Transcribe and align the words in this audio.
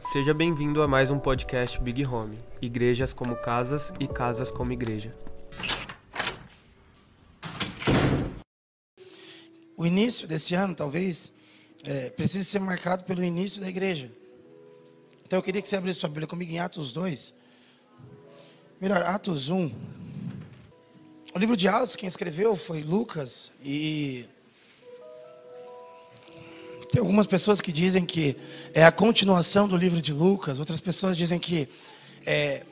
Seja 0.00 0.32
bem-vindo 0.32 0.82
a 0.82 0.88
mais 0.88 1.10
um 1.10 1.18
podcast 1.18 1.78
Big 1.78 2.06
Home. 2.06 2.38
Igrejas 2.60 3.12
como 3.12 3.36
casas 3.36 3.92
e 4.00 4.08
casas 4.08 4.50
como 4.50 4.72
igreja. 4.72 5.14
O 9.76 9.84
início 9.84 10.26
desse 10.26 10.54
ano, 10.54 10.74
talvez, 10.74 11.34
é, 11.84 12.08
precise 12.08 12.46
ser 12.46 12.60
marcado 12.60 13.04
pelo 13.04 13.22
início 13.22 13.60
da 13.60 13.68
igreja. 13.68 14.10
Então 15.26 15.38
eu 15.38 15.42
queria 15.42 15.60
que 15.60 15.68
você 15.68 15.76
abrisse 15.76 16.00
sua 16.00 16.08
Bíblia 16.08 16.26
comigo 16.26 16.50
em 16.50 16.58
Atos 16.58 16.94
2. 16.94 17.34
Melhor, 18.80 19.02
Atos 19.02 19.50
1. 19.50 19.70
O 21.34 21.38
livro 21.38 21.58
de 21.58 21.68
Atos, 21.68 21.94
quem 21.94 22.08
escreveu 22.08 22.56
foi 22.56 22.82
Lucas. 22.82 23.52
E 23.62 24.24
tem 26.90 27.00
algumas 27.00 27.26
pessoas 27.26 27.60
que 27.60 27.70
dizem 27.70 28.04
que 28.04 28.36
é 28.74 28.84
a 28.84 28.90
continuação 28.90 29.68
do 29.68 29.76
livro 29.76 30.02
de 30.02 30.12
Lucas. 30.12 30.58
Outras 30.58 30.80
pessoas 30.80 31.16
dizem 31.16 31.38
que 31.38 31.68
é, 32.26 32.62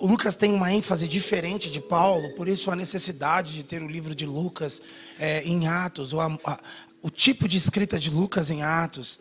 Lucas 0.00 0.36
tem 0.36 0.52
uma 0.52 0.72
ênfase 0.72 1.08
diferente 1.08 1.70
de 1.70 1.80
Paulo, 1.80 2.30
por 2.34 2.48
isso 2.48 2.70
a 2.70 2.76
necessidade 2.76 3.54
de 3.54 3.64
ter 3.64 3.82
o 3.82 3.88
livro 3.88 4.14
de 4.14 4.26
Lucas 4.26 4.80
é, 5.18 5.42
em 5.42 5.66
Atos, 5.66 6.12
ou 6.12 6.20
a, 6.20 6.38
a, 6.44 6.60
o 7.02 7.10
tipo 7.10 7.48
de 7.48 7.56
escrita 7.56 7.98
de 7.98 8.10
Lucas 8.10 8.48
em 8.48 8.62
Atos. 8.62 9.18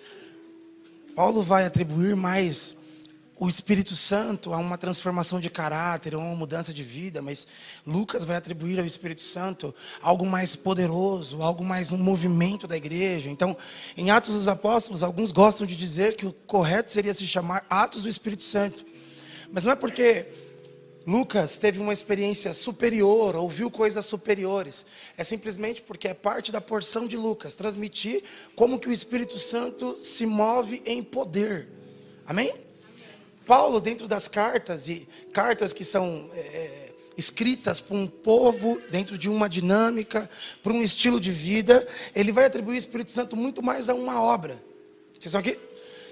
Paulo 1.15 1.41
vai 1.41 1.65
atribuir 1.65 2.15
mais 2.15 2.77
o 3.43 3.49
Espírito 3.49 3.93
Santo 3.93 4.53
a 4.53 4.57
uma 4.57 4.77
transformação 4.77 5.37
de 5.37 5.49
caráter, 5.49 6.15
uma 6.15 6.33
mudança 6.33 6.73
de 6.73 6.81
vida, 6.81 7.21
mas 7.21 7.45
Lucas 7.85 8.23
vai 8.23 8.37
atribuir 8.37 8.79
ao 8.79 8.85
Espírito 8.85 9.21
Santo 9.21 9.75
algo 10.01 10.25
mais 10.25 10.55
poderoso, 10.55 11.41
algo 11.41 11.61
mais 11.61 11.91
um 11.91 11.97
movimento 11.97 12.69
da 12.69 12.77
igreja. 12.77 13.29
Então, 13.29 13.57
em 13.97 14.11
Atos 14.11 14.33
dos 14.33 14.47
Apóstolos, 14.47 15.03
alguns 15.03 15.33
gostam 15.33 15.67
de 15.67 15.75
dizer 15.75 16.15
que 16.15 16.25
o 16.25 16.31
correto 16.31 16.89
seria 16.89 17.13
se 17.13 17.27
chamar 17.27 17.65
Atos 17.69 18.01
do 18.01 18.07
Espírito 18.07 18.43
Santo. 18.43 18.85
Mas 19.51 19.65
não 19.65 19.73
é 19.73 19.75
porque 19.75 20.25
Lucas 21.05 21.57
teve 21.57 21.81
uma 21.81 21.91
experiência 21.91 22.53
superior, 22.53 23.35
ouviu 23.35 23.69
coisas 23.69 24.05
superiores. 24.05 24.85
É 25.17 25.23
simplesmente 25.25 25.81
porque 25.81 26.07
é 26.07 26.13
parte 26.13 26.49
da 26.49 26.61
porção 26.61 27.05
de 27.05 27.17
Lucas 27.17 27.53
transmitir 27.55 28.23
como 28.55 28.79
que 28.79 28.87
o 28.87 28.93
Espírito 28.93 29.37
Santo 29.37 29.97
se 30.01 30.25
move 30.25 30.81
em 30.85 31.03
poder. 31.03 31.67
Amém? 32.25 32.71
Paulo, 33.45 33.79
dentro 33.79 34.07
das 34.07 34.27
cartas, 34.27 34.87
e 34.87 35.07
cartas 35.31 35.73
que 35.73 35.83
são 35.83 36.29
é, 36.33 36.91
escritas 37.17 37.79
para 37.79 37.95
um 37.95 38.07
povo, 38.07 38.81
dentro 38.89 39.17
de 39.17 39.29
uma 39.29 39.47
dinâmica, 39.47 40.29
para 40.61 40.73
um 40.73 40.81
estilo 40.81 41.19
de 41.19 41.31
vida, 41.31 41.87
ele 42.15 42.31
vai 42.31 42.45
atribuir 42.45 42.75
o 42.75 42.77
Espírito 42.77 43.11
Santo 43.11 43.35
muito 43.35 43.61
mais 43.61 43.89
a 43.89 43.93
uma 43.93 44.21
obra. 44.21 44.61
Vocês 45.13 45.25
estão 45.25 45.39
aqui? 45.39 45.57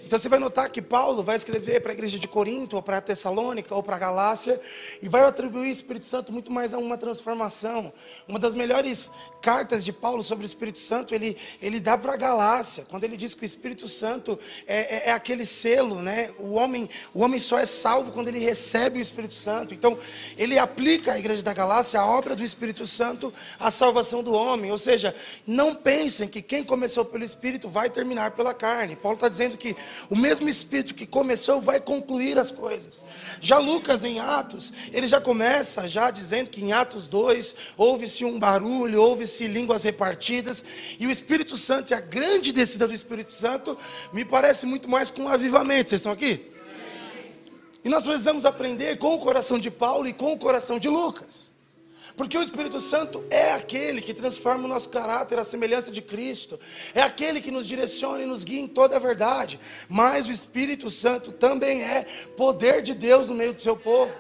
Então 0.06 0.18
você 0.20 0.28
vai 0.28 0.40
notar 0.40 0.70
que 0.70 0.82
Paulo 0.82 1.24
vai 1.24 1.36
escrever 1.36 1.82
para 1.82 1.92
a 1.92 1.94
igreja 1.94 2.20
de 2.20 2.28
Corinto, 2.28 2.76
ou 2.76 2.82
para 2.82 2.98
a 2.98 3.02
Tessalônica, 3.02 3.74
ou 3.74 3.82
para 3.82 3.96
a 3.96 4.00
Galácia, 4.00 4.60
e 5.02 5.08
vai 5.08 5.24
atribuir 5.24 5.70
o 5.70 5.72
Espírito 5.72 6.06
Santo 6.06 6.34
muito 6.34 6.52
mais 6.52 6.74
a 6.74 6.78
uma 6.78 6.98
transformação. 6.98 7.94
Uma 8.28 8.40
das 8.40 8.54
melhores 8.54 9.10
cartas 9.42 9.84
de 9.84 9.92
Paulo 9.92 10.24
sobre 10.24 10.46
o 10.46 10.48
Espírito 10.48 10.80
Santo, 10.80 11.16
ele, 11.16 11.38
ele 11.62 11.80
dá 11.80 11.98
para 11.98 12.14
a 12.14 12.18
Galácia, 12.18 12.86
quando 12.90 13.04
ele 13.04 13.18
diz 13.18 13.34
que 13.34 13.44
o 13.44 13.46
Espírito 13.46 13.88
Santo 13.88 14.38
é, 14.68 14.78
é, 14.78 15.10
é, 15.10 15.12
aquele 15.12 15.46
selo, 15.46 16.02
né? 16.02 16.32
O 16.38 16.54
homem, 16.54 16.90
o 17.14 17.22
homem 17.22 17.40
só 17.40 17.58
é 17.58 17.66
salvo 17.66 18.12
quando 18.12 18.28
ele 18.28 18.40
recebe 18.40 19.00
o 19.00 19.02
Espírito 19.02 19.34
Santo. 19.34 19.74
Então, 19.74 19.98
ele 20.38 20.60
aplica 20.60 21.14
à 21.14 21.20
igreja 21.20 21.42
da 21.42 21.54
Galácia 21.54 22.00
a 22.00 22.06
obra 22.06 22.36
do 22.36 22.44
Espírito 22.44 22.86
Santo 22.86 23.34
à 23.60 23.72
salvação 23.72 24.22
do 24.22 24.34
homem. 24.34 24.72
Ou 24.72 24.78
seja, 24.78 25.16
não 25.48 25.74
pensem 25.74 26.28
que 26.28 26.42
quem 26.42 26.64
começou 26.64 27.06
pelo 27.06 27.24
Espírito 27.24 27.68
vai 27.70 27.90
terminar 27.90 28.32
pela 28.32 28.54
carne. 28.54 28.96
Paulo 28.96 29.16
está 29.16 29.30
dizendo 29.30 29.58
que 29.58 29.76
o 30.10 30.16
mesmo 30.16 30.50
Espírito 30.50 30.94
que 30.94 31.06
começou 31.06 31.62
vai 31.62 31.80
concluir 31.80 32.38
as 32.38 32.52
coisas. 32.52 33.04
Já 33.40 33.58
Lucas, 33.58 34.04
em 34.04 34.20
Atos, 34.20 34.72
ele 34.92 35.08
já 35.08 35.20
começa 35.20 35.88
já 35.88 36.12
dizendo 36.12 36.50
que 36.50 36.64
em 36.64 36.74
Atos 36.74 37.08
2 37.08 37.56
houve-se 37.78 38.26
um 38.26 38.40
barulho, 38.40 39.02
houve-se 39.02 39.48
línguas 39.48 39.84
repartidas, 39.84 40.64
e 41.00 41.06
o 41.06 41.12
Espírito 41.12 41.58
Santo 41.58 41.92
e 41.92 41.94
a 41.94 42.00
grande 42.00 42.52
descida 42.52 42.88
do 42.88 42.94
Espírito 42.94 43.32
Santo 43.32 43.78
me 44.14 44.26
parece 44.26 44.66
muito 44.66 44.90
mais 44.90 45.10
com 45.10 45.24
um 45.24 45.30
avivamento. 45.30 45.90
Vocês 45.90 46.00
estão 46.00 46.12
aqui? 46.12 46.52
E 47.84 47.90
nós 47.90 48.04
precisamos 48.04 48.46
aprender 48.46 48.98
com 48.98 49.16
o 49.16 49.20
coração 49.20 49.58
de 49.58 49.72
Paulo 49.72 50.08
e 50.08 50.14
com 50.14 50.34
o 50.34 50.38
coração 50.38 50.78
de 50.78 50.88
Lucas. 50.88 51.51
Porque 52.16 52.38
o 52.38 52.44
Espírito 52.44 52.80
Santo 52.80 53.26
é 53.30 53.54
aquele 53.54 54.02
que 54.02 54.14
transforma 54.14 54.66
o 54.66 54.68
nosso 54.68 54.90
caráter 54.90 55.40
à 55.40 55.44
semelhança 55.44 55.92
de 55.92 56.02
Cristo, 56.02 56.60
é 56.94 57.02
aquele 57.02 57.42
que 57.42 57.52
nos 57.52 57.68
direciona 57.68 58.24
e 58.24 58.26
nos 58.26 58.44
guia 58.44 58.62
em 58.62 58.68
toda 58.68 58.96
a 58.96 59.00
verdade. 59.00 59.60
Mas 59.88 60.28
o 60.28 60.32
Espírito 60.32 60.90
Santo 60.90 61.32
também 61.32 61.82
é 61.84 62.06
poder 62.36 62.82
de 62.82 62.94
Deus 62.94 63.30
no 63.30 63.36
meio 63.36 63.54
do 63.54 63.62
seu 63.62 63.76
povo. 63.76 64.12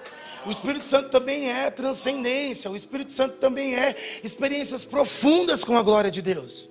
O 0.46 0.52
Espírito 0.52 0.84
Santo 0.84 1.10
também 1.10 1.52
é 1.52 1.70
transcendência, 1.70 2.72
o 2.72 2.76
Espírito 2.76 3.14
Santo 3.14 3.38
também 3.38 3.76
é 3.76 3.96
experiências 4.24 4.84
profundas 4.84 5.64
com 5.64 5.78
a 5.78 5.84
glória 5.84 6.10
de 6.10 6.22
Deus. 6.22 6.68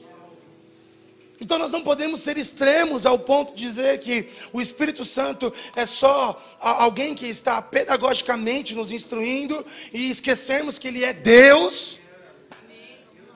Então 1.41 1.59
nós 1.59 1.71
não 1.71 1.81
podemos 1.81 2.21
ser 2.21 2.37
extremos 2.37 3.06
ao 3.06 3.19
ponto 3.19 3.55
de 3.55 3.62
dizer 3.62 3.99
que 3.99 4.28
o 4.53 4.61
Espírito 4.61 5.06
Santo 5.06 5.51
é 5.75 5.87
só 5.87 6.39
alguém 6.61 7.15
que 7.15 7.27
está 7.27 7.62
pedagogicamente 7.62 8.75
nos 8.75 8.93
instruindo 8.93 9.65
e 9.91 10.11
esquecermos 10.11 10.79
que 10.79 10.89
Ele 10.89 11.03
é 11.03 11.15
Deus. 11.15 11.97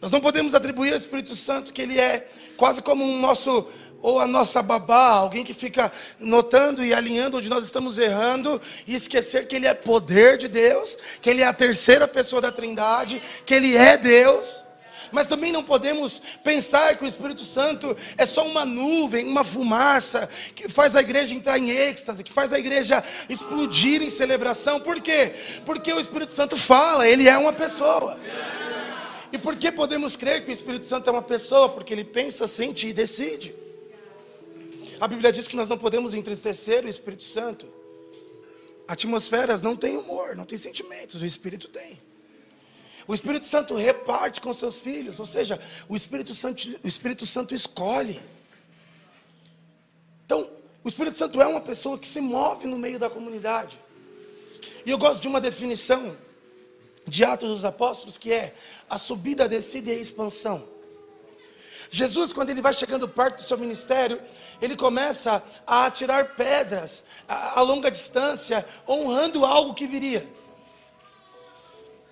nós 0.01 0.11
não 0.11 0.19
podemos 0.19 0.55
atribuir 0.55 0.93
ao 0.93 0.97
Espírito 0.97 1.35
Santo 1.35 1.71
que 1.71 1.83
Ele 1.83 1.99
é 1.99 2.27
quase 2.57 2.81
como 2.81 3.05
um 3.05 3.21
nosso 3.21 3.67
ou 4.01 4.19
a 4.19 4.27
nossa 4.27 4.61
babá, 4.61 5.09
alguém 5.09 5.43
que 5.43 5.53
fica 5.53 5.91
notando 6.19 6.83
e 6.83 6.93
alinhando 6.93 7.37
onde 7.37 7.49
nós 7.49 7.65
estamos 7.65 7.97
errando 7.97 8.61
e 8.87 8.95
esquecer 8.95 9.47
que 9.47 9.55
Ele 9.55 9.67
é 9.67 9.73
poder 9.73 10.37
de 10.37 10.47
Deus, 10.47 10.97
que 11.21 11.29
Ele 11.29 11.41
é 11.41 11.45
a 11.45 11.53
terceira 11.53 12.07
pessoa 12.07 12.41
da 12.41 12.51
Trindade, 12.51 13.21
que 13.45 13.53
Ele 13.53 13.75
é 13.75 13.97
Deus. 13.97 14.63
Mas 15.11 15.27
também 15.27 15.51
não 15.51 15.63
podemos 15.63 16.21
pensar 16.43 16.95
que 16.95 17.03
o 17.03 17.07
Espírito 17.07 17.43
Santo 17.43 17.97
é 18.15 18.25
só 18.25 18.45
uma 18.45 18.63
nuvem, 18.63 19.27
uma 19.27 19.43
fumaça, 19.43 20.29
que 20.53 20.69
faz 20.69 20.95
a 20.95 21.01
igreja 21.01 21.33
entrar 21.33 21.57
em 21.57 21.71
êxtase, 21.71 22.23
que 22.23 22.31
faz 22.31 22.53
a 22.53 22.59
igreja 22.59 23.03
explodir 23.27 24.03
em 24.03 24.09
celebração. 24.09 24.79
Por 24.79 25.01
quê? 25.01 25.33
Porque 25.65 25.91
o 25.91 25.99
Espírito 25.99 26.31
Santo 26.31 26.55
fala, 26.55 27.07
ele 27.07 27.27
é 27.27 27.37
uma 27.37 27.53
pessoa. 27.53 28.19
E 29.31 29.37
por 29.37 29.55
que 29.55 29.71
podemos 29.71 30.15
crer 30.15 30.43
que 30.43 30.51
o 30.51 30.53
Espírito 30.53 30.85
Santo 30.85 31.09
é 31.09 31.13
uma 31.13 31.21
pessoa? 31.21 31.69
Porque 31.69 31.93
ele 31.93 32.03
pensa, 32.03 32.47
sente 32.47 32.87
e 32.87 32.93
decide. 32.93 33.53
A 34.99 35.07
Bíblia 35.07 35.31
diz 35.31 35.47
que 35.47 35.55
nós 35.55 35.69
não 35.69 35.77
podemos 35.77 36.13
entristecer 36.13 36.83
o 36.83 36.89
Espírito 36.89 37.23
Santo. 37.23 37.65
Atmosferas 38.87 39.61
não 39.61 39.75
têm 39.75 39.95
humor, 39.95 40.35
não 40.35 40.45
têm 40.45 40.57
sentimentos, 40.57 41.21
o 41.21 41.25
Espírito 41.25 41.67
tem. 41.69 42.01
O 43.07 43.13
Espírito 43.13 43.45
Santo 43.45 43.75
reparte 43.75 44.41
com 44.41 44.53
seus 44.53 44.79
filhos, 44.79 45.19
ou 45.19 45.25
seja, 45.25 45.59
o 45.87 45.95
Espírito 45.95 46.33
Santo, 46.33 46.67
o 46.83 46.87
Espírito 46.87 47.25
Santo 47.25 47.55
escolhe. 47.55 48.19
Então, 50.25 50.47
o 50.83 50.87
Espírito 50.87 51.17
Santo 51.17 51.41
é 51.41 51.47
uma 51.47 51.61
pessoa 51.61 51.97
que 51.97 52.07
se 52.07 52.19
move 52.19 52.67
no 52.67 52.77
meio 52.77 52.99
da 52.99 53.09
comunidade. 53.09 53.79
E 54.85 54.91
eu 54.91 54.97
gosto 54.97 55.21
de 55.21 55.27
uma 55.27 55.39
definição 55.39 56.15
de 57.07 57.23
Atos 57.23 57.49
dos 57.49 57.65
Apóstolos 57.65 58.17
que 58.17 58.31
é 58.31 58.53
a 58.89 58.97
subida, 58.97 59.45
a 59.45 59.47
descida 59.47 59.91
e 59.91 59.97
a 59.97 59.99
expansão. 59.99 60.67
Jesus, 61.91 62.31
quando 62.31 62.49
ele 62.49 62.61
vai 62.61 62.73
chegando 62.73 63.07
perto 63.07 63.37
do 63.37 63.43
seu 63.43 63.57
ministério, 63.57 64.21
ele 64.61 64.75
começa 64.75 65.43
a 65.65 65.85
atirar 65.85 66.35
pedras 66.35 67.03
a, 67.27 67.59
a 67.59 67.61
longa 67.61 67.89
distância, 67.89 68.65
honrando 68.87 69.45
algo 69.45 69.73
que 69.73 69.87
viria. 69.87 70.27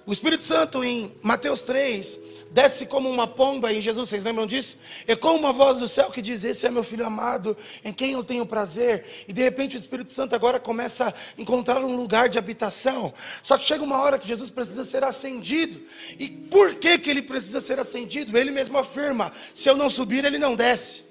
O 0.08 0.14
Espírito 0.14 0.46
Santo, 0.46 0.86
em 0.86 1.14
Mateus 1.22 1.64
3, 1.64 2.20
desce 2.50 2.86
como 2.86 3.10
uma 3.10 3.28
pomba 3.28 3.74
em 3.74 3.82
Jesus, 3.82 4.08
vocês 4.08 4.24
lembram 4.24 4.48
disso? 4.48 4.78
É 5.06 5.18
como 5.18 5.38
uma 5.38 5.52
voz 5.52 5.80
do 5.80 5.88
céu 5.90 6.10
que 6.10 6.22
diz: 6.22 6.46
Esse 6.46 6.66
é 6.66 6.72
meu 6.72 6.82
filho 6.82 7.06
amado, 7.06 7.58
em 7.84 7.92
quem 7.92 8.14
eu 8.14 8.24
tenho 8.24 8.46
prazer. 8.46 9.04
E 9.28 9.34
de 9.34 9.42
repente 9.44 9.76
o 9.76 9.78
Espírito 9.78 10.14
Santo 10.14 10.34
agora 10.34 10.62
começa 10.62 11.10
a 11.10 11.14
encontrar 11.42 11.84
um 11.84 11.94
lugar 11.94 12.30
de 12.30 12.40
habitação. 12.40 13.14
Só 13.44 13.58
que 13.58 13.66
chega 13.66 13.84
uma 13.84 14.00
hora 14.00 14.18
que 14.18 14.26
Jesus 14.26 14.50
precisa 14.50 14.86
ser 14.86 15.04
acendido. 15.04 15.78
E 16.18 16.30
por 16.30 16.76
que, 16.76 16.98
que 16.98 17.10
ele 17.10 17.22
precisa 17.22 17.60
ser 17.60 17.78
acendido? 17.78 18.38
Ele 18.38 18.52
mesmo 18.52 18.78
afirma: 18.78 19.34
Se 19.54 19.70
eu 19.70 19.76
não 19.76 19.90
subir, 19.90 20.24
ele 20.24 20.40
não 20.40 20.56
desce. 20.56 21.04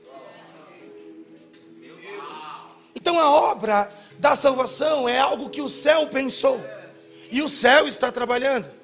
Então 2.95 3.19
a 3.19 3.31
obra 3.31 3.91
da 4.19 4.35
salvação 4.35 5.07
é 5.07 5.19
algo 5.19 5.51
que 5.51 5.61
o 5.61 5.69
céu 5.69 6.07
pensou. 6.07 6.59
E 7.31 7.43
o 7.43 7.49
céu 7.51 7.87
está 7.87 8.11
trabalhando. 8.11 8.76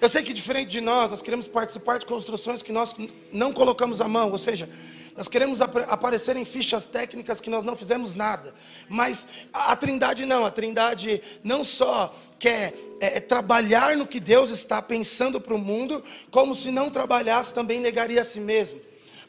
Eu 0.00 0.08
sei 0.08 0.22
que 0.22 0.32
diferente 0.32 0.68
de 0.68 0.80
nós, 0.80 1.10
nós 1.10 1.22
queremos 1.22 1.48
participar 1.48 1.98
de 1.98 2.06
construções 2.06 2.62
que 2.62 2.72
nós 2.72 2.94
não 3.32 3.52
colocamos 3.52 4.00
a 4.00 4.08
mão, 4.08 4.30
ou 4.30 4.38
seja, 4.38 4.68
nós 5.16 5.28
queremos 5.28 5.62
ap 5.62 5.74
aparecer 5.88 6.36
em 6.36 6.44
fichas 6.44 6.84
técnicas 6.84 7.40
que 7.40 7.48
nós 7.48 7.64
não 7.64 7.74
fizemos 7.74 8.14
nada. 8.14 8.54
Mas 8.88 9.28
a, 9.52 9.74
Trindade 9.74 10.26
não, 10.26 10.44
a 10.44 10.50
Trindade 10.50 11.22
não 11.42 11.64
só 11.64 12.14
quer 12.38 12.74
é, 13.00 13.16
é 13.16 13.20
trabalhar 13.20 13.96
no 13.96 14.06
que 14.06 14.20
Deus 14.20 14.50
está 14.50 14.82
pensando 14.82 15.40
para 15.40 15.54
o 15.54 15.58
mundo, 15.58 16.04
como 16.30 16.54
se 16.54 16.70
não 16.70 16.90
trabalhasse 16.90 17.54
também 17.54 17.80
negaria 17.80 18.20
a 18.20 18.24
si 18.24 18.40
mesmo. 18.40 18.78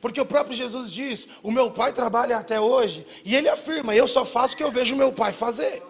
Porque 0.02 0.20
o 0.20 0.26
próprio 0.26 0.56
Jesus 0.56 0.92
diz: 0.92 1.30
O 1.42 1.52
meu 1.52 1.72
pai 1.72 1.94
trabalha 1.94 2.38
até 2.38 2.60
hoje. 2.60 3.06
E 3.24 3.34
ele 3.34 3.48
afirma: 3.48 3.96
Eu 3.96 4.08
só 4.08 4.26
faço 4.26 4.54
o 4.54 4.58
que 4.58 4.64
eu 4.64 4.72
vejo 4.72 4.96
meu 4.96 5.14
pai 5.14 5.32
fazer. 5.32 5.82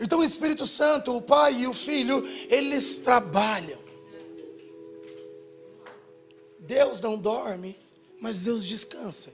Então 0.00 0.20
o 0.20 0.24
Espírito 0.24 0.66
Santo, 0.66 1.16
o 1.16 1.22
Pai 1.22 1.62
e 1.62 1.66
o 1.66 1.72
Filho, 1.72 2.26
eles 2.48 2.98
trabalham. 2.98 3.78
Deus 6.58 7.00
não 7.00 7.16
dorme, 7.16 7.76
mas 8.20 8.44
Deus 8.44 8.64
descansa. 8.64 9.32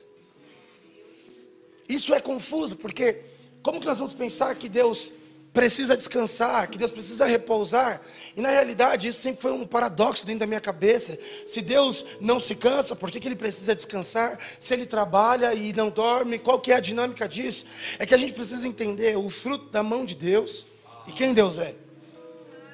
Isso 1.88 2.14
é 2.14 2.20
confuso, 2.20 2.76
porque 2.76 3.22
como 3.62 3.80
que 3.80 3.86
nós 3.86 3.98
vamos 3.98 4.12
pensar 4.12 4.54
que 4.56 4.68
Deus 4.68 5.12
precisa 5.52 5.96
descansar, 5.96 6.68
que 6.68 6.78
Deus 6.78 6.90
precisa 6.90 7.26
repousar. 7.26 8.00
E 8.36 8.40
na 8.40 8.48
realidade, 8.48 9.08
isso 9.08 9.20
sempre 9.20 9.42
foi 9.42 9.52
um 9.52 9.66
paradoxo 9.66 10.24
dentro 10.24 10.40
da 10.40 10.46
minha 10.46 10.60
cabeça. 10.60 11.18
Se 11.46 11.60
Deus 11.60 12.04
não 12.20 12.40
se 12.40 12.54
cansa, 12.54 12.96
por 12.96 13.10
que, 13.10 13.20
que 13.20 13.28
ele 13.28 13.36
precisa 13.36 13.74
descansar? 13.74 14.38
Se 14.58 14.72
ele 14.72 14.86
trabalha 14.86 15.52
e 15.52 15.72
não 15.72 15.90
dorme, 15.90 16.38
qual 16.38 16.58
que 16.58 16.72
é 16.72 16.76
a 16.76 16.80
dinâmica 16.80 17.28
disso? 17.28 17.66
É 17.98 18.06
que 18.06 18.14
a 18.14 18.18
gente 18.18 18.32
precisa 18.32 18.66
entender 18.66 19.16
o 19.16 19.28
fruto 19.28 19.70
da 19.70 19.82
mão 19.82 20.04
de 20.04 20.14
Deus 20.14 20.66
e 21.06 21.12
quem 21.12 21.34
Deus 21.34 21.58
é. 21.58 21.74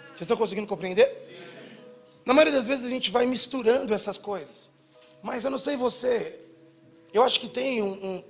Vocês 0.08 0.22
estão 0.22 0.36
conseguindo 0.36 0.66
compreender? 0.66 1.10
Na 2.24 2.32
maioria 2.34 2.52
das 2.52 2.66
vezes 2.66 2.84
a 2.84 2.88
gente 2.88 3.10
vai 3.10 3.26
misturando 3.26 3.92
essas 3.92 4.18
coisas. 4.18 4.70
Mas 5.22 5.44
eu 5.44 5.50
não 5.50 5.58
sei 5.58 5.76
você, 5.76 6.38
eu 7.12 7.22
acho 7.22 7.40
que 7.40 7.48
tem 7.48 7.82
um, 7.82 7.92
um 7.92 8.24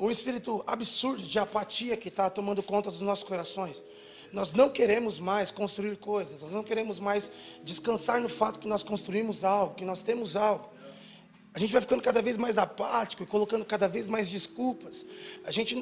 um 0.00 0.10
espírito 0.10 0.64
absurdo 0.66 1.22
de 1.22 1.38
apatia 1.38 1.96
que 1.96 2.08
está 2.08 2.30
tomando 2.30 2.62
conta 2.62 2.90
dos 2.90 3.00
nossos 3.00 3.24
corações. 3.24 3.82
Nós 4.32 4.54
não 4.54 4.70
queremos 4.70 5.18
mais 5.18 5.50
construir 5.50 5.96
coisas, 5.96 6.40
nós 6.42 6.52
não 6.52 6.62
queremos 6.62 6.98
mais 7.00 7.30
descansar 7.62 8.20
no 8.20 8.28
fato 8.28 8.58
que 8.58 8.68
nós 8.68 8.82
construímos 8.82 9.44
algo, 9.44 9.74
que 9.74 9.84
nós 9.84 10.02
temos 10.02 10.36
algo. 10.36 10.70
A 11.52 11.58
gente 11.58 11.72
vai 11.72 11.82
ficando 11.82 12.02
cada 12.02 12.22
vez 12.22 12.36
mais 12.36 12.56
apático 12.56 13.24
e 13.24 13.26
colocando 13.26 13.64
cada 13.64 13.88
vez 13.88 14.06
mais 14.06 14.30
desculpas. 14.30 15.04
A 15.44 15.50
gente 15.50 15.74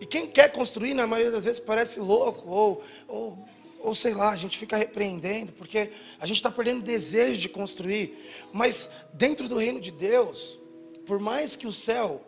e 0.00 0.06
quem 0.06 0.26
quer 0.26 0.50
construir, 0.50 0.94
na 0.94 1.06
maioria 1.06 1.30
das 1.30 1.44
vezes, 1.44 1.60
parece 1.60 2.00
louco 2.00 2.48
ou, 2.48 2.82
ou, 3.06 3.38
ou 3.80 3.94
sei 3.94 4.12
lá, 4.12 4.30
a 4.30 4.36
gente 4.36 4.58
fica 4.58 4.76
repreendendo 4.76 5.52
porque 5.52 5.90
a 6.18 6.26
gente 6.26 6.36
está 6.36 6.50
perdendo 6.50 6.82
desejo 6.82 7.40
de 7.40 7.48
construir. 7.48 8.18
Mas 8.52 8.90
dentro 9.12 9.48
do 9.48 9.56
reino 9.56 9.80
de 9.80 9.90
Deus, 9.90 10.58
por 11.06 11.20
mais 11.20 11.54
que 11.54 11.66
o 11.66 11.72
céu 11.72 12.20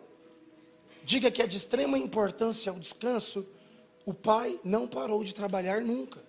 diga 1.07 1.31
que 1.31 1.41
é 1.41 1.47
de 1.47 1.55
extrema 1.55 1.97
importância 1.97 2.73
o 2.73 2.77
descanso, 2.77 3.47
o 4.05 4.13
pai 4.13 4.59
não 4.61 4.85
parou 4.85 5.23
de 5.23 5.33
trabalhar 5.33 5.79
nunca. 5.79 6.21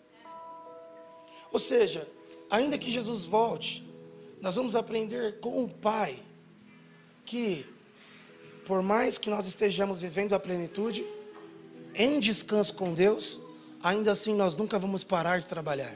Ou 1.50 1.58
seja, 1.58 2.06
ainda 2.48 2.78
que 2.78 2.88
Jesus 2.88 3.25
volte, 3.25 3.84
nós 4.40 4.54
vamos 4.54 4.76
aprender 4.76 5.40
com 5.40 5.64
o 5.64 5.69
pai 5.69 6.22
que, 7.25 7.66
por 8.64 8.80
mais 8.80 9.19
que 9.19 9.28
nós 9.28 9.48
estejamos 9.48 10.00
vivendo 10.00 10.32
a 10.32 10.38
plenitude, 10.38 11.04
em 11.92 12.20
descanso 12.20 12.72
com 12.74 12.94
Deus, 12.94 13.40
ainda 13.82 14.12
assim 14.12 14.32
nós 14.32 14.56
nunca 14.56 14.78
vamos 14.78 15.02
parar 15.02 15.40
de 15.40 15.46
trabalhar. 15.46 15.92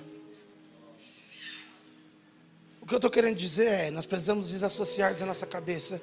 O 2.80 2.86
que 2.86 2.94
eu 2.94 2.98
estou 2.98 3.10
querendo 3.12 3.36
dizer 3.36 3.68
é: 3.68 3.90
nós 3.92 4.06
precisamos 4.06 4.48
desassociar 4.48 5.14
da 5.14 5.24
nossa 5.24 5.46
cabeça 5.46 6.02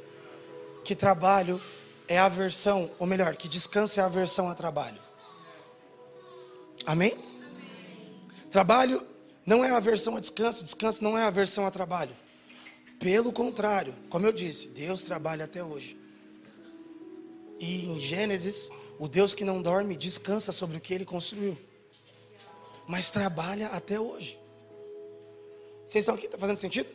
que 0.86 0.96
trabalho 0.96 1.60
é 2.10 2.18
a 2.18 2.26
aversão, 2.26 2.90
ou 2.98 3.06
melhor, 3.06 3.36
que 3.36 3.48
descanso 3.48 4.00
é 4.00 4.04
a 4.04 4.08
aversão 4.08 4.50
a 4.50 4.56
trabalho. 4.56 5.00
Amém? 6.84 7.16
Trabalho 8.50 9.06
não 9.46 9.64
é 9.64 9.70
a 9.70 9.78
aversão 9.78 10.18
a 10.18 10.20
descanso, 10.20 10.64
descanso 10.64 11.04
não 11.04 11.16
é 11.16 11.24
a 11.24 11.28
aversão 11.28 11.68
a 11.68 11.72
trabalho. 11.72 12.16
Pelo 13.00 13.32
contrário, 13.32 13.96
como 14.10 14.26
eu 14.26 14.32
disse, 14.32 14.70
Deus 14.70 15.04
trabalha 15.04 15.46
até 15.46 15.64
hoje. 15.64 15.98
E 17.60 17.86
em 17.86 18.00
Gênesis, 18.00 18.72
o 18.98 19.08
Deus 19.08 19.36
que 19.36 19.46
não 19.46 19.62
dorme 19.62 19.96
descansa 19.96 20.52
sobre 20.52 20.78
o 20.78 20.82
que 20.82 20.94
ele 20.94 21.06
construiu. 21.06 21.56
Mas 22.88 23.12
trabalha 23.12 23.68
até 23.68 24.00
hoje. 24.00 24.40
Vocês 25.86 26.02
estão 26.02 26.16
aqui? 26.16 26.26
Está 26.26 26.40
fazendo 26.40 26.58
sentido? 26.58 26.90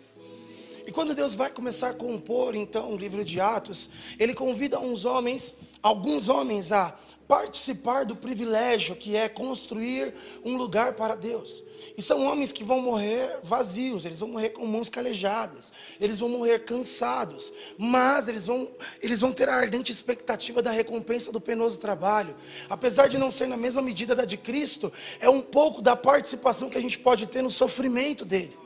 E 0.86 0.92
quando 0.92 1.14
Deus 1.14 1.34
vai 1.34 1.50
começar 1.50 1.90
a 1.90 1.94
compor, 1.94 2.54
então, 2.54 2.92
o 2.92 2.96
livro 2.96 3.24
de 3.24 3.40
Atos, 3.40 3.88
ele 4.18 4.34
convida 4.34 4.78
uns 4.78 5.04
homens, 5.04 5.56
alguns 5.82 6.28
homens, 6.28 6.72
a 6.72 6.96
participar 7.26 8.04
do 8.04 8.14
privilégio 8.14 8.94
que 8.94 9.16
é 9.16 9.28
construir 9.28 10.14
um 10.44 10.56
lugar 10.56 10.92
para 10.94 11.14
Deus. 11.14 11.64
E 11.96 12.02
são 12.02 12.24
homens 12.26 12.52
que 12.52 12.64
vão 12.64 12.80
morrer 12.80 13.40
vazios, 13.42 14.04
eles 14.04 14.18
vão 14.18 14.28
morrer 14.28 14.50
com 14.50 14.66
mãos 14.66 14.88
calejadas, 14.88 15.72
eles 16.00 16.18
vão 16.18 16.28
morrer 16.28 16.64
cansados, 16.64 17.52
mas 17.78 18.28
eles 18.28 18.46
vão, 18.46 18.70
eles 19.02 19.20
vão 19.20 19.32
ter 19.32 19.48
a 19.48 19.54
ardente 19.54 19.92
expectativa 19.92 20.60
da 20.60 20.70
recompensa 20.70 21.32
do 21.32 21.40
penoso 21.40 21.78
trabalho. 21.78 22.36
Apesar 22.68 23.08
de 23.08 23.18
não 23.18 23.30
ser 23.30 23.46
na 23.46 23.56
mesma 23.56 23.80
medida 23.80 24.14
da 24.14 24.24
de 24.24 24.36
Cristo, 24.36 24.92
é 25.20 25.28
um 25.28 25.40
pouco 25.40 25.80
da 25.80 25.96
participação 25.96 26.68
que 26.68 26.78
a 26.78 26.82
gente 26.82 26.98
pode 26.98 27.26
ter 27.26 27.42
no 27.42 27.50
sofrimento 27.50 28.24
dele. 28.24 28.63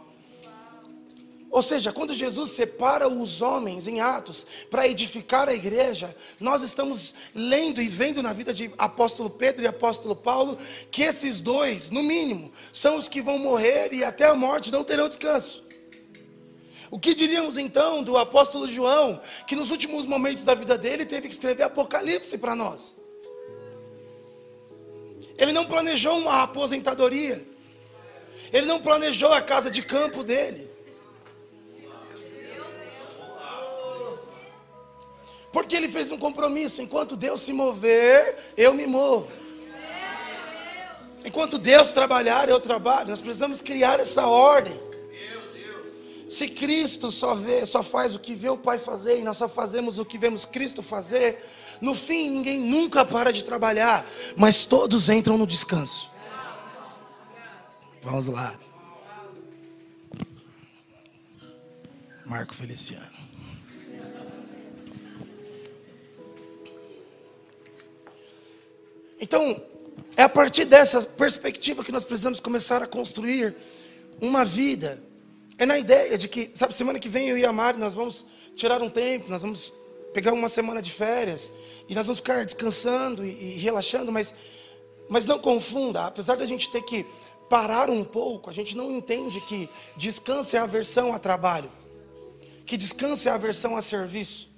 Ou 1.51 1.63
seja, 1.63 1.93
quando 1.93 2.13
Jesus 2.13 2.51
separa 2.51 3.09
os 3.09 3.41
homens 3.41 3.89
em 3.89 4.01
Atos 4.01 4.45
para 4.71 4.87
edificar 4.87 5.49
a 5.49 5.55
igreja, 5.55 6.15
nós 6.39 6.63
estamos 6.63 7.15
lendo 7.35 7.81
e 7.81 7.89
vendo 7.89 8.23
na 8.23 8.35
vida 8.35 8.53
de 8.53 8.71
apóstolo 8.77 9.31
Pedro 9.31 9.63
e 9.63 9.67
apóstolo 9.67 10.15
Paulo 10.15 10.59
que 10.91 11.03
esses 11.03 11.41
dois, 11.41 11.91
no 11.91 12.03
mínimo, 12.03 12.53
são 12.71 12.99
os 12.99 13.09
que 13.09 13.23
vão 13.23 13.39
morrer 13.39 13.95
e 13.95 14.05
até 14.05 14.27
a 14.27 14.35
morte 14.35 14.71
não 14.71 14.85
terão 14.85 15.09
descanso. 15.09 15.67
O 16.91 16.99
que 16.99 17.15
diríamos 17.15 17.57
então 17.57 18.03
do 18.03 18.17
apóstolo 18.17 18.69
João, 18.69 19.21
que 19.47 19.57
nos 19.57 19.71
últimos 19.71 20.05
momentos 20.05 20.45
da 20.45 20.55
vida 20.55 20.77
dele 20.77 21.05
teve 21.05 21.29
que 21.29 21.35
escrever 21.35 21.63
Apocalipse 21.63 22.37
para 22.39 22.55
nós? 22.55 22.95
Ele 25.39 25.53
não 25.53 25.65
planejou 25.65 26.19
uma 26.19 26.43
aposentadoria, 26.43 27.47
ele 28.53 28.67
não 28.67 28.81
planejou 28.81 29.33
a 29.33 29.41
casa 29.41 29.71
de 29.71 29.83
campo 29.83 30.23
dele. 30.23 30.68
Porque 35.59 35.75
ele 35.75 35.89
fez 35.89 36.09
um 36.13 36.17
compromisso: 36.17 36.81
enquanto 36.81 37.17
Deus 37.17 37.41
se 37.41 37.53
mover, 37.53 38.55
eu 38.57 38.73
me 38.73 38.87
movo. 38.87 39.29
Enquanto 41.25 41.59
Deus 41.59 41.91
trabalhar, 41.91 42.49
eu 42.49 42.61
trabalho. 42.61 43.09
Nós 43.09 43.21
precisamos 43.21 43.61
criar 43.61 43.99
essa 43.99 44.29
ordem. 44.29 44.81
Se 46.29 46.47
Cristo 46.47 47.11
só 47.11 47.35
vê, 47.35 47.67
só 47.67 47.83
faz 47.83 48.15
o 48.15 48.21
que 48.21 48.37
vê 48.37 48.49
o 48.49 48.57
Pai 48.57 48.79
fazer 48.79 49.19
e 49.19 49.25
nós 49.25 49.37
só 49.37 49.49
fazemos 49.49 49.99
o 49.99 50.05
que 50.05 50.17
vemos 50.17 50.45
Cristo 50.45 50.81
fazer, 50.81 51.45
no 51.81 51.93
fim 51.93 52.31
ninguém 52.31 52.61
nunca 52.61 53.05
para 53.05 53.33
de 53.33 53.43
trabalhar, 53.43 54.07
mas 54.37 54.65
todos 54.65 55.09
entram 55.09 55.37
no 55.37 55.47
descanso. 55.47 56.09
Vamos 58.01 58.29
lá. 58.29 58.57
Marco 62.25 62.55
Feliciano. 62.55 63.28
Então, 69.21 69.61
é 70.17 70.23
a 70.23 70.29
partir 70.29 70.65
dessa 70.65 71.03
perspectiva 71.03 71.85
que 71.85 71.93
nós 71.93 72.05
precisamos 72.05 72.41
começar 72.41 72.83
a 72.83 72.87
construir 72.87 73.55
uma 74.21 74.45
vida. 74.45 75.03
É 75.57 75.67
na 75.67 75.79
ideia 75.79 76.17
de 76.17 76.29
que, 76.29 76.51
sabe, 76.55 76.75
semana 76.75 76.99
que 76.99 77.09
vem 77.09 77.29
eu 77.29 77.39
e 77.39 77.45
a 77.45 77.53
Mari, 77.53 77.79
nós 77.79 77.95
vamos 77.95 78.25
tirar 78.55 78.81
um 78.83 78.91
tempo, 78.91 79.31
nós 79.31 79.43
vamos 79.43 79.73
pegar 80.13 80.33
uma 80.33 80.49
semana 80.49 80.81
de 80.81 80.91
férias 80.91 81.53
e 81.89 81.95
nós 81.95 82.07
vamos 82.07 82.19
ficar 82.19 82.45
descansando 82.45 83.25
e, 83.25 83.31
e 83.31 83.59
relaxando, 83.59 84.11
mas, 84.11 84.35
mas 85.09 85.27
não 85.27 85.39
confunda, 85.39 86.07
apesar 86.07 86.37
da 86.37 86.47
gente 86.47 86.71
ter 86.71 86.83
que 86.83 87.05
parar 87.49 87.89
um 87.89 88.05
pouco, 88.05 88.51
a 88.51 88.53
gente 88.53 88.77
não 88.77 88.91
entende 88.93 89.41
que 89.43 89.69
descanso 89.97 90.55
é 90.55 90.59
aversão 90.59 91.13
a 91.13 91.19
trabalho, 91.19 91.71
que 92.67 92.77
descanso 92.77 93.29
é 93.29 93.33
aversão 93.33 93.77
a 93.77 93.83
serviço, 93.83 94.49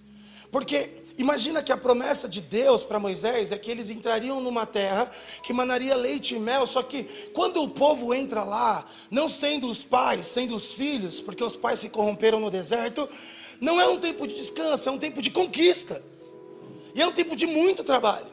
porque 0.50 0.99
Imagina 1.20 1.62
que 1.62 1.70
a 1.70 1.76
promessa 1.76 2.26
de 2.26 2.40
Deus 2.40 2.82
para 2.82 2.98
Moisés 2.98 3.52
é 3.52 3.58
que 3.58 3.70
eles 3.70 3.90
entrariam 3.90 4.40
numa 4.40 4.64
terra 4.64 5.12
que 5.42 5.52
manaria 5.52 5.94
leite 5.94 6.34
e 6.34 6.38
mel, 6.38 6.66
só 6.66 6.82
que 6.82 7.04
quando 7.34 7.62
o 7.62 7.68
povo 7.68 8.14
entra 8.14 8.42
lá, 8.42 8.86
não 9.10 9.28
sendo 9.28 9.66
os 9.70 9.84
pais, 9.84 10.24
sendo 10.24 10.56
os 10.56 10.72
filhos, 10.72 11.20
porque 11.20 11.44
os 11.44 11.54
pais 11.54 11.78
se 11.78 11.90
corromperam 11.90 12.40
no 12.40 12.50
deserto, 12.50 13.06
não 13.60 13.78
é 13.78 13.86
um 13.86 13.98
tempo 13.98 14.26
de 14.26 14.34
descanso, 14.34 14.88
é 14.88 14.92
um 14.92 14.98
tempo 14.98 15.20
de 15.20 15.30
conquista. 15.30 16.02
E 16.94 17.02
é 17.02 17.06
um 17.06 17.12
tempo 17.12 17.36
de 17.36 17.46
muito 17.46 17.84
trabalho. 17.84 18.24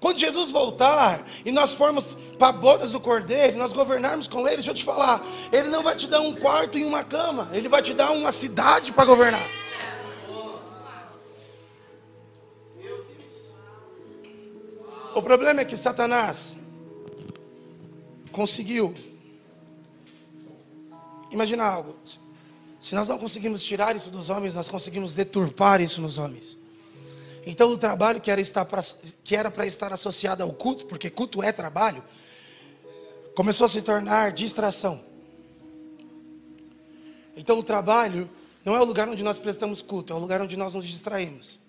Quando 0.00 0.18
Jesus 0.18 0.50
voltar 0.50 1.24
e 1.44 1.52
nós 1.52 1.74
formos 1.74 2.16
para 2.40 2.50
bodas 2.50 2.90
do 2.90 2.98
cordeiro, 2.98 3.56
nós 3.56 3.72
governarmos 3.72 4.26
com 4.26 4.40
ele, 4.48 4.56
deixa 4.56 4.72
eu 4.72 4.74
te 4.74 4.82
falar, 4.82 5.24
ele 5.52 5.68
não 5.68 5.84
vai 5.84 5.94
te 5.94 6.08
dar 6.08 6.20
um 6.20 6.34
quarto 6.34 6.76
e 6.76 6.84
uma 6.84 7.04
cama, 7.04 7.50
ele 7.52 7.68
vai 7.68 7.82
te 7.82 7.94
dar 7.94 8.10
uma 8.10 8.32
cidade 8.32 8.90
para 8.90 9.04
governar. 9.04 9.63
O 15.14 15.22
problema 15.22 15.60
é 15.60 15.64
que 15.64 15.76
Satanás 15.76 16.56
conseguiu. 18.32 18.92
Imagina 21.30 21.64
algo. 21.64 21.96
Se 22.80 22.94
nós 22.94 23.08
não 23.08 23.16
conseguimos 23.16 23.62
tirar 23.62 23.94
isso 23.94 24.10
dos 24.10 24.28
homens, 24.28 24.54
nós 24.54 24.68
conseguimos 24.68 25.14
deturpar 25.14 25.80
isso 25.80 26.00
nos 26.00 26.18
homens. 26.18 26.58
Então 27.46 27.70
o 27.70 27.78
trabalho 27.78 28.20
que 28.20 28.30
era 28.30 28.40
estar 28.40 28.64
pra, 28.64 28.82
que 29.22 29.36
era 29.36 29.50
para 29.50 29.66
estar 29.66 29.92
associado 29.92 30.42
ao 30.42 30.52
culto, 30.52 30.86
porque 30.86 31.08
culto 31.08 31.42
é 31.42 31.52
trabalho, 31.52 32.02
começou 33.34 33.66
a 33.66 33.68
se 33.68 33.82
tornar 33.82 34.32
distração. 34.32 35.04
Então 37.36 37.58
o 37.58 37.62
trabalho 37.62 38.28
não 38.64 38.74
é 38.74 38.80
o 38.80 38.84
lugar 38.84 39.08
onde 39.08 39.22
nós 39.22 39.38
prestamos 39.38 39.80
culto, 39.80 40.12
é 40.12 40.16
o 40.16 40.18
lugar 40.18 40.42
onde 40.42 40.56
nós 40.56 40.74
nos 40.74 40.86
distraímos. 40.86 41.60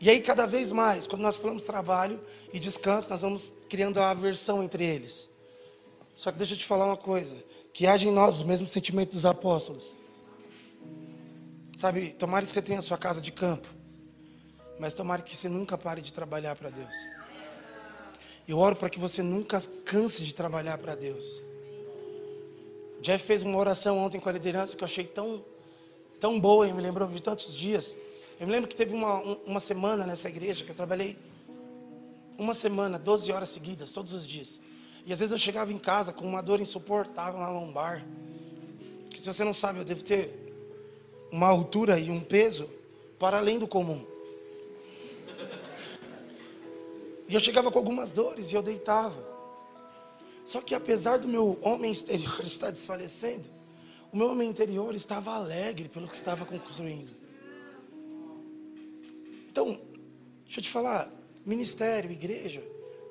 E 0.00 0.08
aí, 0.08 0.20
cada 0.20 0.46
vez 0.46 0.70
mais, 0.70 1.06
quando 1.06 1.20
nós 1.20 1.36
falamos 1.36 1.62
trabalho 1.62 2.18
e 2.54 2.58
descanso, 2.58 3.10
nós 3.10 3.20
vamos 3.20 3.52
criando 3.68 4.00
a 4.00 4.10
aversão 4.10 4.64
entre 4.64 4.82
eles. 4.82 5.28
Só 6.16 6.32
que 6.32 6.38
deixa 6.38 6.54
eu 6.54 6.58
te 6.58 6.64
falar 6.64 6.86
uma 6.86 6.96
coisa: 6.96 7.44
que 7.72 7.86
haja 7.86 8.08
em 8.08 8.12
nós 8.12 8.40
o 8.40 8.46
mesmo 8.46 8.66
sentimento 8.66 9.12
dos 9.12 9.26
apóstolos. 9.26 9.94
Sabe, 11.76 12.10
tomara 12.10 12.46
que 12.46 12.52
você 12.52 12.62
tenha 12.62 12.78
a 12.78 12.82
sua 12.82 12.96
casa 12.96 13.20
de 13.20 13.30
campo, 13.30 13.68
mas 14.78 14.94
tomara 14.94 15.20
que 15.20 15.36
você 15.36 15.48
nunca 15.48 15.76
pare 15.76 16.00
de 16.00 16.12
trabalhar 16.12 16.56
para 16.56 16.70
Deus. 16.70 16.94
Eu 18.48 18.58
oro 18.58 18.76
para 18.76 18.90
que 18.90 18.98
você 18.98 19.22
nunca 19.22 19.60
canse 19.84 20.24
de 20.24 20.34
trabalhar 20.34 20.78
para 20.78 20.94
Deus. 20.94 21.42
Jeff 23.00 23.24
fez 23.24 23.42
uma 23.42 23.56
oração 23.58 23.98
ontem 23.98 24.18
com 24.18 24.28
a 24.28 24.32
liderança 24.32 24.76
que 24.76 24.82
eu 24.82 24.86
achei 24.86 25.04
tão, 25.04 25.44
tão 26.18 26.40
boa 26.40 26.66
e 26.66 26.72
me 26.72 26.82
lembrou 26.82 27.06
de 27.08 27.22
tantos 27.22 27.54
dias. 27.54 27.96
Eu 28.40 28.46
me 28.46 28.52
lembro 28.54 28.66
que 28.66 28.74
teve 28.74 28.94
uma, 28.94 29.20
uma 29.44 29.60
semana 29.60 30.06
nessa 30.06 30.30
igreja 30.30 30.64
que 30.64 30.70
eu 30.70 30.74
trabalhei 30.74 31.14
uma 32.38 32.54
semana, 32.54 32.98
12 32.98 33.30
horas 33.30 33.50
seguidas, 33.50 33.92
todos 33.92 34.14
os 34.14 34.26
dias. 34.26 34.62
E 35.04 35.12
às 35.12 35.18
vezes 35.18 35.30
eu 35.30 35.36
chegava 35.36 35.70
em 35.70 35.78
casa 35.78 36.10
com 36.10 36.24
uma 36.26 36.40
dor 36.40 36.58
insuportável 36.58 37.38
na 37.38 37.50
lombar. 37.50 38.02
Que 39.10 39.20
se 39.20 39.26
você 39.26 39.44
não 39.44 39.52
sabe, 39.52 39.80
eu 39.80 39.84
devo 39.84 40.02
ter 40.02 40.54
uma 41.30 41.48
altura 41.48 41.98
e 41.98 42.10
um 42.10 42.18
peso 42.18 42.66
para 43.18 43.36
além 43.36 43.58
do 43.58 43.68
comum. 43.68 44.06
E 47.28 47.34
eu 47.34 47.40
chegava 47.40 47.70
com 47.70 47.78
algumas 47.78 48.10
dores 48.10 48.52
e 48.52 48.56
eu 48.56 48.62
deitava. 48.62 49.22
Só 50.46 50.62
que 50.62 50.74
apesar 50.74 51.18
do 51.18 51.28
meu 51.28 51.58
homem 51.60 51.92
exterior 51.92 52.40
estar 52.42 52.70
desfalecendo, 52.70 53.44
o 54.10 54.16
meu 54.16 54.30
homem 54.30 54.48
interior 54.48 54.94
estava 54.94 55.34
alegre 55.34 55.90
pelo 55.90 56.08
que 56.08 56.16
estava 56.16 56.46
construindo. 56.46 57.20
Então, 59.50 59.80
deixa 60.44 60.60
eu 60.60 60.64
te 60.64 60.70
falar, 60.70 61.12
ministério, 61.44 62.10
igreja, 62.10 62.62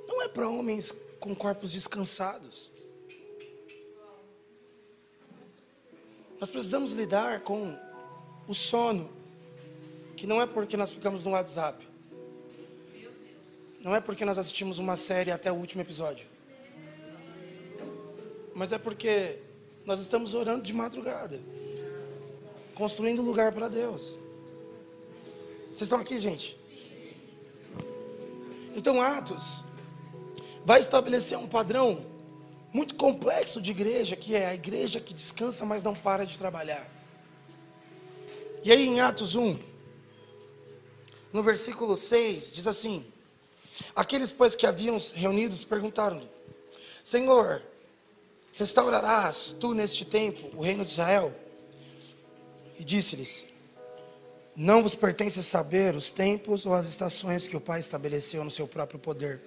não 0.08 0.22
é 0.22 0.28
para 0.28 0.48
homens 0.50 0.92
com 1.20 1.36
corpos 1.36 1.72
descansados. 1.72 2.72
Nós 6.40 6.50
precisamos 6.50 6.94
lidar 6.94 7.42
com 7.42 7.78
o 8.48 8.56
sono, 8.56 9.10
que 10.16 10.26
não 10.26 10.42
é 10.42 10.48
porque 10.48 10.78
nós 10.78 10.92
ficamos 10.92 11.26
no 11.26 11.32
WhatsApp, 11.32 11.86
não 13.82 13.94
é 13.94 14.00
porque 14.00 14.26
nós 14.26 14.38
assistimos 14.38 14.80
uma 14.80 14.96
série 14.96 15.32
até 15.32 15.52
o 15.52 15.56
último 15.56 15.82
episódio 15.82 16.26
mas 18.60 18.74
é 18.74 18.78
porque 18.78 19.40
nós 19.86 20.02
estamos 20.02 20.34
orando 20.34 20.64
de 20.64 20.74
madrugada, 20.74 21.40
construindo 22.76 23.22
lugar 23.22 23.54
para 23.54 23.70
Deus. 23.70 24.20
Vocês 25.80 25.88
estão 25.88 26.02
aqui, 26.02 26.20
gente? 26.20 26.60
Então, 28.76 29.02
Atos 29.02 29.64
vai 30.66 30.78
estabelecer 30.78 31.38
um 31.38 31.48
padrão 31.48 32.06
muito 32.74 32.96
complexo 32.96 33.62
de 33.62 33.72
igreja, 33.72 34.18
que 34.18 34.36
é 34.36 34.48
a 34.48 34.54
igreja 34.54 35.00
que 35.00 35.14
descansa, 35.14 35.66
mas 35.66 35.82
não 35.82 35.96
para 35.96 36.26
de 36.26 36.38
trabalhar. 36.38 36.86
E 38.62 38.74
aí, 38.74 38.90
em 38.90 39.00
Atos 39.00 39.36
1, 39.36 39.58
no 41.32 41.42
versículo 41.42 41.96
6, 41.96 42.52
diz 42.52 42.68
assim: 42.68 43.06
Aqueles, 43.96 44.34
pois, 44.34 44.56
que 44.56 44.68
haviam 44.68 44.98
reunidos 45.14 45.64
perguntaram-lhe: 45.64 46.30
Senhor, 47.02 47.64
Restaurarás 48.52 49.56
tu 49.58 49.74
neste 49.74 50.04
tempo 50.04 50.52
o 50.58 50.62
reino 50.62 50.84
de 50.84 50.92
Israel? 50.92 51.34
E 52.78 52.84
disse-lhes: 52.84 53.59
Não 54.62 54.84
vos 54.84 54.94
pertence 54.94 55.42
saber 55.42 55.96
os 55.96 56.12
tempos 56.12 56.66
ou 56.66 56.74
as 56.74 56.86
estações 56.86 57.48
que 57.48 57.56
o 57.56 57.62
Pai 57.62 57.80
estabeleceu 57.80 58.44
no 58.44 58.52
seu 58.52 58.68
próprio 58.68 59.00
poder. 59.00 59.40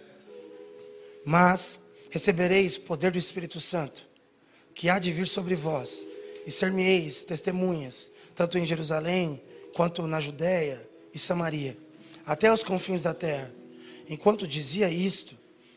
Mas 1.22 1.80
recebereis 2.08 2.78
poder 2.78 3.10
do 3.10 3.18
Espírito 3.18 3.60
Santo, 3.60 4.08
que 4.74 4.88
há 4.88 4.98
de 4.98 5.12
vir 5.12 5.26
sobre 5.26 5.54
vós, 5.54 6.06
e 6.46 6.50
ser-me-eis 6.50 7.24
testemunhas, 7.24 8.10
tanto 8.34 8.56
em 8.56 8.64
Jerusalém, 8.64 9.38
quanto 9.74 10.06
na 10.06 10.18
Judéia 10.18 10.80
e 11.12 11.18
Samaria, 11.18 11.76
até 12.24 12.50
os 12.50 12.64
confins 12.64 13.02
da 13.02 13.12
terra. 13.12 13.52
Enquanto 14.08 14.46
dizia 14.46 14.88
isto, 14.88 15.36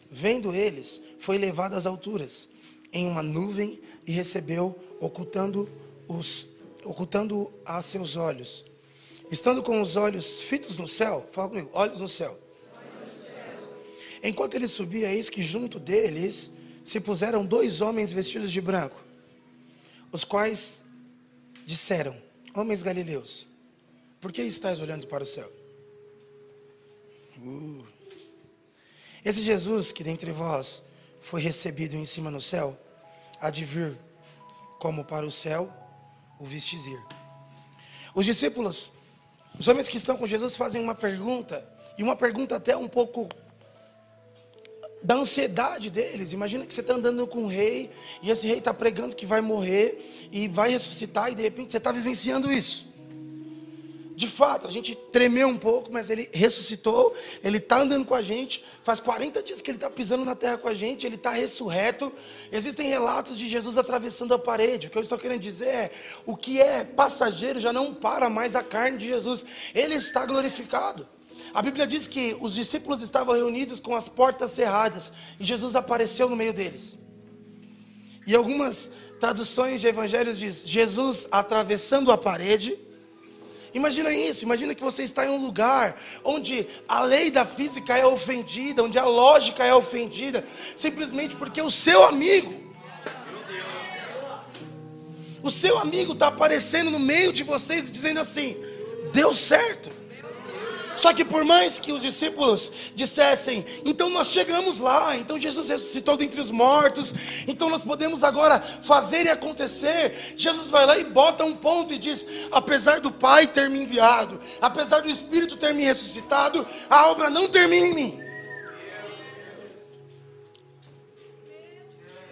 vendo 0.09 0.55
eles, 0.55 1.01
foi 1.19 1.37
levado 1.37 1.73
às 1.73 1.85
alturas 1.85 2.47
em 2.93 3.05
uma 3.05 3.21
nuvem 3.21 3.81
e 4.07 4.13
recebeu, 4.13 4.79
ocultando 5.01 5.69
os 6.07 6.47
ocultando 6.85 7.51
a 7.65 7.81
seus 7.81 8.15
olhos. 8.15 8.63
Estando 9.31 9.63
com 9.63 9.81
os 9.81 9.95
olhos 9.95 10.41
fitos 10.41 10.77
no 10.77 10.87
céu, 10.87 11.27
fala 11.31 11.49
comigo, 11.49 11.69
olhos 11.73 11.99
no 11.99 12.07
céu. 12.07 12.39
Enquanto 14.23 14.55
ele 14.55 14.67
subia, 14.67 15.11
eis 15.11 15.29
que 15.29 15.43
junto 15.43 15.79
deles 15.79 16.51
se 16.83 16.99
puseram 16.99 17.45
dois 17.45 17.81
homens 17.81 18.11
vestidos 18.11 18.51
de 18.51 18.61
branco, 18.61 19.03
os 20.11 20.23
quais 20.23 20.83
disseram: 21.65 22.15
Homens 22.53 22.81
galileus, 22.81 23.47
por 24.21 24.31
que 24.31 24.41
estáis 24.41 24.79
olhando 24.79 25.07
para 25.07 25.23
o 25.23 25.27
céu? 25.27 25.51
Uh. 27.37 27.83
Esse 29.23 29.41
Jesus 29.41 29.91
que 29.91 30.03
dentre 30.03 30.31
vós 30.31 30.83
foi 31.21 31.41
recebido 31.41 31.95
em 31.95 32.05
cima 32.05 32.29
no 32.29 32.39
céu, 32.39 32.79
há 33.41 33.49
de 33.49 33.65
vir 33.65 33.97
como 34.79 35.03
para 35.03 35.25
o 35.25 35.31
céu 35.31 35.71
o 36.39 36.45
vistes 36.45 36.85
ir. 36.85 37.01
Os 38.13 38.25
discípulos, 38.25 38.93
os 39.59 39.67
homens 39.67 39.87
que 39.87 39.97
estão 39.97 40.17
com 40.17 40.27
Jesus, 40.27 40.57
fazem 40.57 40.81
uma 40.81 40.95
pergunta, 40.95 41.63
e 41.97 42.03
uma 42.03 42.15
pergunta 42.15 42.55
até 42.55 42.75
um 42.75 42.87
pouco 42.87 43.29
da 45.01 45.15
ansiedade 45.15 45.89
deles. 45.89 46.31
Imagina 46.33 46.65
que 46.65 46.73
você 46.73 46.81
está 46.81 46.93
andando 46.93 47.25
com 47.27 47.43
um 47.43 47.47
rei, 47.47 47.91
e 48.21 48.31
esse 48.31 48.47
rei 48.47 48.57
está 48.57 48.73
pregando 48.73 49.15
que 49.15 49.25
vai 49.25 49.41
morrer 49.41 50.29
e 50.31 50.47
vai 50.47 50.69
ressuscitar, 50.69 51.31
e 51.31 51.35
de 51.35 51.43
repente 51.43 51.71
você 51.71 51.77
está 51.77 51.91
vivenciando 51.91 52.51
isso. 52.51 52.94
De 54.15 54.27
fato, 54.27 54.65
a 54.65 54.71
gente 54.71 54.95
tremeu 54.95 55.49
um 55.49 55.57
pouco, 55.57 55.91
mas 55.91 56.09
ele 56.09 56.29
ressuscitou, 56.31 57.13
ele 57.43 57.57
está 57.57 57.79
andando 57.79 58.05
com 58.05 58.15
a 58.15 58.21
gente. 58.21 58.63
Faz 58.81 59.01
40 59.01 59.43
dias 59.43 59.61
que 59.61 59.69
ele 59.69 59.77
está 59.77 59.89
pisando 59.89 60.23
na 60.23 60.33
terra 60.33 60.57
com 60.57 60.69
a 60.69 60.73
gente, 60.73 61.05
ele 61.05 61.15
está 61.15 61.31
ressurreto. 61.31 62.13
Existem 62.49 62.87
relatos 62.87 63.37
de 63.37 63.45
Jesus 63.49 63.77
atravessando 63.77 64.33
a 64.33 64.39
parede. 64.39 64.87
O 64.87 64.89
que 64.89 64.97
eu 64.97 65.01
estou 65.01 65.17
querendo 65.17 65.41
dizer 65.41 65.67
é: 65.67 65.91
o 66.25 66.37
que 66.37 66.61
é 66.61 66.85
passageiro 66.85 67.59
já 67.59 67.73
não 67.73 67.93
para 67.93 68.29
mais 68.29 68.55
a 68.55 68.63
carne 68.63 68.97
de 68.97 69.07
Jesus, 69.07 69.43
ele 69.73 69.95
está 69.95 70.25
glorificado. 70.25 71.05
A 71.53 71.61
Bíblia 71.61 71.85
diz 71.85 72.07
que 72.07 72.37
os 72.39 72.55
discípulos 72.55 73.01
estavam 73.01 73.35
reunidos 73.35 73.81
com 73.81 73.95
as 73.95 74.07
portas 74.07 74.51
cerradas 74.51 75.11
e 75.37 75.43
Jesus 75.43 75.75
apareceu 75.75 76.29
no 76.29 76.37
meio 76.37 76.53
deles. 76.53 76.97
E 78.25 78.33
algumas 78.33 78.91
traduções 79.19 79.81
de 79.81 79.87
evangelhos 79.87 80.39
diz 80.39 80.63
Jesus 80.65 81.27
atravessando 81.31 82.11
a 82.13 82.17
parede 82.17 82.84
Imagina 83.75 84.09
isso, 84.09 84.45
imagina 84.45 84.73
que 84.73 84.81
você 84.81 85.03
está 85.03 85.25
em 85.25 85.29
um 85.29 85.45
lugar 85.45 86.01
onde 86.23 86.65
a 86.87 87.01
lei 87.01 87.29
da 87.29 87.45
física 87.45 87.97
é 87.97 88.05
ofendida, 88.05 88.81
onde 88.81 88.97
a 88.97 89.03
lógica 89.03 89.65
é 89.65 89.75
ofendida, 89.75 90.45
simplesmente 90.77 91.35
porque 91.35 91.61
o 91.61 91.69
seu 91.69 92.05
amigo, 92.05 92.53
o 95.43 95.51
seu 95.51 95.77
amigo 95.77 96.13
está 96.13 96.27
aparecendo 96.27 96.89
no 96.89 96.99
meio 96.99 97.33
de 97.33 97.43
vocês 97.43 97.91
dizendo 97.91 98.21
assim: 98.21 98.55
deu 99.11 99.35
certo. 99.35 99.91
Só 100.97 101.13
que 101.13 101.25
por 101.25 101.43
mais 101.43 101.79
que 101.79 101.91
os 101.91 102.01
discípulos 102.01 102.71
dissessem, 102.93 103.65
então 103.85 104.09
nós 104.09 104.27
chegamos 104.27 104.79
lá, 104.79 105.15
então 105.17 105.39
Jesus 105.39 105.69
ressuscitou 105.69 106.17
dentre 106.17 106.39
os 106.39 106.51
mortos, 106.51 107.13
então 107.47 107.69
nós 107.69 107.81
podemos 107.81 108.23
agora 108.23 108.59
fazer 108.59 109.25
e 109.25 109.29
acontecer. 109.29 110.33
Jesus 110.35 110.69
vai 110.69 110.85
lá 110.85 110.97
e 110.97 111.03
bota 111.03 111.43
um 111.43 111.55
ponto 111.55 111.93
e 111.93 111.97
diz: 111.97 112.27
apesar 112.51 112.99
do 112.99 113.11
Pai 113.11 113.47
ter 113.47 113.69
me 113.69 113.79
enviado, 113.79 114.39
apesar 114.61 115.01
do 115.01 115.09
Espírito 115.09 115.57
ter 115.57 115.73
me 115.73 115.83
ressuscitado, 115.83 116.65
a 116.89 117.07
obra 117.07 117.29
não 117.29 117.47
termina 117.47 117.87
em 117.87 117.93
mim. 117.93 118.19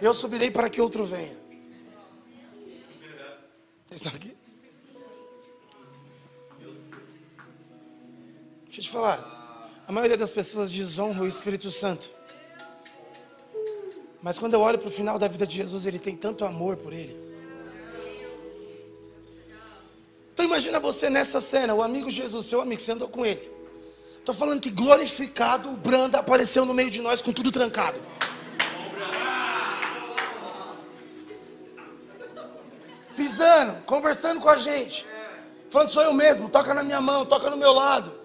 Eu 0.00 0.12
subirei 0.12 0.50
para 0.50 0.68
que 0.68 0.80
outro 0.80 1.04
venha. 1.04 1.44
Estão 3.90 4.12
aqui? 4.12 4.36
Deixa 8.74 8.88
eu 8.88 8.90
te 8.90 8.90
falar. 8.90 9.70
A 9.86 9.92
maioria 9.92 10.16
das 10.16 10.32
pessoas 10.32 10.72
desonra 10.72 11.22
o 11.22 11.28
Espírito 11.28 11.70
Santo. 11.70 12.10
Mas 14.20 14.36
quando 14.36 14.54
eu 14.54 14.60
olho 14.60 14.78
para 14.78 14.88
o 14.88 14.90
final 14.90 15.16
da 15.16 15.28
vida 15.28 15.46
de 15.46 15.54
Jesus, 15.54 15.86
ele 15.86 16.00
tem 16.00 16.16
tanto 16.16 16.44
amor 16.44 16.76
por 16.76 16.92
ele. 16.92 17.16
imagina 20.40 20.78
você 20.80 21.08
nessa 21.08 21.40
cena, 21.40 21.72
o 21.72 21.82
amigo 21.82 22.10
Jesus, 22.10 22.46
seu 22.46 22.60
amigo, 22.60 22.80
você 22.80 22.90
andou 22.92 23.08
com 23.08 23.24
ele. 23.24 23.48
Estou 24.18 24.34
falando 24.34 24.60
que 24.60 24.70
glorificado, 24.70 25.70
o 25.70 25.76
Branda 25.76 26.18
apareceu 26.18 26.64
no 26.64 26.74
meio 26.74 26.90
de 26.90 27.00
nós 27.00 27.22
com 27.22 27.32
tudo 27.32 27.52
trancado. 27.52 28.00
Pisando, 33.14 33.82
conversando 33.84 34.40
com 34.40 34.48
a 34.48 34.56
gente. 34.56 35.06
Falando, 35.70 35.90
sou 35.90 36.02
eu 36.02 36.12
mesmo, 36.12 36.48
toca 36.48 36.74
na 36.74 36.82
minha 36.82 37.00
mão, 37.00 37.24
toca 37.24 37.48
no 37.48 37.56
meu 37.56 37.72
lado. 37.72 38.23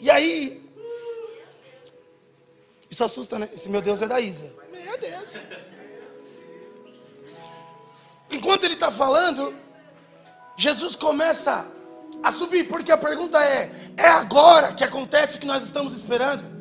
E 0.00 0.10
aí, 0.10 0.62
isso 2.90 3.04
assusta, 3.04 3.38
né? 3.38 3.48
Esse 3.54 3.68
meu 3.68 3.80
Deus 3.80 4.00
é 4.02 4.06
da 4.06 4.20
Isa. 4.20 4.54
Meu 4.72 4.98
Deus. 4.98 5.38
Enquanto 8.30 8.64
ele 8.64 8.74
está 8.74 8.90
falando, 8.90 9.54
Jesus 10.56 10.94
começa 10.94 11.66
a 12.22 12.32
subir, 12.32 12.64
porque 12.64 12.92
a 12.92 12.96
pergunta 12.96 13.42
é: 13.42 13.70
é 13.96 14.06
agora 14.06 14.72
que 14.72 14.84
acontece 14.84 15.36
o 15.36 15.40
que 15.40 15.46
nós 15.46 15.62
estamos 15.62 15.92
esperando? 15.92 16.58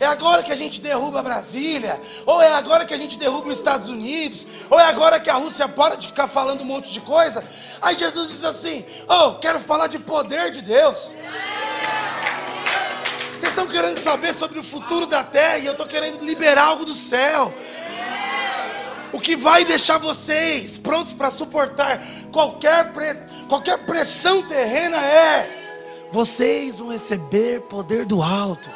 É 0.00 0.06
agora 0.06 0.42
que 0.42 0.50
a 0.50 0.56
gente 0.56 0.80
derruba 0.80 1.22
Brasília? 1.22 2.00
Ou 2.26 2.42
é 2.42 2.54
agora 2.54 2.84
que 2.84 2.92
a 2.92 2.96
gente 2.96 3.16
derruba 3.16 3.48
os 3.48 3.58
Estados 3.58 3.88
Unidos? 3.88 4.44
Ou 4.68 4.80
é 4.80 4.84
agora 4.84 5.20
que 5.20 5.30
a 5.30 5.34
Rússia 5.34 5.68
para 5.68 5.96
de 5.96 6.08
ficar 6.08 6.26
falando 6.26 6.62
um 6.62 6.64
monte 6.64 6.92
de 6.92 7.00
coisa? 7.00 7.44
Aí 7.80 7.96
Jesus 7.96 8.28
diz 8.28 8.44
assim: 8.44 8.84
Oh, 9.08 9.34
quero 9.34 9.60
falar 9.60 9.86
de 9.86 10.00
poder 10.00 10.50
de 10.50 10.60
Deus. 10.60 11.14
Vocês 11.14 11.61
estão 13.62 13.66
querendo 13.66 13.98
saber 13.98 14.32
sobre 14.32 14.58
o 14.58 14.62
futuro 14.62 15.06
da 15.06 15.22
terra 15.22 15.58
e 15.58 15.66
eu 15.66 15.72
estou 15.72 15.86
querendo 15.86 16.24
liberar 16.24 16.64
algo 16.64 16.84
do 16.84 16.94
céu. 16.94 17.52
O 19.12 19.20
que 19.20 19.36
vai 19.36 19.64
deixar 19.64 19.98
vocês 19.98 20.76
prontos 20.76 21.12
para 21.12 21.30
suportar 21.30 22.02
qualquer, 22.32 22.92
qualquer 23.48 23.78
pressão 23.84 24.42
terrena 24.48 24.96
é: 24.96 26.08
vocês 26.10 26.78
vão 26.78 26.88
receber 26.88 27.60
poder 27.62 28.06
do 28.06 28.22
alto. 28.22 28.70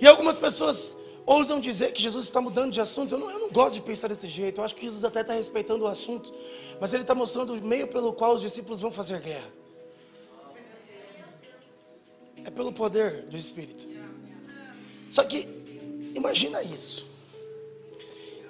E 0.00 0.06
algumas 0.06 0.36
pessoas 0.36 0.98
ousam 1.24 1.58
dizer 1.58 1.92
que 1.92 2.02
Jesus 2.02 2.26
está 2.26 2.40
mudando 2.40 2.72
de 2.72 2.80
assunto. 2.80 3.14
Eu 3.14 3.18
não, 3.18 3.30
eu 3.30 3.38
não 3.38 3.50
gosto 3.50 3.76
de 3.76 3.80
pensar 3.80 4.08
desse 4.08 4.28
jeito. 4.28 4.60
Eu 4.60 4.64
acho 4.64 4.74
que 4.74 4.84
Jesus 4.84 5.02
até 5.02 5.22
está 5.22 5.32
respeitando 5.32 5.84
o 5.84 5.88
assunto. 5.88 6.30
Mas 6.78 6.92
ele 6.92 7.04
está 7.04 7.14
mostrando 7.14 7.54
o 7.54 7.62
meio 7.62 7.88
pelo 7.88 8.12
qual 8.12 8.34
os 8.34 8.42
discípulos 8.42 8.80
vão 8.80 8.92
fazer 8.92 9.18
guerra. 9.20 9.63
É 12.44 12.50
pelo 12.50 12.72
poder 12.72 13.22
do 13.22 13.36
Espírito. 13.36 13.86
Só 15.10 15.24
que, 15.24 15.48
imagina 16.14 16.62
isso. 16.62 17.06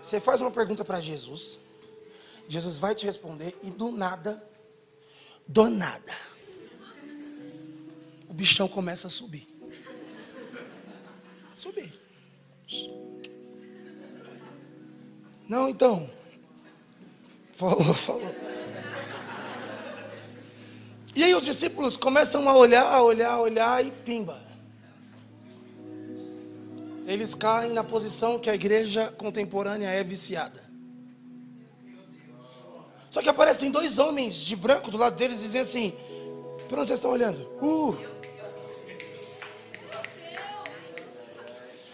Você 0.01 0.21
faz 0.21 0.41
uma 0.41 0.51
pergunta 0.51 0.85
para 0.85 1.01
Jesus. 1.01 1.59
Jesus 2.49 2.79
vai 2.79 2.95
te 2.95 3.07
responder 3.07 3.57
e 3.63 3.71
do 3.71 3.91
nada, 3.91 4.47
do 5.47 5.71
nada, 5.71 6.13
o 8.29 8.35
bichão 8.35 8.69
começa 8.69 9.07
a 9.07 9.11
subir 9.11 9.55
subir. 11.65 11.93
Não, 15.49 15.69
então. 15.69 16.11
Falou, 17.53 17.95
falou. 17.95 18.54
E 21.15 21.23
aí 21.23 21.35
os 21.35 21.45
discípulos 21.45 21.97
começam 21.97 22.49
a 22.49 22.57
olhar, 22.57 22.85
a 22.85 23.03
olhar, 23.03 23.31
a 23.31 23.41
olhar 23.41 23.87
e 23.87 23.91
pimba. 23.91 24.43
Eles 27.07 27.35
caem 27.35 27.73
na 27.73 27.85
posição 27.85 28.39
que 28.39 28.49
a 28.49 28.55
igreja 28.55 29.13
contemporânea 29.17 29.89
é 29.89 30.03
viciada. 30.03 30.65
Só 33.11 33.23
que 33.23 33.29
aparecem 33.29 33.71
dois 33.71 33.99
homens 33.99 34.37
de 34.37 34.57
branco 34.57 34.91
do 34.91 34.97
lado 34.97 35.15
deles 35.15 35.41
e 35.41 35.45
dizem 35.45 35.61
assim: 35.61 35.95
Por 36.69 36.79
onde 36.79 36.89
vocês 36.89 36.99
estão 36.99 37.13
olhando? 37.13 37.41
Uh! 37.63 37.97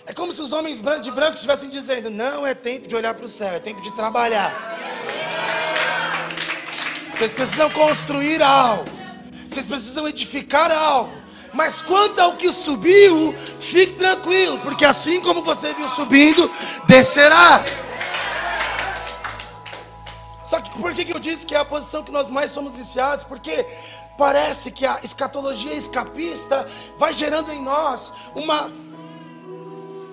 É 0.06 0.14
como 0.14 0.32
se 0.32 0.40
os 0.40 0.50
homens 0.50 0.80
de 1.02 1.10
branco 1.10 1.34
estivessem 1.34 1.68
dizendo: 1.68 2.08
não 2.08 2.46
é 2.46 2.54
tempo 2.54 2.88
de 2.88 2.96
olhar 2.96 3.14
para 3.14 3.26
o 3.26 3.28
céu, 3.28 3.54
é 3.54 3.60
tempo 3.60 3.82
de 3.82 3.92
trabalhar. 3.92 4.78
Vocês 7.12 7.32
precisam 7.32 7.68
construir 7.70 8.42
algo, 8.42 8.90
vocês 9.50 9.66
precisam 9.66 10.06
edificar 10.08 10.70
algo. 10.70 11.12
Mas 11.52 11.82
quanto 11.82 12.20
ao 12.20 12.36
que 12.36 12.52
subiu, 12.52 13.34
fique 13.58 13.94
tranquilo, 13.94 14.58
porque 14.60 14.84
assim 14.84 15.20
como 15.20 15.42
você 15.42 15.74
viu 15.74 15.88
subindo, 15.88 16.48
descerá. 16.86 17.64
Só 20.46 20.60
que 20.60 20.70
por 20.78 20.92
que 20.94 21.12
eu 21.12 21.18
disse 21.18 21.44
que 21.44 21.54
é 21.54 21.58
a 21.58 21.64
posição 21.64 22.04
que 22.04 22.12
nós 22.12 22.28
mais 22.28 22.52
somos 22.52 22.76
viciados? 22.76 23.24
Porque 23.24 23.66
parece 24.16 24.70
que 24.70 24.86
a 24.86 25.00
escatologia 25.02 25.74
escapista 25.74 26.68
vai 26.98 27.12
gerando 27.12 27.52
em 27.52 27.62
nós 27.62 28.12
uma 28.34 28.70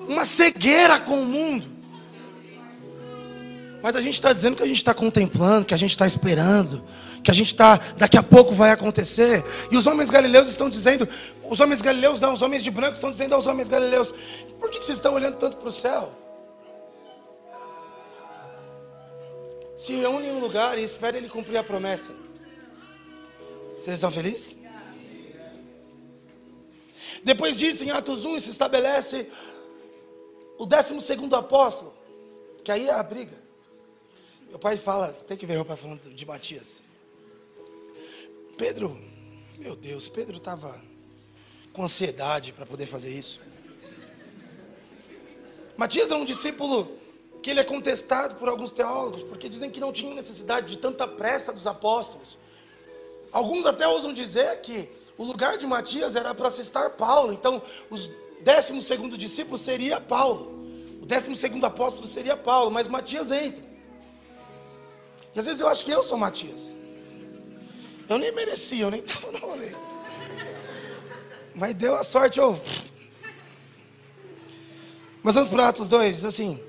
uma 0.08 0.26
cegueira 0.26 1.00
com 1.00 1.22
o 1.22 1.26
mundo. 1.26 1.68
Mas 3.82 3.96
a 3.96 4.02
gente 4.02 4.16
está 4.16 4.32
dizendo 4.32 4.56
que 4.56 4.64
a 4.64 4.68
gente 4.68 4.78
está 4.78 4.94
contemplando, 4.94 5.66
que 5.66 5.74
a 5.74 5.78
gente 5.78 5.92
está 5.92 6.08
esperando, 6.08 6.84
que 7.28 7.32
a 7.32 7.34
gente 7.34 7.52
está, 7.52 7.76
daqui 7.98 8.18
a 8.18 8.24
pouco 8.24 8.54
vai 8.54 8.72
acontecer. 8.72 9.44
E 9.70 9.76
os 9.76 9.86
homens 9.86 10.10
galileus 10.10 10.48
estão 10.48 10.70
dizendo, 10.70 11.06
os 11.44 11.60
homens 11.60 11.82
galileus 11.82 12.22
não, 12.22 12.34
os 12.34 12.42
homens 12.42 12.64
de 12.64 12.72
branco 12.72 12.94
estão 12.94 13.12
dizendo 13.12 13.36
aos 13.36 13.46
homens 13.46 13.68
galileus: 13.68 14.14
por 14.58 14.70
que 14.70 14.78
vocês 14.78 14.98
estão 14.98 15.14
olhando 15.14 15.36
tanto 15.36 15.58
para 15.58 15.68
o 15.68 15.72
céu? 15.72 16.10
Se 19.76 19.92
reúnem 19.92 20.30
em 20.30 20.32
um 20.38 20.40
lugar 20.40 20.78
e 20.78 20.84
esperem 20.86 21.20
ele 21.20 21.28
cumprir 21.28 21.58
a 21.58 21.64
promessa. 21.66 22.14
Vocês 23.76 23.96
estão 23.96 24.10
felizes? 24.10 24.56
Depois 27.26 27.58
disso, 27.58 27.84
em 27.84 27.92
Atos 27.92 28.24
1, 28.24 28.40
se 28.40 28.52
estabelece 28.52 29.30
o 30.58 30.66
décimo 30.66 31.02
segundo 31.02 31.36
apóstolo, 31.36 31.94
que 32.64 32.72
aí 32.72 32.88
é 32.88 32.94
a 32.94 33.04
briga. 33.04 33.38
Meu 34.48 34.58
pai 34.58 34.78
fala, 34.78 35.12
tem 35.12 35.36
que 35.36 35.46
ver 35.46 35.56
meu 35.56 35.66
pai 35.66 35.76
falando 35.76 36.10
de 36.10 36.26
Matias. 36.26 36.87
Pedro, 38.58 38.98
meu 39.60 39.76
Deus, 39.76 40.10
Pedro 40.10 40.38
estava 40.38 40.84
com 41.72 41.84
ansiedade 41.84 42.52
para 42.52 42.66
poder 42.66 42.88
fazer 42.88 43.12
isso. 43.12 43.40
Matias 45.78 46.10
é 46.10 46.16
um 46.16 46.26
discípulo 46.26 46.92
que 47.44 47.52
ele 47.52 47.60
é 47.60 47.64
contestado 47.64 48.36
por 48.36 48.50
alguns 48.50 48.72
teólogos, 48.72 49.22
porque 49.24 49.48
dizem 49.48 49.70
que 49.70 49.80
não 49.80 49.94
tinha 49.94 50.14
necessidade 50.14 50.68
de 50.68 50.78
tanta 50.80 51.08
pressa 51.08 51.54
dos 51.54 51.68
apóstolos. 51.68 52.36
Alguns 53.32 53.68
até 53.68 53.88
ousam 53.88 54.12
dizer 54.12 54.60
que 54.62 54.90
o 55.18 55.24
lugar 55.24 55.58
de 55.58 55.68
Matias 55.68 56.16
era 56.16 56.34
para 56.34 56.48
assistar 56.48 56.90
Paulo, 56.92 57.32
então 57.32 57.62
os 57.92 58.12
décimo 58.42 58.82
segundo 58.82 59.16
discípulo 59.16 59.58
seria 59.58 60.02
Paulo. 60.02 60.58
O 61.00 61.06
décimo 61.06 61.36
segundo 61.38 61.66
apóstolo 61.66 62.08
seria 62.08 62.36
Paulo, 62.36 62.72
mas 62.72 62.88
Matias 62.88 63.32
entra. 63.32 63.64
E 65.36 65.40
às 65.40 65.46
vezes 65.46 65.62
eu 65.62 65.68
acho 65.68 65.86
que 65.86 65.92
eu 65.92 66.02
sou 66.02 66.18
Matias. 66.18 66.74
Eu 68.10 68.18
nem 68.18 68.34
merecia, 68.34 68.84
eu 68.84 68.92
nem 68.92 69.02
estava 69.02 69.32
no 69.32 69.40
rolê. 69.40 69.74
Mas 71.54 71.74
deu 71.74 71.96
a 71.96 72.04
sorte, 72.04 72.40
eu. 72.40 72.60
Mas 75.24 75.36
vamos 75.36 75.50
para 75.50 75.70
Atos 75.70 75.90
2, 75.90 76.16
diz 76.16 76.26
assim. 76.26 76.60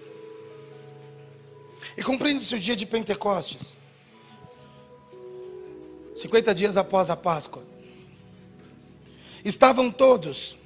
E 1.96 2.02
cumprindo-se 2.02 2.54
o 2.54 2.58
dia 2.58 2.74
de 2.74 2.86
Pentecostes, 2.86 3.74
50 6.14 6.54
dias 6.54 6.76
após 6.76 7.10
a 7.10 7.16
Páscoa, 7.16 7.62
estavam 9.44 9.90
todos 9.90 10.56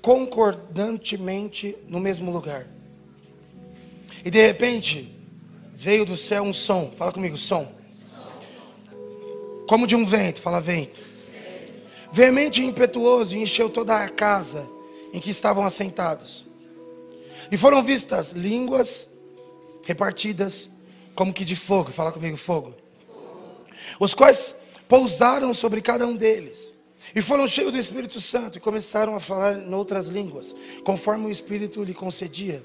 concordantemente 0.00 1.76
no 1.88 2.00
mesmo 2.00 2.32
lugar. 2.32 2.66
E 4.24 4.30
de 4.30 4.44
repente, 4.44 5.12
veio 5.72 6.06
do 6.06 6.16
céu 6.16 6.42
um 6.42 6.54
som. 6.54 6.90
Fala 6.96 7.12
comigo, 7.12 7.36
som. 7.36 7.83
Como 9.66 9.86
de 9.86 9.96
um 9.96 10.04
vento, 10.04 10.40
fala 10.40 10.60
vento. 10.60 11.02
Veemente 12.12 12.62
e 12.62 12.66
impetuoso, 12.66 13.36
encheu 13.36 13.68
toda 13.68 14.02
a 14.02 14.08
casa 14.08 14.68
em 15.12 15.20
que 15.20 15.30
estavam 15.30 15.64
assentados. 15.64 16.46
E 17.50 17.56
foram 17.56 17.82
vistas 17.82 18.32
línguas 18.32 19.14
repartidas 19.86 20.70
como 21.14 21.32
que 21.32 21.44
de 21.44 21.56
fogo. 21.56 21.90
Fala 21.90 22.12
comigo, 22.12 22.36
fogo. 22.36 22.74
Os 23.98 24.14
quais 24.14 24.60
pousaram 24.88 25.54
sobre 25.54 25.80
cada 25.80 26.06
um 26.06 26.16
deles. 26.16 26.74
E 27.14 27.22
foram 27.22 27.46
cheios 27.46 27.72
do 27.72 27.78
Espírito 27.78 28.20
Santo 28.20 28.58
e 28.58 28.60
começaram 28.60 29.14
a 29.14 29.20
falar 29.20 29.58
em 29.58 29.72
outras 29.72 30.08
línguas, 30.08 30.54
conforme 30.84 31.26
o 31.26 31.30
Espírito 31.30 31.84
lhe 31.84 31.94
concedia. 31.94 32.62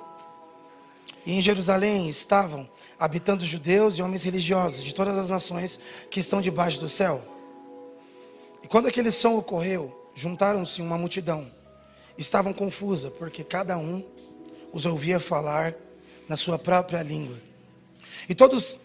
E 1.26 1.34
em 1.34 1.42
Jerusalém 1.42 2.08
estavam 2.08 2.70
habitando 3.00 3.46
judeus 3.46 3.96
e 3.96 4.02
homens 4.02 4.24
religiosos 4.24 4.84
de 4.84 4.94
todas 4.94 5.18
as 5.18 5.30
nações 5.30 5.80
que 6.10 6.20
estão 6.20 6.42
debaixo 6.42 6.80
do 6.80 6.90
céu. 6.90 7.24
E 8.64 8.68
quando 8.68 8.88
aquele 8.88 9.12
som 9.12 9.38
ocorreu, 9.38 10.12
juntaram-se 10.16 10.82
uma 10.82 10.98
multidão. 10.98 11.50
Estavam 12.18 12.52
confusa, 12.52 13.10
porque 13.12 13.44
cada 13.44 13.78
um 13.78 14.04
os 14.74 14.86
ouvia 14.86 15.20
falar 15.20 15.74
na 16.28 16.36
sua 16.36 16.60
própria 16.60 17.02
língua. 17.02 17.38
E 18.28 18.36
todos 18.36 18.82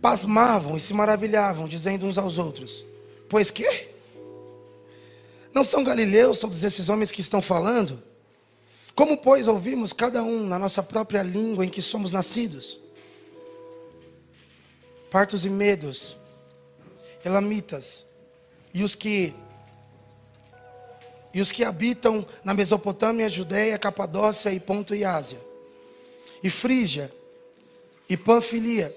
pasmavam 0.00 0.76
e 0.76 0.80
se 0.80 0.92
maravilhavam, 0.92 1.66
dizendo 1.66 2.06
uns 2.06 2.18
aos 2.18 2.38
outros: 2.38 2.84
Pois 3.28 3.50
que? 3.50 3.88
Não 5.52 5.64
são 5.64 5.82
galileus 5.82 6.38
todos 6.38 6.62
esses 6.62 6.88
homens 6.88 7.10
que 7.10 7.20
estão 7.20 7.40
falando? 7.40 8.02
Como, 8.96 9.18
pois, 9.18 9.46
ouvimos 9.46 9.92
cada 9.92 10.22
um 10.22 10.46
na 10.46 10.58
nossa 10.58 10.82
própria 10.82 11.22
língua 11.22 11.66
em 11.66 11.68
que 11.68 11.82
somos 11.82 12.12
nascidos? 12.12 12.80
Partos 15.10 15.44
e 15.44 15.50
medos, 15.50 16.16
elamitas, 17.22 18.06
e 18.72 18.82
os 18.82 18.94
que 18.94 19.34
e 21.34 21.42
os 21.42 21.52
que 21.52 21.62
habitam 21.62 22.26
na 22.42 22.54
Mesopotâmia, 22.54 23.28
Judéia, 23.28 23.78
Capadócia 23.78 24.50
e 24.50 24.58
Ponto 24.58 24.94
e 24.94 25.04
Ásia, 25.04 25.38
e 26.42 26.48
Frígia, 26.48 27.12
e 28.08 28.16
Panfilia, 28.16 28.96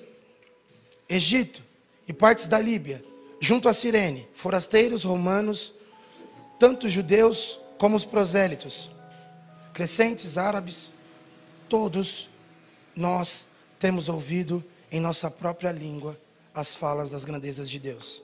Egito 1.10 1.62
e 2.08 2.14
partes 2.14 2.48
da 2.48 2.58
Líbia, 2.58 3.04
junto 3.42 3.68
a 3.68 3.74
Cirene, 3.74 4.26
forasteiros 4.34 5.04
romanos, 5.04 5.74
tanto 6.58 6.88
judeus 6.88 7.60
como 7.78 7.98
os 7.98 8.06
prosélitos, 8.06 8.90
crescentes 9.80 10.38
árabes, 10.38 10.92
todos 11.70 12.30
nós 12.94 13.46
temos 13.80 14.10
ouvido 14.10 14.62
em 14.92 15.00
nossa 15.00 15.32
própria 15.32 15.72
língua 15.72 16.20
as 16.54 16.76
falas 16.76 17.10
das 17.10 17.24
grandezas 17.24 17.70
de 17.70 17.80
Deus. 17.80 18.22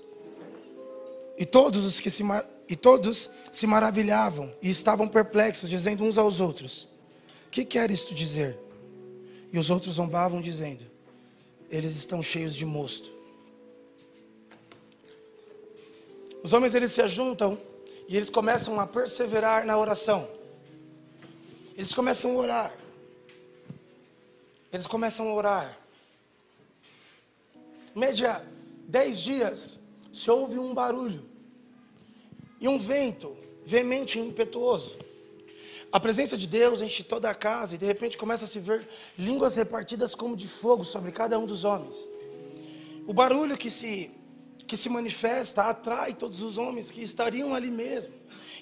E 1.37 1.45
todos 1.45 1.85
os 1.85 2.01
que 2.01 2.09
se 2.09 2.23
e 2.67 2.75
todos 2.75 3.29
se 3.53 3.65
maravilhavam 3.65 4.53
e 4.61 4.69
estavam 4.69 5.07
perplexos, 5.07 5.69
dizendo 5.69 6.03
uns 6.03 6.17
aos 6.17 6.41
outros: 6.41 6.89
Que 7.49 7.63
quer 7.63 7.89
isto 7.89 8.13
dizer? 8.13 8.59
E 9.53 9.57
os 9.57 9.69
outros 9.69 9.95
zombavam, 9.95 10.41
dizendo: 10.41 10.83
Eles 11.69 11.95
estão 11.95 12.21
cheios 12.21 12.53
de 12.53 12.65
mosto. 12.65 13.09
Os 16.43 16.51
homens 16.51 16.75
eles 16.75 16.91
se 16.91 17.01
ajuntam 17.01 17.57
e 18.09 18.17
eles 18.17 18.29
começam 18.29 18.77
a 18.77 18.85
perseverar 18.85 19.65
na 19.65 19.77
oração. 19.77 20.35
Eles 21.75 21.93
começam 21.93 22.31
a 22.31 22.35
orar. 22.35 22.77
Eles 24.71 24.87
começam 24.87 25.27
a 25.27 25.33
orar. 25.33 25.77
Média 27.93 28.45
dez 28.87 29.19
dias 29.19 29.81
se 30.11 30.31
ouve 30.31 30.57
um 30.57 30.73
barulho 30.73 31.23
e 32.61 32.67
um 32.67 32.77
vento 32.77 33.35
veemente 33.65 34.17
e 34.17 34.21
impetuoso. 34.21 34.97
A 35.91 35.99
presença 35.99 36.37
de 36.37 36.47
Deus 36.47 36.81
enche 36.81 37.03
toda 37.03 37.29
a 37.29 37.35
casa 37.35 37.75
e 37.75 37.77
de 37.77 37.85
repente 37.85 38.17
começa 38.17 38.45
a 38.45 38.47
se 38.47 38.59
ver 38.59 38.87
línguas 39.17 39.55
repartidas 39.55 40.15
como 40.15 40.35
de 40.35 40.47
fogo 40.47 40.83
sobre 40.83 41.11
cada 41.11 41.37
um 41.37 41.45
dos 41.45 41.63
homens. 41.63 42.07
O 43.05 43.13
barulho 43.13 43.57
que 43.57 43.69
se 43.69 44.11
que 44.65 44.75
se 44.75 44.89
manifesta 44.89 45.65
atrai 45.65 46.13
todos 46.13 46.41
os 46.41 46.57
homens 46.57 46.89
que 46.89 47.01
estariam 47.01 47.53
ali 47.53 47.69
mesmo. 47.69 48.13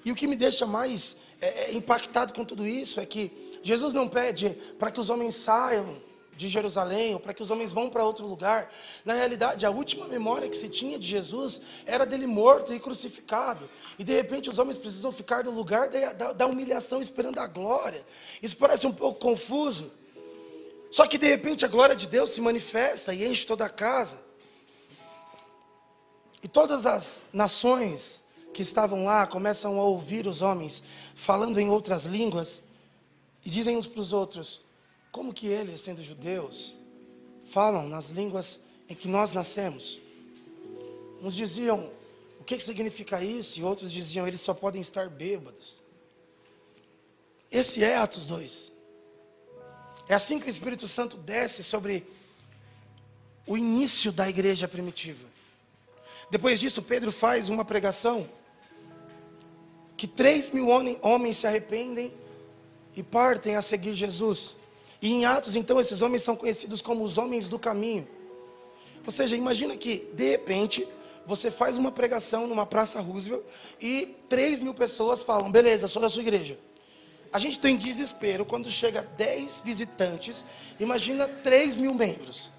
E 0.05 0.11
o 0.11 0.15
que 0.15 0.27
me 0.27 0.35
deixa 0.35 0.65
mais 0.65 1.21
é, 1.39 1.71
é 1.71 1.73
impactado 1.73 2.33
com 2.33 2.43
tudo 2.43 2.65
isso 2.67 2.99
é 2.99 3.05
que 3.05 3.59
Jesus 3.63 3.93
não 3.93 4.07
pede 4.07 4.49
para 4.77 4.91
que 4.91 4.99
os 4.99 5.09
homens 5.09 5.35
saiam 5.35 6.01
de 6.35 6.49
Jerusalém, 6.49 7.13
ou 7.13 7.19
para 7.19 7.33
que 7.33 7.43
os 7.43 7.51
homens 7.51 7.71
vão 7.71 7.89
para 7.89 8.03
outro 8.03 8.25
lugar. 8.25 8.71
Na 9.05 9.13
realidade, 9.13 9.65
a 9.65 9.69
última 9.69 10.07
memória 10.07 10.49
que 10.49 10.57
se 10.57 10.67
tinha 10.67 10.97
de 10.97 11.07
Jesus 11.07 11.61
era 11.85 12.05
dele 12.05 12.25
morto 12.25 12.73
e 12.73 12.79
crucificado. 12.79 13.69
E 13.97 14.03
de 14.03 14.13
repente 14.13 14.49
os 14.49 14.57
homens 14.57 14.77
precisam 14.77 15.11
ficar 15.11 15.43
no 15.43 15.51
lugar 15.51 15.89
da, 15.89 16.13
da, 16.13 16.33
da 16.33 16.45
humilhação 16.47 17.01
esperando 17.01 17.39
a 17.39 17.47
glória. 17.47 18.03
Isso 18.41 18.57
parece 18.57 18.87
um 18.87 18.91
pouco 18.91 19.19
confuso. 19.19 19.91
Só 20.91 21.05
que 21.05 21.17
de 21.17 21.27
repente 21.27 21.65
a 21.65 21.67
glória 21.67 21.95
de 21.95 22.07
Deus 22.07 22.31
se 22.31 22.41
manifesta 22.41 23.13
e 23.13 23.25
enche 23.25 23.45
toda 23.45 23.65
a 23.65 23.69
casa. 23.69 24.21
E 26.41 26.47
todas 26.47 26.85
as 26.85 27.23
nações 27.31 28.22
que 28.53 28.61
estavam 28.61 29.05
lá 29.05 29.25
começam 29.25 29.79
a 29.79 29.83
ouvir 29.83 30.27
os 30.27 30.41
homens 30.41 30.83
falando 31.15 31.59
em 31.59 31.69
outras 31.69 32.05
línguas 32.05 32.63
e 33.45 33.49
dizem 33.49 33.75
uns 33.75 33.87
para 33.87 33.99
os 33.99 34.13
outros: 34.13 34.61
como 35.11 35.33
que 35.33 35.47
eles, 35.47 35.81
sendo 35.81 36.01
judeus, 36.01 36.75
falam 37.43 37.89
nas 37.89 38.09
línguas 38.09 38.61
em 38.87 38.95
que 38.95 39.07
nós 39.07 39.33
nascemos? 39.33 39.99
Uns 41.21 41.35
diziam, 41.35 41.91
o 42.39 42.43
que, 42.43 42.57
que 42.57 42.63
significa 42.63 43.23
isso? 43.23 43.59
E 43.59 43.63
outros 43.63 43.91
diziam, 43.91 44.27
eles 44.27 44.41
só 44.41 44.53
podem 44.53 44.81
estar 44.81 45.09
bêbados. 45.09 45.81
Esse 47.51 47.83
é 47.83 47.95
Atos 47.95 48.25
2. 48.25 48.71
É 50.07 50.13
assim 50.15 50.39
que 50.39 50.47
o 50.47 50.49
Espírito 50.49 50.87
Santo 50.87 51.15
desce 51.17 51.63
sobre 51.63 52.05
o 53.47 53.57
início 53.57 54.11
da 54.11 54.27
igreja 54.27 54.67
primitiva. 54.67 55.25
Depois 56.29 56.59
disso, 56.59 56.81
Pedro 56.81 57.11
faz 57.11 57.49
uma 57.49 57.63
pregação 57.63 58.27
que 60.03 60.07
três 60.07 60.49
mil 60.49 60.67
homens 61.01 61.37
se 61.37 61.47
arrependem 61.47 62.13
e 62.93 63.01
partem 63.01 63.55
a 63.55 63.61
seguir 63.61 63.95
Jesus. 63.95 64.53
E 65.01 65.09
em 65.09 65.23
Atos, 65.23 65.55
então, 65.55 65.79
esses 65.79 66.01
homens 66.01 66.23
são 66.23 66.35
conhecidos 66.35 66.81
como 66.81 67.05
os 67.05 67.17
homens 67.17 67.47
do 67.47 67.57
caminho. 67.57 68.05
Ou 69.05 69.13
seja, 69.13 69.37
imagina 69.37 69.77
que, 69.77 70.09
de 70.13 70.31
repente, 70.31 70.85
você 71.25 71.49
faz 71.49 71.77
uma 71.77 71.89
pregação 71.89 72.47
numa 72.47 72.65
Praça 72.65 72.99
Roosevelt 72.99 73.45
e 73.79 74.13
3 74.27 74.59
mil 74.59 74.73
pessoas 74.73 75.23
falam: 75.23 75.49
beleza, 75.49 75.87
sou 75.87 76.01
da 76.01 76.09
sua 76.09 76.21
igreja. 76.21 76.59
A 77.31 77.39
gente 77.39 77.57
tem 77.57 77.77
desespero 77.77 78.43
quando 78.43 78.69
chega 78.69 79.03
10 79.15 79.61
visitantes, 79.63 80.43
imagina 80.81 81.29
3 81.29 81.77
mil 81.77 81.93
membros. 81.93 82.51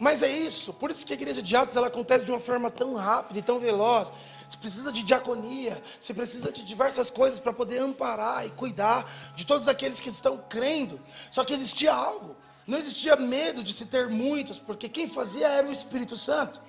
Mas 0.00 0.22
é 0.22 0.28
isso, 0.28 0.72
por 0.72 0.90
isso 0.90 1.06
que 1.06 1.12
a 1.12 1.16
igreja 1.16 1.40
de 1.40 1.54
Atos 1.54 1.76
ela 1.76 1.86
acontece 1.86 2.24
de 2.24 2.30
uma 2.30 2.40
forma 2.40 2.70
tão 2.70 2.94
rápida 2.94 3.38
e 3.38 3.42
tão 3.42 3.60
veloz. 3.60 4.12
Você 4.48 4.56
precisa 4.56 4.92
de 4.92 5.02
diaconia, 5.02 5.80
você 6.00 6.12
precisa 6.12 6.50
de 6.50 6.64
diversas 6.64 7.10
coisas 7.10 7.38
para 7.38 7.52
poder 7.52 7.78
amparar 7.78 8.44
e 8.44 8.50
cuidar 8.50 9.08
de 9.36 9.46
todos 9.46 9.68
aqueles 9.68 10.00
que 10.00 10.08
estão 10.08 10.36
crendo. 10.48 11.00
Só 11.30 11.44
que 11.44 11.54
existia 11.54 11.94
algo, 11.94 12.36
não 12.66 12.76
existia 12.76 13.14
medo 13.14 13.62
de 13.62 13.72
se 13.72 13.86
ter 13.86 14.08
muitos, 14.08 14.58
porque 14.58 14.88
quem 14.88 15.08
fazia 15.08 15.46
era 15.46 15.68
o 15.68 15.72
Espírito 15.72 16.16
Santo. 16.16 16.60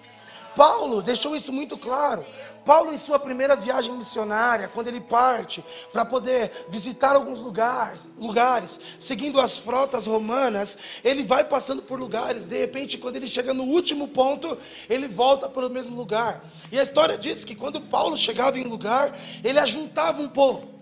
Paulo 0.56 1.02
deixou 1.02 1.36
isso 1.36 1.52
muito 1.52 1.78
claro. 1.78 2.26
Paulo, 2.66 2.92
em 2.92 2.98
sua 2.98 3.20
primeira 3.20 3.56
viagem 3.56 3.94
missionária, 3.94 4.68
quando 4.68 4.88
ele 4.88 5.00
parte 5.00 5.64
para 5.94 6.04
poder 6.04 6.66
visitar 6.68 7.16
alguns 7.16 7.40
lugares, 7.40 8.08
lugares, 8.18 8.80
seguindo 8.98 9.40
as 9.40 9.58
frotas 9.58 10.08
romanas, 10.08 10.76
ele 11.04 11.24
vai 11.24 11.44
passando 11.44 11.84
por 11.84 12.00
lugares. 12.00 12.46
De 12.46 12.58
repente, 12.58 12.98
quando 12.98 13.18
ele 13.18 13.28
chega 13.28 13.54
no 13.54 13.64
último 13.64 14.08
ponto, 14.08 14.58
ele 14.90 15.08
volta 15.08 15.48
para 15.48 15.68
o 15.68 15.70
mesmo 15.70 15.96
lugar. 15.96 16.44
E 16.72 16.80
a 16.80 16.84
história 16.84 17.18
diz 17.18 17.46
que 17.46 17.54
quando 17.54 17.80
Paulo 17.80 18.18
chegava 18.18 18.58
em 18.58 18.64
lugar, 18.64 19.16
ele 19.44 19.60
ajuntava 19.60 20.20
um 20.20 20.28
povo. 20.28 20.74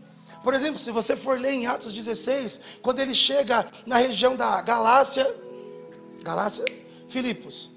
Por 0.41 0.53
exemplo, 0.53 0.79
se 0.79 0.91
você 0.91 1.17
for 1.17 1.38
ler 1.38 1.51
em 1.51 1.67
Atos 1.67 1.91
16, 1.91 2.62
quando 2.81 2.99
ele 2.99 3.13
chega 3.13 3.69
na 3.86 3.97
região 3.97 4.38
da 4.38 4.62
Galácia, 4.62 5.25
Galácia, 6.23 6.63
Filipos. 7.09 7.72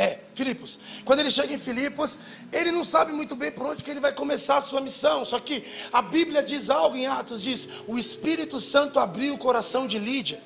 É, 0.00 0.18
Filipos. 0.34 0.78
Quando 1.04 1.20
ele 1.20 1.30
chega 1.30 1.52
em 1.52 1.58
Filipos, 1.58 2.16
ele 2.50 2.72
não 2.72 2.84
sabe 2.86 3.12
muito 3.12 3.36
bem 3.36 3.52
por 3.52 3.66
onde 3.66 3.84
que 3.84 3.90
ele 3.90 4.00
vai 4.00 4.14
começar 4.14 4.56
a 4.56 4.60
sua 4.62 4.80
missão. 4.80 5.26
Só 5.26 5.38
que 5.38 5.62
a 5.92 6.00
Bíblia 6.00 6.42
diz 6.42 6.70
algo 6.70 6.96
em 6.96 7.06
Atos, 7.06 7.42
diz: 7.42 7.68
"O 7.86 7.98
Espírito 7.98 8.58
Santo 8.62 8.98
abriu 8.98 9.34
o 9.34 9.38
coração 9.38 9.86
de 9.86 9.98
Lídia". 9.98 10.40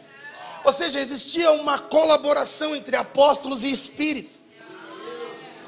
Ou 0.64 0.72
seja, 0.72 0.98
existia 0.98 1.52
uma 1.52 1.78
colaboração 1.78 2.74
entre 2.74 2.96
apóstolos 2.96 3.62
e 3.62 3.70
espírito. 3.70 4.34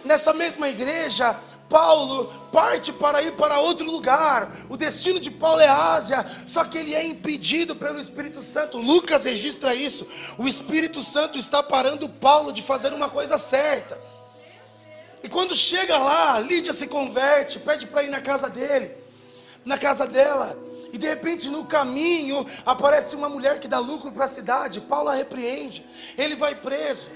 Nessa 0.04 0.34
mesma 0.34 0.68
igreja, 0.68 1.38
Paulo 1.68 2.26
parte 2.52 2.92
para 2.92 3.22
ir 3.22 3.32
para 3.32 3.60
outro 3.60 3.84
lugar. 3.84 4.50
O 4.68 4.76
destino 4.76 5.20
de 5.20 5.30
Paulo 5.30 5.60
é 5.60 5.68
Ásia, 5.68 6.24
só 6.46 6.64
que 6.64 6.78
ele 6.78 6.94
é 6.94 7.04
impedido 7.04 7.74
pelo 7.74 7.98
Espírito 7.98 8.40
Santo. 8.40 8.78
Lucas 8.78 9.24
registra 9.24 9.74
isso. 9.74 10.06
O 10.38 10.46
Espírito 10.46 11.02
Santo 11.02 11.38
está 11.38 11.62
parando 11.62 12.08
Paulo 12.08 12.52
de 12.52 12.62
fazer 12.62 12.92
uma 12.92 13.10
coisa 13.10 13.36
certa. 13.36 14.00
E 15.22 15.28
quando 15.28 15.56
chega 15.56 15.98
lá, 15.98 16.38
Lídia 16.38 16.72
se 16.72 16.86
converte, 16.86 17.58
pede 17.58 17.86
para 17.86 18.04
ir 18.04 18.10
na 18.10 18.20
casa 18.20 18.48
dele, 18.48 18.94
na 19.64 19.76
casa 19.76 20.06
dela. 20.06 20.56
E 20.92 20.98
de 20.98 21.08
repente 21.08 21.48
no 21.48 21.64
caminho 21.64 22.46
aparece 22.64 23.16
uma 23.16 23.28
mulher 23.28 23.58
que 23.58 23.66
dá 23.66 23.78
lucro 23.78 24.12
para 24.12 24.26
a 24.26 24.28
cidade. 24.28 24.80
Paulo 24.80 25.08
a 25.08 25.14
repreende. 25.14 25.84
Ele 26.16 26.36
vai 26.36 26.54
preso, 26.54 27.08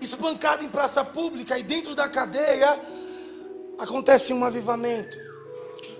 espancado 0.00 0.64
em 0.64 0.68
praça 0.68 1.04
pública 1.04 1.56
e 1.56 1.62
dentro 1.62 1.94
da 1.94 2.08
cadeia 2.08 2.78
acontece 3.78 4.32
um 4.32 4.44
avivamento. 4.44 5.16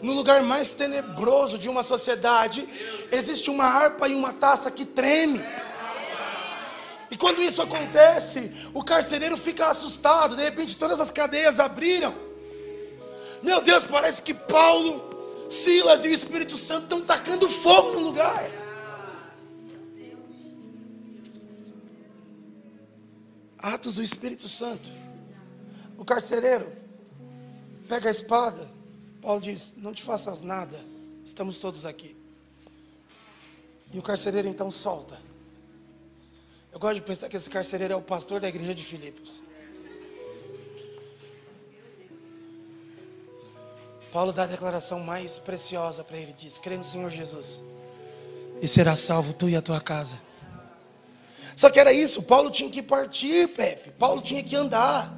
No 0.02 0.12
lugar 0.12 0.42
mais 0.42 0.72
tenebroso 0.72 1.58
de 1.58 1.68
uma 1.68 1.82
sociedade, 1.82 2.66
existe 3.10 3.50
uma 3.50 3.64
harpa 3.64 4.08
e 4.08 4.14
uma 4.14 4.32
taça 4.32 4.70
que 4.70 4.84
treme. 4.84 5.42
E 7.10 7.16
quando 7.16 7.42
isso 7.42 7.62
acontece, 7.62 8.52
o 8.74 8.82
carcereiro 8.82 9.36
fica 9.36 9.66
assustado. 9.68 10.36
De 10.36 10.42
repente, 10.42 10.76
todas 10.76 11.00
as 11.00 11.10
cadeias 11.10 11.60
abriram. 11.60 12.14
Meu 13.42 13.62
Deus, 13.62 13.84
parece 13.84 14.22
que 14.22 14.34
Paulo, 14.34 15.46
Silas 15.48 16.04
e 16.04 16.08
o 16.08 16.12
Espírito 16.12 16.56
Santo 16.56 16.84
estão 16.84 17.00
tacando 17.00 17.48
fogo 17.48 17.92
no 17.92 18.00
lugar. 18.00 18.50
Atos 23.58 23.96
do 23.96 24.02
Espírito 24.02 24.48
Santo. 24.48 24.90
O 25.96 26.04
carcereiro 26.04 26.70
pega 27.86 28.08
a 28.08 28.10
espada. 28.10 28.68
Paulo 29.22 29.40
diz: 29.40 29.74
Não 29.76 29.92
te 29.92 30.02
faças 30.02 30.42
nada, 30.42 30.78
estamos 31.24 31.58
todos 31.58 31.84
aqui. 31.84 32.16
E 33.92 33.98
o 33.98 34.02
carcereiro 34.02 34.48
então 34.48 34.70
solta. 34.70 35.18
Eu 36.72 36.78
gosto 36.78 36.96
de 36.96 37.00
pensar 37.00 37.28
que 37.28 37.36
esse 37.36 37.48
carcereiro 37.48 37.94
é 37.94 37.96
o 37.96 38.02
pastor 38.02 38.40
da 38.40 38.48
igreja 38.48 38.74
de 38.74 38.84
Filipos. 38.84 39.42
Paulo 44.12 44.32
dá 44.32 44.44
a 44.44 44.46
declaração 44.46 45.00
mais 45.00 45.38
preciosa 45.38 46.04
para 46.04 46.16
ele: 46.16 46.32
diz, 46.32 46.58
crê 46.58 46.76
no 46.76 46.84
Senhor 46.84 47.10
Jesus, 47.10 47.62
e 48.60 48.68
será 48.68 48.96
salvo 48.96 49.32
tu 49.32 49.48
e 49.48 49.56
a 49.56 49.62
tua 49.62 49.80
casa. 49.80 50.20
Só 51.56 51.70
que 51.70 51.80
era 51.80 51.92
isso, 51.92 52.22
Paulo 52.22 52.50
tinha 52.50 52.68
que 52.68 52.82
partir, 52.82 53.48
Pepe. 53.48 53.90
Paulo 53.92 54.20
tinha 54.20 54.42
que 54.42 54.54
andar. 54.54 55.15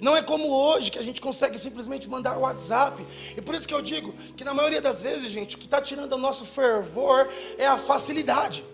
Não 0.00 0.16
é 0.16 0.22
como 0.22 0.50
hoje 0.50 0.90
que 0.90 0.98
a 0.98 1.02
gente 1.02 1.20
consegue 1.20 1.58
simplesmente 1.58 2.08
mandar 2.08 2.36
o 2.38 2.40
WhatsApp. 2.40 3.04
E 3.36 3.40
por 3.42 3.54
isso 3.54 3.68
que 3.68 3.74
eu 3.74 3.82
digo 3.82 4.12
que 4.36 4.44
na 4.44 4.54
maioria 4.54 4.80
das 4.80 5.00
vezes, 5.00 5.30
gente, 5.30 5.56
o 5.56 5.58
que 5.58 5.66
está 5.66 5.80
tirando 5.80 6.14
o 6.14 6.18
nosso 6.18 6.44
fervor 6.44 7.28
é 7.58 7.66
a 7.66 7.76
facilidade. 7.76 8.64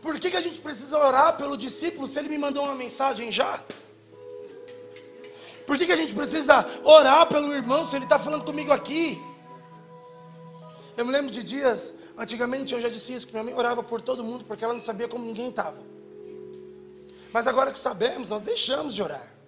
Por 0.00 0.18
que, 0.18 0.30
que 0.30 0.36
a 0.36 0.40
gente 0.40 0.60
precisa 0.60 0.98
orar 0.98 1.36
pelo 1.36 1.56
discípulo 1.56 2.06
se 2.06 2.18
ele 2.18 2.28
me 2.28 2.38
mandou 2.38 2.64
uma 2.64 2.74
mensagem 2.74 3.30
já? 3.30 3.62
Por 5.66 5.76
que, 5.76 5.86
que 5.86 5.92
a 5.92 5.96
gente 5.96 6.14
precisa 6.14 6.66
orar 6.84 7.26
pelo 7.26 7.52
irmão 7.52 7.84
se 7.84 7.96
ele 7.96 8.04
está 8.04 8.18
falando 8.18 8.44
comigo 8.44 8.72
aqui? 8.72 9.20
Eu 10.96 11.04
me 11.04 11.12
lembro 11.12 11.30
de 11.30 11.42
dias, 11.42 11.94
antigamente 12.16 12.72
eu 12.72 12.80
já 12.80 12.88
disse 12.88 13.14
isso, 13.14 13.26
que 13.26 13.32
minha 13.32 13.44
mãe 13.44 13.54
orava 13.54 13.82
por 13.82 14.00
todo 14.00 14.24
mundo 14.24 14.44
porque 14.44 14.64
ela 14.64 14.74
não 14.74 14.80
sabia 14.80 15.08
como 15.08 15.24
ninguém 15.24 15.48
estava. 15.48 15.78
Mas 17.32 17.46
agora 17.46 17.72
que 17.72 17.78
sabemos, 17.78 18.28
nós 18.28 18.42
deixamos 18.42 18.94
de 18.94 19.02
orar. 19.02 19.39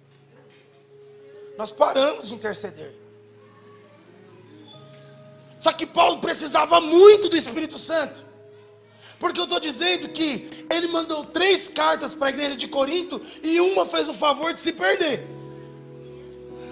Nós 1.57 1.71
paramos 1.71 2.27
de 2.27 2.33
interceder. 2.33 2.95
Só 5.59 5.71
que 5.71 5.85
Paulo 5.85 6.19
precisava 6.19 6.81
muito 6.81 7.29
do 7.29 7.37
Espírito 7.37 7.77
Santo. 7.77 8.23
Porque 9.19 9.39
eu 9.39 9.45
estou 9.45 9.59
dizendo 9.59 10.09
que 10.09 10.65
ele 10.69 10.87
mandou 10.87 11.23
três 11.23 11.69
cartas 11.69 12.13
para 12.13 12.27
a 12.27 12.29
igreja 12.31 12.57
de 12.57 12.67
Corinto 12.67 13.21
e 13.41 13.61
uma 13.61 13.85
fez 13.85 14.09
o 14.09 14.13
favor 14.13 14.53
de 14.53 14.59
se 14.59 14.73
perder. 14.73 15.25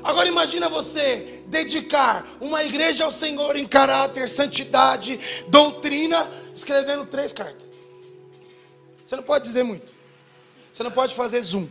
Agora 0.04 0.28
imagina 0.28 0.68
você 0.68 1.44
dedicar 1.48 2.28
uma 2.42 2.64
igreja 2.64 3.06
ao 3.06 3.12
Senhor 3.12 3.56
em 3.56 3.66
caráter, 3.66 4.28
santidade, 4.28 5.20
doutrina, 5.48 6.30
escrevendo 6.54 7.06
três 7.06 7.32
cartas. 7.32 7.66
Você 9.06 9.16
não 9.16 9.24
pode 9.24 9.46
dizer 9.46 9.64
muito. 9.64 9.94
Você 10.74 10.84
não 10.84 10.92
pode 10.92 11.14
fazer 11.14 11.42
zoom. 11.42 11.68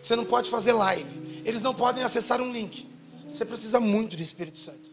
Você 0.00 0.14
não 0.16 0.24
pode 0.24 0.50
fazer 0.50 0.72
live. 0.72 1.42
Eles 1.44 1.62
não 1.62 1.74
podem 1.74 2.04
acessar 2.04 2.40
um 2.40 2.52
link. 2.52 2.88
Você 3.30 3.44
precisa 3.44 3.78
muito 3.78 4.16
do 4.16 4.22
Espírito 4.22 4.58
Santo. 4.58 4.88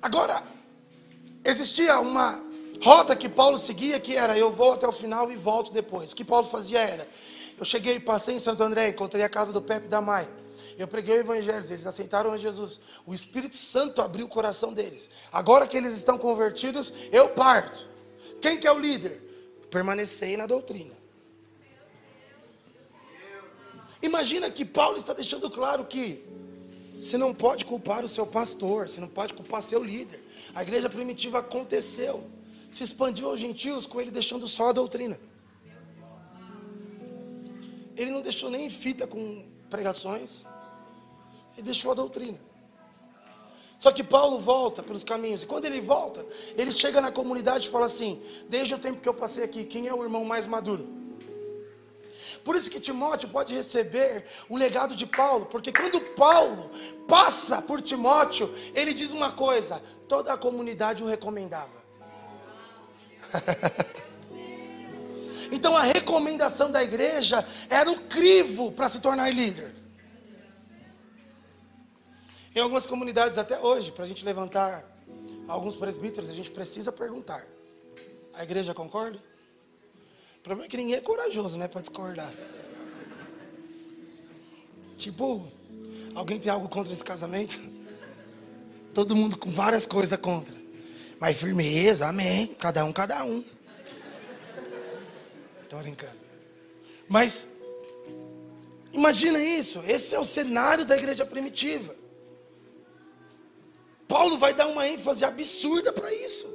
Agora, 0.00 0.42
existia 1.44 1.98
uma 2.00 2.42
rota 2.82 3.16
que 3.16 3.28
Paulo 3.28 3.58
seguia 3.58 3.98
que 3.98 4.16
era 4.16 4.38
eu 4.38 4.52
vou 4.52 4.72
até 4.72 4.86
o 4.86 4.92
final 4.92 5.30
e 5.30 5.36
volto 5.36 5.72
depois. 5.72 6.12
O 6.12 6.16
que 6.16 6.24
Paulo 6.24 6.46
fazia 6.46 6.80
era 6.80 7.08
eu 7.58 7.64
cheguei, 7.64 7.98
passei 7.98 8.36
em 8.36 8.38
Santo 8.38 8.62
André, 8.62 8.88
encontrei 8.88 9.24
a 9.24 9.28
casa 9.28 9.52
do 9.52 9.60
Pepe 9.60 9.88
da 9.88 10.00
Mai. 10.00 10.28
Eu 10.78 10.86
preguei 10.86 11.16
o 11.16 11.20
evangelho, 11.20 11.66
eles 11.68 11.86
aceitaram 11.86 12.38
Jesus. 12.38 12.78
O 13.04 13.12
Espírito 13.12 13.56
Santo 13.56 14.00
abriu 14.00 14.26
o 14.26 14.28
coração 14.28 14.72
deles. 14.72 15.10
Agora 15.32 15.66
que 15.66 15.76
eles 15.76 15.92
estão 15.92 16.16
convertidos, 16.16 16.92
eu 17.10 17.28
parto. 17.30 17.88
Quem 18.40 18.56
que 18.58 18.66
é 18.66 18.72
o 18.72 18.78
líder? 18.78 19.20
Permanecei 19.70 20.36
na 20.36 20.46
doutrina. 20.46 20.94
Imagina 24.02 24.50
que 24.50 24.64
Paulo 24.64 24.96
está 24.96 25.12
deixando 25.12 25.50
claro 25.50 25.84
que 25.84 26.24
você 26.98 27.16
não 27.16 27.34
pode 27.34 27.64
culpar 27.64 28.04
o 28.04 28.08
seu 28.08 28.26
pastor, 28.26 28.88
você 28.88 29.00
não 29.00 29.08
pode 29.08 29.34
culpar 29.34 29.62
seu 29.62 29.82
líder. 29.82 30.20
A 30.54 30.62
igreja 30.62 30.88
primitiva 30.88 31.38
aconteceu, 31.38 32.28
se 32.70 32.82
expandiu 32.82 33.28
aos 33.28 33.40
gentios 33.40 33.86
com 33.86 34.00
ele 34.00 34.10
deixando 34.10 34.46
só 34.48 34.70
a 34.70 34.72
doutrina. 34.72 35.18
Ele 37.96 38.10
não 38.10 38.20
deixou 38.20 38.50
nem 38.50 38.70
fita 38.70 39.06
com 39.06 39.44
pregações, 39.68 40.44
ele 41.54 41.62
deixou 41.62 41.90
a 41.90 41.94
doutrina. 41.94 42.38
Só 43.78 43.92
que 43.92 44.02
Paulo 44.02 44.38
volta 44.38 44.82
pelos 44.82 45.04
caminhos, 45.04 45.44
e 45.44 45.46
quando 45.46 45.64
ele 45.64 45.80
volta, 45.80 46.26
ele 46.56 46.72
chega 46.72 47.00
na 47.00 47.12
comunidade 47.12 47.68
e 47.68 47.70
fala 47.70 47.86
assim: 47.86 48.20
Desde 48.48 48.74
o 48.74 48.78
tempo 48.78 49.00
que 49.00 49.08
eu 49.08 49.14
passei 49.14 49.44
aqui, 49.44 49.64
quem 49.64 49.86
é 49.86 49.94
o 49.94 50.02
irmão 50.02 50.24
mais 50.24 50.48
maduro? 50.48 50.97
Por 52.44 52.56
isso 52.56 52.70
que 52.70 52.80
Timóteo 52.80 53.28
pode 53.28 53.54
receber 53.54 54.24
o 54.48 54.56
legado 54.56 54.96
de 54.96 55.06
Paulo, 55.06 55.46
porque 55.46 55.72
quando 55.72 56.00
Paulo 56.00 56.70
passa 57.06 57.60
por 57.60 57.80
Timóteo, 57.80 58.52
ele 58.74 58.92
diz 58.92 59.12
uma 59.12 59.32
coisa: 59.32 59.82
toda 60.08 60.32
a 60.32 60.38
comunidade 60.38 61.02
o 61.02 61.06
recomendava. 61.06 61.86
então 65.52 65.76
a 65.76 65.82
recomendação 65.82 66.70
da 66.70 66.82
igreja 66.82 67.46
era 67.68 67.90
o 67.90 68.00
crivo 68.00 68.72
para 68.72 68.88
se 68.88 69.00
tornar 69.00 69.30
líder. 69.30 69.74
Em 72.54 72.60
algumas 72.60 72.86
comunidades 72.86 73.38
até 73.38 73.60
hoje, 73.60 73.92
para 73.92 74.04
a 74.04 74.06
gente 74.06 74.24
levantar 74.24 74.84
alguns 75.46 75.76
presbíteros, 75.76 76.30
a 76.30 76.32
gente 76.32 76.50
precisa 76.50 76.90
perguntar: 76.90 77.46
a 78.32 78.42
igreja 78.42 78.74
concorda? 78.74 79.22
Problema 80.48 80.64
é 80.64 80.68
que 80.70 80.78
ninguém 80.78 80.94
é 80.94 81.00
corajoso, 81.02 81.58
né, 81.58 81.68
para 81.68 81.82
discordar. 81.82 82.32
Tipo, 84.96 85.46
alguém 86.14 86.38
tem 86.38 86.50
algo 86.50 86.70
contra 86.70 86.90
esse 86.90 87.04
casamento? 87.04 87.54
Todo 88.94 89.14
mundo 89.14 89.36
com 89.36 89.50
várias 89.50 89.84
coisas 89.84 90.18
contra. 90.18 90.56
Mas 91.20 91.36
firmeza, 91.36 92.06
amém. 92.06 92.46
Cada 92.58 92.82
um, 92.86 92.94
cada 92.94 93.22
um. 93.26 93.44
Estou 95.64 95.80
brincando. 95.80 96.16
Mas, 97.06 97.50
imagina 98.90 99.38
isso. 99.38 99.82
Esse 99.86 100.14
é 100.14 100.18
o 100.18 100.24
cenário 100.24 100.86
da 100.86 100.96
igreja 100.96 101.26
primitiva. 101.26 101.94
Paulo 104.08 104.38
vai 104.38 104.54
dar 104.54 104.66
uma 104.66 104.88
ênfase 104.88 105.26
absurda 105.26 105.92
para 105.92 106.10
isso. 106.14 106.48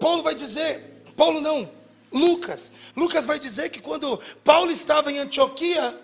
Paulo 0.00 0.24
vai 0.24 0.34
dizer, 0.34 1.04
Paulo 1.16 1.40
não, 1.40 1.78
Lucas. 2.12 2.72
Lucas 2.96 3.24
vai 3.24 3.38
dizer 3.38 3.70
que 3.70 3.80
quando 3.80 4.20
Paulo 4.42 4.70
estava 4.70 5.10
em 5.12 5.18
Antioquia, 5.18 5.98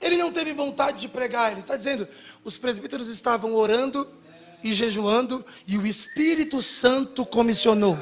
ele 0.00 0.16
não 0.16 0.32
teve 0.32 0.52
vontade 0.52 1.00
de 1.00 1.08
pregar. 1.08 1.52
Ele 1.52 1.60
está 1.60 1.76
dizendo: 1.76 2.08
os 2.44 2.58
presbíteros 2.58 3.08
estavam 3.08 3.54
orando 3.54 4.10
e 4.62 4.72
jejuando, 4.72 5.44
e 5.66 5.78
o 5.78 5.86
Espírito 5.86 6.60
Santo 6.60 7.24
comissionou. 7.24 7.96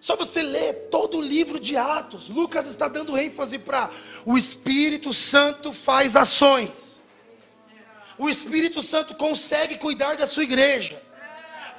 Só 0.00 0.16
você 0.16 0.42
ler 0.42 0.88
todo 0.90 1.18
o 1.18 1.20
livro 1.20 1.60
de 1.60 1.76
Atos, 1.76 2.28
Lucas 2.28 2.66
está 2.66 2.88
dando 2.88 3.18
ênfase 3.18 3.58
para 3.58 3.90
o 4.24 4.38
Espírito 4.38 5.12
Santo 5.12 5.72
faz 5.72 6.16
ações. 6.16 7.00
O 8.16 8.28
Espírito 8.28 8.82
Santo 8.82 9.14
consegue 9.14 9.76
cuidar 9.76 10.16
da 10.16 10.26
sua 10.26 10.42
igreja. 10.42 11.00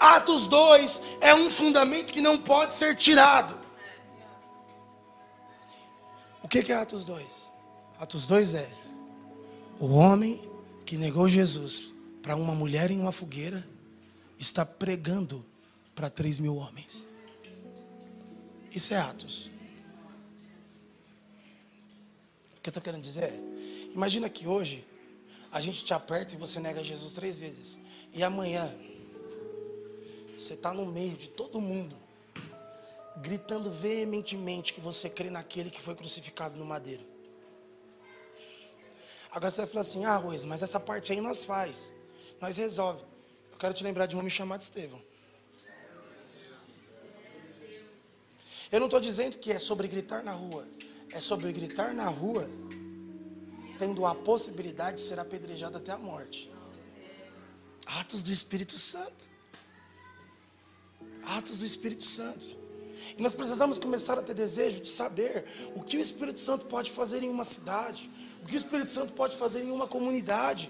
Atos 0.01 0.47
2 0.47 1.01
é 1.21 1.35
um 1.35 1.47
fundamento 1.51 2.11
que 2.11 2.21
não 2.21 2.35
pode 2.35 2.73
ser 2.73 2.95
tirado. 2.97 3.55
O 6.41 6.47
que 6.47 6.71
é 6.71 6.75
Atos 6.75 7.05
2? 7.05 7.51
Atos 7.99 8.25
2 8.25 8.55
é 8.55 8.69
o 9.79 9.93
homem 9.93 10.41
que 10.87 10.97
negou 10.97 11.29
Jesus 11.29 11.93
para 12.23 12.35
uma 12.35 12.55
mulher 12.55 12.89
em 12.89 12.99
uma 12.99 13.11
fogueira 13.11 13.63
está 14.39 14.65
pregando 14.65 15.45
para 15.93 16.09
3 16.09 16.39
mil 16.39 16.55
homens. 16.55 17.07
Isso 18.71 18.95
é 18.95 18.97
Atos. 18.97 19.51
O 22.57 22.61
que 22.61 22.69
eu 22.69 22.71
estou 22.71 22.81
querendo 22.81 23.03
dizer 23.03 23.25
é: 23.25 23.39
imagina 23.93 24.27
que 24.31 24.47
hoje 24.47 24.83
a 25.51 25.61
gente 25.61 25.85
te 25.85 25.93
aperta 25.93 26.33
e 26.33 26.37
você 26.39 26.59
nega 26.59 26.83
Jesus 26.83 27.13
três 27.13 27.37
vezes, 27.37 27.79
e 28.11 28.23
amanhã 28.23 28.73
você 30.41 30.55
está 30.55 30.73
no 30.73 30.85
meio 30.85 31.15
de 31.15 31.29
todo 31.29 31.61
mundo, 31.61 31.95
gritando 33.17 33.69
veementemente 33.69 34.73
que 34.73 34.81
você 34.81 35.09
crê 35.09 35.29
naquele 35.29 35.69
que 35.69 35.79
foi 35.79 35.95
crucificado 35.95 36.57
no 36.57 36.65
madeiro. 36.65 37.05
Agora 39.31 39.51
você 39.51 39.61
vai 39.61 39.69
falar 39.69 39.81
assim: 39.81 40.05
ah, 40.05 40.15
Rose, 40.15 40.45
mas 40.45 40.61
essa 40.61 40.79
parte 40.79 41.11
aí 41.11 41.21
nós 41.21 41.45
faz, 41.45 41.93
nós 42.39 42.57
resolve. 42.57 43.03
Eu 43.51 43.57
quero 43.57 43.73
te 43.73 43.83
lembrar 43.83 44.07
de 44.07 44.15
um 44.15 44.19
homem 44.19 44.31
chamado 44.31 44.61
Estevão. 44.61 45.01
Eu 48.71 48.79
não 48.79 48.87
estou 48.87 49.01
dizendo 49.01 49.37
que 49.37 49.51
é 49.51 49.59
sobre 49.59 49.87
gritar 49.87 50.23
na 50.23 50.31
rua, 50.31 50.67
é 51.11 51.19
sobre 51.19 51.51
gritar 51.51 51.93
na 51.93 52.07
rua, 52.07 52.49
tendo 53.77 54.05
a 54.05 54.15
possibilidade 54.15 54.97
de 54.97 55.03
ser 55.03 55.19
apedrejado 55.19 55.77
até 55.77 55.91
a 55.91 55.97
morte. 55.97 56.49
Atos 57.85 58.23
do 58.23 58.31
Espírito 58.31 58.79
Santo. 58.79 59.29
Atos 61.25 61.59
do 61.59 61.65
Espírito 61.65 62.03
Santo. 62.03 62.61
E 63.17 63.21
nós 63.21 63.35
precisamos 63.35 63.77
começar 63.77 64.17
a 64.17 64.21
ter 64.21 64.33
desejo 64.33 64.79
de 64.79 64.89
saber 64.89 65.45
o 65.75 65.81
que 65.81 65.97
o 65.97 65.99
Espírito 65.99 66.39
Santo 66.39 66.65
pode 66.65 66.91
fazer 66.91 67.23
em 67.23 67.29
uma 67.29 67.43
cidade, 67.43 68.09
o 68.43 68.45
que 68.45 68.55
o 68.55 68.57
Espírito 68.57 68.91
Santo 68.91 69.13
pode 69.13 69.37
fazer 69.37 69.63
em 69.63 69.71
uma 69.71 69.87
comunidade. 69.87 70.69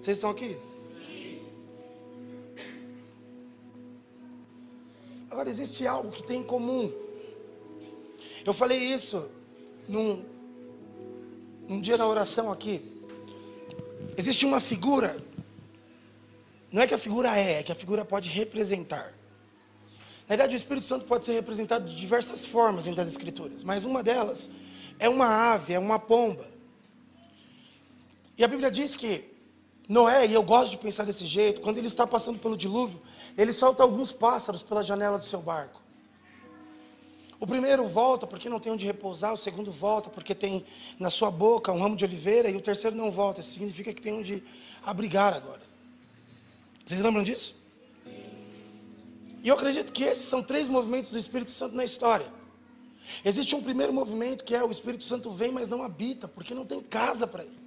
Vocês 0.00 0.16
estão 0.16 0.30
aqui? 0.30 0.56
Sim. 0.96 1.42
Agora 5.30 5.48
existe 5.48 5.86
algo 5.86 6.10
que 6.10 6.24
tem 6.24 6.40
em 6.40 6.44
comum. 6.44 6.92
Eu 8.44 8.52
falei 8.52 8.78
isso 8.78 9.30
num, 9.88 10.24
num 11.68 11.80
dia 11.80 11.96
na 11.96 12.08
oração 12.08 12.50
aqui. 12.50 12.91
Existe 14.16 14.44
uma 14.44 14.60
figura. 14.60 15.22
Não 16.70 16.82
é 16.82 16.86
que 16.86 16.94
a 16.94 16.98
figura 16.98 17.36
é, 17.36 17.58
é 17.58 17.62
que 17.62 17.72
a 17.72 17.74
figura 17.74 18.04
pode 18.04 18.28
representar. 18.28 19.12
Na 20.22 20.36
verdade, 20.36 20.54
o 20.54 20.56
Espírito 20.56 20.86
Santo 20.86 21.04
pode 21.04 21.24
ser 21.24 21.32
representado 21.32 21.88
de 21.88 21.94
diversas 21.94 22.46
formas 22.46 22.86
entre 22.86 23.00
as 23.00 23.08
Escrituras, 23.08 23.64
mas 23.64 23.84
uma 23.84 24.02
delas 24.02 24.50
é 24.98 25.08
uma 25.08 25.52
ave, 25.52 25.74
é 25.74 25.78
uma 25.78 25.98
pomba. 25.98 26.46
E 28.38 28.44
a 28.44 28.48
Bíblia 28.48 28.70
diz 28.70 28.96
que 28.96 29.30
Noé, 29.88 30.26
e 30.26 30.32
eu 30.32 30.42
gosto 30.42 30.70
de 30.70 30.78
pensar 30.78 31.04
desse 31.04 31.26
jeito, 31.26 31.60
quando 31.60 31.78
ele 31.78 31.88
está 31.88 32.06
passando 32.06 32.38
pelo 32.38 32.56
dilúvio, 32.56 33.02
ele 33.36 33.52
solta 33.52 33.82
alguns 33.82 34.12
pássaros 34.12 34.62
pela 34.62 34.82
janela 34.82 35.18
do 35.18 35.26
seu 35.26 35.40
barco. 35.42 35.81
O 37.42 37.46
primeiro 37.46 37.88
volta 37.88 38.24
porque 38.24 38.48
não 38.48 38.60
tem 38.60 38.70
onde 38.70 38.86
repousar, 38.86 39.34
o 39.34 39.36
segundo 39.36 39.72
volta 39.72 40.08
porque 40.08 40.32
tem 40.32 40.64
na 40.96 41.10
sua 41.10 41.28
boca 41.28 41.72
um 41.72 41.80
ramo 41.80 41.96
de 41.96 42.04
oliveira, 42.04 42.48
e 42.48 42.54
o 42.54 42.60
terceiro 42.60 42.94
não 42.94 43.10
volta. 43.10 43.40
Isso 43.40 43.54
significa 43.54 43.92
que 43.92 44.00
tem 44.00 44.12
onde 44.12 44.44
abrigar 44.80 45.34
agora. 45.34 45.60
Vocês 46.86 47.00
lembram 47.00 47.24
disso? 47.24 47.56
E 49.42 49.48
eu 49.48 49.56
acredito 49.56 49.92
que 49.92 50.04
esses 50.04 50.24
são 50.24 50.40
três 50.40 50.68
movimentos 50.68 51.10
do 51.10 51.18
Espírito 51.18 51.50
Santo 51.50 51.74
na 51.74 51.84
história. 51.84 52.32
Existe 53.24 53.56
um 53.56 53.60
primeiro 53.60 53.92
movimento 53.92 54.44
que 54.44 54.54
é 54.54 54.62
o 54.62 54.70
Espírito 54.70 55.02
Santo 55.02 55.28
vem, 55.32 55.50
mas 55.50 55.68
não 55.68 55.82
habita, 55.82 56.28
porque 56.28 56.54
não 56.54 56.64
tem 56.64 56.80
casa 56.80 57.26
para 57.26 57.42
ele. 57.42 57.58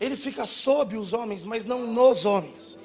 Ele 0.00 0.16
fica 0.16 0.44
sob 0.44 0.96
os 0.96 1.12
homens, 1.12 1.44
mas 1.44 1.66
não 1.66 1.86
nos 1.86 2.24
homens. 2.24 2.76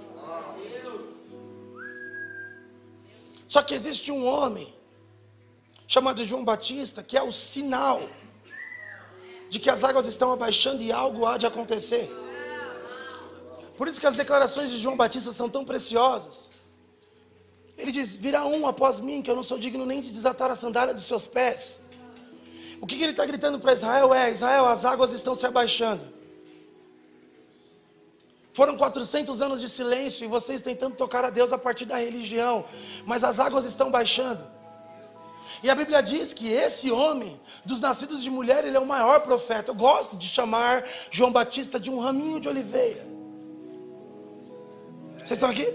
Só 3.48 3.64
que 3.64 3.74
existe 3.74 4.12
um 4.12 4.28
homem 4.28 4.72
chamado 5.88 6.24
João 6.24 6.44
Batista 6.44 7.04
que 7.04 7.18
é 7.18 7.24
o 7.24 7.32
sinal 7.32 8.02
de 9.50 9.60
que 9.60 9.70
as 9.70 9.84
águas 9.84 10.06
estão 10.06 10.32
abaixando 10.32 10.82
e 10.82 10.92
algo 10.92 11.26
há 11.26 11.38
de 11.38 11.46
acontecer. 11.46 12.12
Por 13.78 13.88
isso 13.88 14.00
que 14.00 14.08
as 14.08 14.16
declarações 14.16 14.70
de 14.70 14.78
João 14.78 14.98
Batista 14.98 15.32
são 15.32 15.50
tão 15.50 15.64
preciosas. 15.66 16.50
Ele 17.78 17.92
diz: 17.92 18.18
Virá 18.18 18.46
um 18.46 18.68
após 18.68 19.00
mim, 19.00 19.22
que 19.22 19.30
eu 19.30 19.36
não 19.36 19.44
sou 19.44 19.58
digno 19.58 19.86
nem 19.86 20.02
de 20.02 20.10
desatar 20.10 20.50
a 20.50 20.56
sandália 20.56 20.94
dos 20.94 21.06
seus 21.06 21.28
pés. 21.28 21.82
O 22.82 22.88
que, 22.88 22.98
que 22.98 23.04
ele 23.04 23.12
está 23.12 23.26
gritando 23.26 23.60
para 23.60 23.74
Israel 23.74 24.14
é: 24.14 24.32
Israel, 24.32 24.66
as 24.66 24.86
águas 24.86 25.12
estão 25.12 25.36
se 25.36 25.46
abaixando. 25.46 26.16
Foram 28.54 28.78
400 28.78 29.42
anos 29.42 29.60
de 29.60 29.68
silêncio 29.68 30.24
e 30.24 30.28
vocês 30.30 30.62
tentando 30.62 30.96
tocar 30.96 31.26
a 31.26 31.30
Deus 31.30 31.52
a 31.52 31.58
partir 31.58 31.84
da 31.84 31.98
religião, 31.98 32.64
mas 33.06 33.22
as 33.22 33.38
águas 33.38 33.66
estão 33.66 33.92
baixando. 33.92 34.42
E 35.64 35.70
a 35.70 35.76
Bíblia 35.76 36.02
diz 36.02 36.34
que 36.34 36.48
esse 36.48 36.92
homem, 36.92 37.40
dos 37.64 37.82
nascidos 37.82 38.22
de 38.22 38.30
mulher, 38.30 38.66
ele 38.66 38.78
é 38.78 38.80
o 38.80 38.86
maior 38.86 39.22
profeta. 39.22 39.72
Eu 39.72 39.76
gosto 39.76 40.18
de 40.18 40.28
chamar 40.28 40.84
João 41.12 41.32
Batista 41.32 41.80
de 41.80 41.90
um 41.90 42.00
raminho 42.00 42.40
de 42.40 42.48
oliveira. 42.48 43.06
Vocês 45.18 45.32
estão 45.32 45.50
aqui? 45.50 45.66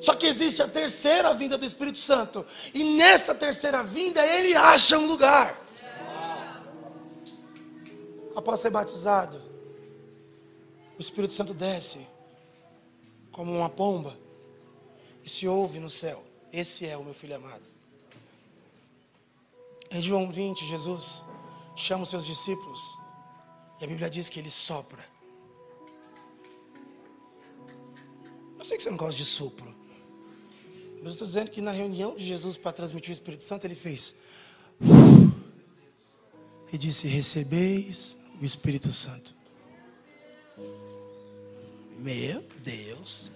Só 0.00 0.14
que 0.14 0.26
existe 0.26 0.62
a 0.62 0.68
terceira 0.68 1.32
vinda 1.32 1.56
do 1.56 1.64
Espírito 1.64 1.98
Santo. 1.98 2.44
E 2.74 2.96
nessa 2.96 3.34
terceira 3.34 3.82
vinda, 3.82 4.24
ele 4.26 4.54
acha 4.54 4.98
um 4.98 5.06
lugar. 5.06 5.60
Após 8.34 8.60
ser 8.60 8.70
batizado, 8.70 9.40
o 10.98 11.00
Espírito 11.00 11.32
Santo 11.34 11.54
desce 11.54 12.06
como 13.30 13.52
uma 13.52 13.68
pomba 13.68 14.16
e 15.24 15.28
se 15.28 15.46
ouve 15.46 15.78
no 15.78 15.90
céu. 15.90 16.22
Esse 16.52 16.86
é 16.86 16.96
o 16.96 17.04
meu 17.04 17.14
filho 17.14 17.36
amado. 17.36 17.71
Em 19.92 20.00
João 20.00 20.30
20, 20.30 20.66
Jesus 20.66 21.22
chama 21.76 22.04
os 22.04 22.08
seus 22.08 22.24
discípulos 22.24 22.98
e 23.78 23.84
a 23.84 23.86
Bíblia 23.86 24.08
diz 24.08 24.30
que 24.30 24.38
ele 24.38 24.50
sopra. 24.50 25.04
Eu 28.58 28.64
sei 28.64 28.76
que 28.76 28.82
você 28.82 28.90
não 28.90 28.96
gosta 28.96 29.16
de 29.16 29.24
sopro, 29.24 29.74
mas 30.96 31.04
eu 31.04 31.10
estou 31.10 31.26
dizendo 31.26 31.50
que 31.50 31.60
na 31.60 31.72
reunião 31.72 32.14
de 32.16 32.24
Jesus 32.24 32.56
para 32.56 32.72
transmitir 32.72 33.10
o 33.10 33.12
Espírito 33.12 33.42
Santo, 33.42 33.66
ele 33.66 33.74
fez 33.74 34.16
e 36.72 36.78
disse: 36.78 37.06
Recebeis 37.06 38.18
o 38.40 38.44
Espírito 38.44 38.90
Santo. 38.92 39.34
Meu 41.98 42.42
Deus. 42.62 43.30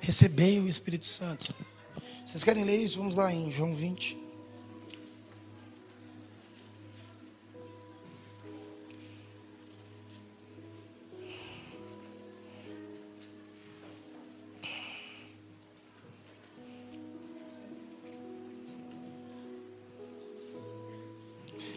Recebei 0.00 0.58
o 0.58 0.66
Espírito 0.66 1.04
Santo. 1.04 1.54
Vocês 2.36 2.44
querem 2.44 2.64
ler 2.64 2.78
isso? 2.78 2.98
Vamos 2.98 3.16
lá 3.16 3.32
em 3.32 3.50
João 3.50 3.74
20. 3.74 4.14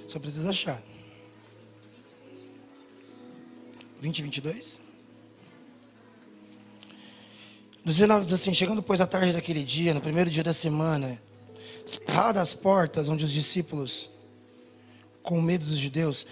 Só 0.10 0.20
precisa 0.20 0.50
achar. 0.50 0.84
20, 4.02 4.24
22? 4.24 4.89
Dos 7.84 7.96
diz 7.96 8.34
assim: 8.34 8.54
Chegando, 8.54 8.84
pois, 8.84 9.00
à 9.00 9.08
tarde 9.08 9.34
daquele 9.34 9.64
dia, 9.64 9.94
no 9.94 10.02
primeiro 10.02 10.30
dia 10.30 10.44
da 10.44 10.54
semana, 10.54 11.22
cerradas 11.86 12.42
as 12.42 12.54
portas 12.54 13.10
onde 13.10 13.24
os 13.24 13.32
discípulos, 13.32 14.10
com 15.24 15.42
medo 15.42 15.66
dos 15.66 15.80
judeus, 15.80 16.26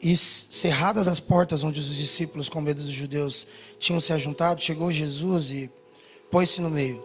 e 0.00 0.16
cerradas 0.16 1.06
as 1.06 1.20
portas 1.20 1.62
onde 1.62 1.80
os 1.80 1.94
discípulos, 1.94 2.48
com 2.48 2.60
medo 2.60 2.82
dos 2.82 2.92
judeus, 2.92 3.46
tinham 3.78 4.00
se 4.00 4.12
ajuntado, 4.12 4.62
chegou 4.62 4.90
Jesus 4.90 5.50
e 5.50 5.70
pôs-se 6.30 6.60
no 6.60 6.70
meio. 6.70 7.04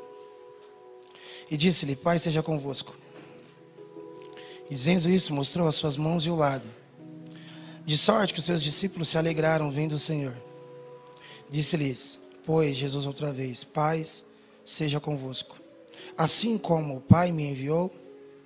E 1.50 1.58
disse-lhe: 1.58 1.96
Pai, 1.96 2.18
seja 2.18 2.42
convosco. 2.42 2.96
E 4.70 4.76
dizendo 4.76 5.10
isso, 5.10 5.34
mostrou 5.34 5.68
as 5.68 5.76
suas 5.76 5.98
mãos 5.98 6.26
e 6.26 6.30
o 6.30 6.36
lado. 6.36 6.68
De 7.86 7.98
sorte 7.98 8.34
que 8.34 8.40
os 8.40 8.46
seus 8.46 8.64
discípulos 8.64 9.10
se 9.10 9.18
alegraram 9.18 9.70
vendo 9.70 9.94
o 9.94 10.00
Senhor. 10.00 10.34
Disse-lhes: 11.50 12.21
pois, 12.46 12.76
Jesus 12.76 13.06
outra 13.06 13.32
vez: 13.32 13.64
Paz 13.64 14.26
seja 14.64 15.00
convosco. 15.00 15.60
Assim 16.18 16.58
como 16.58 16.98
o 16.98 17.02
Pai 17.02 17.32
me 17.32 17.44
enviou, 17.44 17.94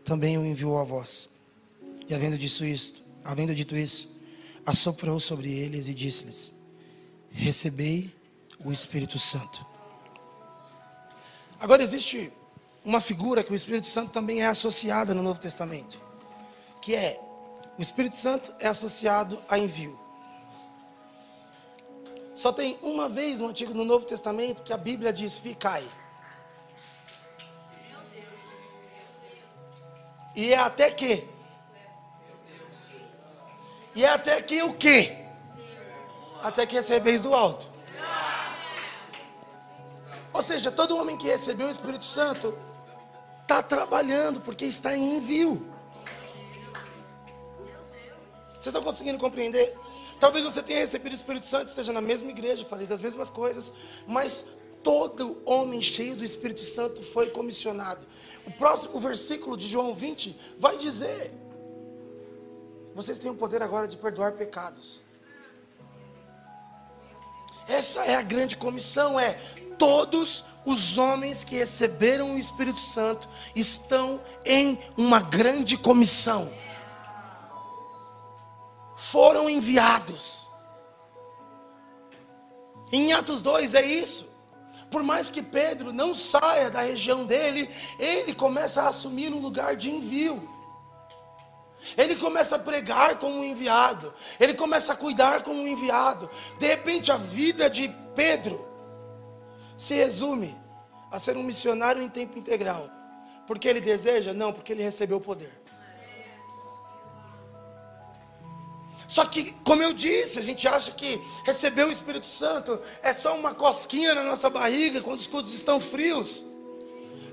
também 0.03 0.38
o 0.38 0.45
enviou 0.45 0.77
a 0.77 0.84
vós. 0.84 1.29
E 2.08 2.13
havendo 2.13 2.38
dito 2.38 2.63
isto, 2.63 3.01
havendo 3.23 3.55
dito 3.55 3.75
isso, 3.75 4.15
assoprou 4.65 5.19
sobre 5.19 5.51
eles 5.51 5.88
e 5.88 5.93
disse-lhes: 5.93 6.53
Recebei 7.31 8.13
o 8.63 8.71
Espírito 8.71 9.17
Santo. 9.17 9.65
Agora 11.60 11.81
existe 11.81 12.31
uma 12.84 13.01
figura 13.01 13.43
que 13.43 13.51
o 13.51 13.55
Espírito 13.55 13.88
Santo 13.88 14.12
também 14.12 14.43
é 14.43 14.45
associada 14.45 15.13
no 15.13 15.23
Novo 15.23 15.39
Testamento, 15.39 15.99
que 16.82 16.93
é 16.93 17.19
o 17.78 17.82
Espírito 17.82 18.15
Santo 18.15 18.53
é 18.59 18.67
associado 18.67 19.41
a 19.49 19.57
envio. 19.57 20.05
Só 22.36 22.51
tem 22.51 22.77
uma 22.81 23.07
vez 23.07 23.39
no 23.39 23.47
Antigo 23.47 23.73
no 23.73 23.86
Novo 23.86 24.05
Testamento 24.05 24.61
que 24.61 24.73
a 24.73 24.77
Bíblia 24.77 25.13
diz 25.13 25.38
ficai. 25.38 25.88
E 30.36 30.53
é 30.53 30.57
até 30.57 30.91
que. 30.91 31.25
E 33.95 34.03
é 34.03 34.09
até 34.09 34.41
que 34.41 34.61
o 34.61 34.73
quê? 34.73 35.25
Até 36.43 36.65
que 36.65 36.75
recebeis 36.75 37.21
do 37.21 37.33
alto. 37.33 37.69
Ou 40.33 40.43
seja, 40.43 40.69
todo 40.69 40.97
homem 40.97 41.17
que 41.17 41.27
recebeu 41.27 41.67
o 41.67 41.71
Espírito 41.71 42.03
Santo 42.03 42.57
está 43.43 43.63
trabalhando 43.63 44.41
porque 44.41 44.65
está 44.65 44.93
em 44.93 45.15
envio. 45.15 45.73
Vocês 48.49 48.65
estão 48.65 48.83
conseguindo 48.83 49.17
compreender? 49.17 49.73
Talvez 50.20 50.43
você 50.43 50.63
tenha 50.63 50.80
recebido 50.80 51.11
o 51.11 51.16
Espírito 51.16 51.45
Santo, 51.45 51.68
esteja 51.68 51.91
na 51.91 52.01
mesma 52.01 52.30
igreja, 52.30 52.66
fazendo 52.66 52.93
as 52.93 52.99
mesmas 52.99 53.30
coisas, 53.30 53.74
mas 54.07 54.45
todo 54.82 55.41
homem 55.45 55.82
cheio 55.82 56.16
do 56.16 56.24
Espírito 56.24 56.61
Santo 56.61 57.01
foi 57.01 57.30
comissionado. 57.30 58.05
O 58.45 58.51
próximo 58.51 58.99
versículo 58.99 59.57
de 59.57 59.68
João 59.68 59.93
20 59.93 60.38
vai 60.59 60.78
dizer: 60.78 61.34
Vocês 62.93 63.18
têm 63.18 63.32
o 63.32 63.36
poder 63.36 63.61
agora 63.61 63.88
de 63.88 63.97
perdoar 63.97 64.34
pecados. 64.34 65.03
Essa 67.68 68.05
é 68.05 68.16
a 68.16 68.22
grande 68.22 68.55
comissão, 68.57 69.20
é 69.20 69.34
todos 69.78 70.43
os 70.66 70.97
homens 70.97 71.43
que 71.43 71.55
receberam 71.55 72.36
o 72.36 72.38
Espírito 72.38 72.80
Santo 72.80 73.28
estão 73.55 74.22
em 74.45 74.80
uma 74.97 75.20
grande 75.20 75.78
comissão. 75.78 76.51
Foram 78.95 79.49
enviados. 79.49 80.49
Em 82.91 83.13
Atos 83.13 83.41
2 83.41 83.73
é 83.73 83.81
isso. 83.81 84.29
Por 84.89 85.03
mais 85.03 85.29
que 85.29 85.41
Pedro 85.41 85.91
não 85.91 86.15
saia 86.15 86.69
da 86.69 86.81
região 86.81 87.25
dele, 87.25 87.69
ele 87.99 88.33
começa 88.33 88.83
a 88.83 88.87
assumir 88.89 89.33
um 89.33 89.39
lugar 89.39 89.75
de 89.75 89.89
envio. 89.89 90.49
Ele 91.97 92.15
começa 92.15 92.55
a 92.55 92.59
pregar 92.59 93.19
como 93.19 93.35
um 93.35 93.43
enviado. 93.43 94.13
Ele 94.39 94.53
começa 94.53 94.93
a 94.93 94.95
cuidar 94.95 95.43
como 95.43 95.61
um 95.61 95.67
enviado. 95.67 96.29
De 96.57 96.67
repente, 96.67 97.11
a 97.11 97.17
vida 97.17 97.69
de 97.69 97.89
Pedro 98.15 98.65
se 99.77 99.93
resume 99.93 100.57
a 101.11 101.19
ser 101.19 101.37
um 101.37 101.43
missionário 101.43 102.01
em 102.01 102.09
tempo 102.09 102.39
integral. 102.39 102.89
Porque 103.45 103.67
ele 103.67 103.81
deseja? 103.81 104.33
Não, 104.33 104.51
porque 104.51 104.71
ele 104.71 104.83
recebeu 104.83 105.17
o 105.17 105.21
poder. 105.21 105.61
Só 109.16 109.24
que, 109.24 109.53
como 109.63 109.82
eu 109.82 109.93
disse, 109.93 110.39
a 110.39 110.41
gente 110.41 110.68
acha 110.68 110.91
que 110.91 111.22
receber 111.45 111.86
o 111.86 111.91
Espírito 111.91 112.26
Santo 112.26 112.78
é 113.01 113.13
só 113.13 113.34
uma 113.38 113.53
cosquinha 113.53 114.13
na 114.13 114.24
nossa 114.24 114.49
barriga 114.49 114.99
quando 115.01 115.20
os 115.20 115.28
cultos 115.28 115.53
estão 115.53 115.80
frios. 115.80 116.43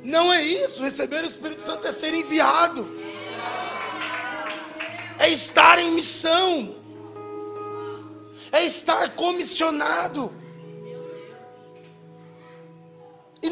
Não 0.05 0.33
é 0.33 0.45
isso. 0.45 0.81
Receber 0.81 1.25
o 1.25 1.27
Espírito 1.27 1.61
Santo 1.61 1.85
é 1.85 1.91
ser 1.91 2.15
enviado 2.15 2.87
é 5.19 5.29
estar 5.29 5.79
em 5.79 5.91
missão, 5.93 6.77
é 8.53 8.65
estar 8.65 9.11
comissionado. 9.17 10.33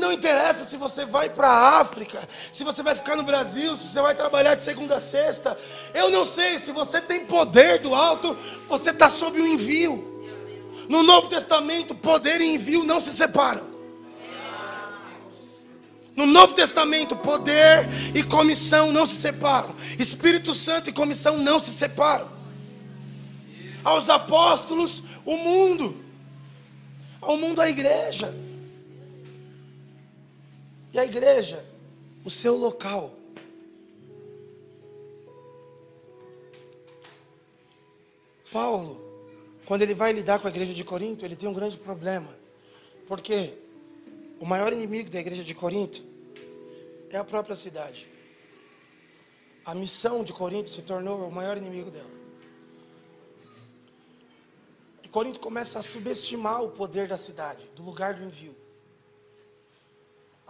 Não 0.01 0.13
interessa 0.13 0.65
se 0.65 0.77
você 0.77 1.05
vai 1.05 1.29
para 1.29 1.49
a 1.49 1.81
África, 1.81 2.29
se 2.51 2.65
você 2.65 2.83
vai 2.83 2.95
ficar 2.97 3.15
no 3.15 3.23
Brasil, 3.23 3.77
se 3.77 3.89
você 3.89 4.03
vai 4.03 4.15
trabalhar 4.15 4.57
de 4.57 4.63
segunda 4.63 4.97
a 4.97 5.01
sexta. 5.01 5.57
Eu 5.95 6.11
não 6.11 6.25
sei, 6.25 6.59
se 6.59 6.73
você 6.73 7.01
tem 7.01 7.27
poder 7.27 7.79
do 7.79 7.95
alto, 7.95 8.37
você 8.69 8.91
está 8.91 9.09
sob 9.09 9.41
o 9.41 9.47
envio. 9.47 10.09
No 10.89 11.05
Novo 11.05 11.29
Testamento, 11.29 11.95
poder 11.95 12.41
e 12.41 12.55
envio 12.55 12.83
não 12.83 13.01
se 13.01 13.13
separam. 13.13 13.71
No 16.17 16.27
Novo 16.27 16.55
Testamento, 16.55 17.15
poder 17.15 17.89
e 18.15 18.23
comissão 18.23 18.91
não 18.91 19.07
se 19.07 19.15
separam. 19.15 19.75
Espírito 19.99 20.55
Santo 20.55 20.91
e 20.91 20.93
comissão 20.93 21.39
não 21.39 21.61
se 21.61 21.71
separam. 21.71 22.29
Aos 23.85 24.11
apóstolos, 24.11 25.03
o 25.25 25.37
mundo. 25.37 26.05
Ao 27.21 27.37
mundo, 27.37 27.61
a 27.61 27.71
igreja. 27.71 28.35
E 30.93 30.99
a 30.99 31.05
igreja, 31.05 31.65
o 32.25 32.31
seu 32.31 32.57
local. 32.57 33.15
Paulo, 38.53 39.01
quando 39.65 39.83
ele 39.83 39.95
vai 39.95 40.13
lidar 40.13 40.41
com 40.41 40.49
a 40.49 40.51
igreja 40.51 40.75
de 40.75 40.83
Corinto, 40.83 41.25
ele 41.25 41.37
tem 41.37 41.49
um 41.49 41.55
grande 41.55 41.77
problema. 41.77 42.37
Porque 43.07 43.55
o 44.41 44.47
maior 44.47 44.73
inimigo 44.73 45.09
da 45.11 45.21
igreja 45.21 45.45
de 45.45 45.55
Corinto 45.55 46.03
é 47.09 47.17
a 47.17 47.25
própria 47.25 47.55
cidade. 47.55 48.09
A 49.65 49.75
missão 49.75 50.25
de 50.25 50.33
Corinto 50.33 50.71
se 50.71 50.83
tornou 50.83 51.29
o 51.29 51.31
maior 51.31 51.57
inimigo 51.57 51.91
dela. 51.91 52.11
E 55.05 55.09
Corinto 55.09 55.39
começa 55.39 55.79
a 55.79 55.83
subestimar 55.83 56.65
o 56.65 56.71
poder 56.71 57.07
da 57.07 57.17
cidade, 57.17 57.65
do 57.77 57.83
lugar 57.85 58.15
do 58.15 58.25
envio. 58.25 58.57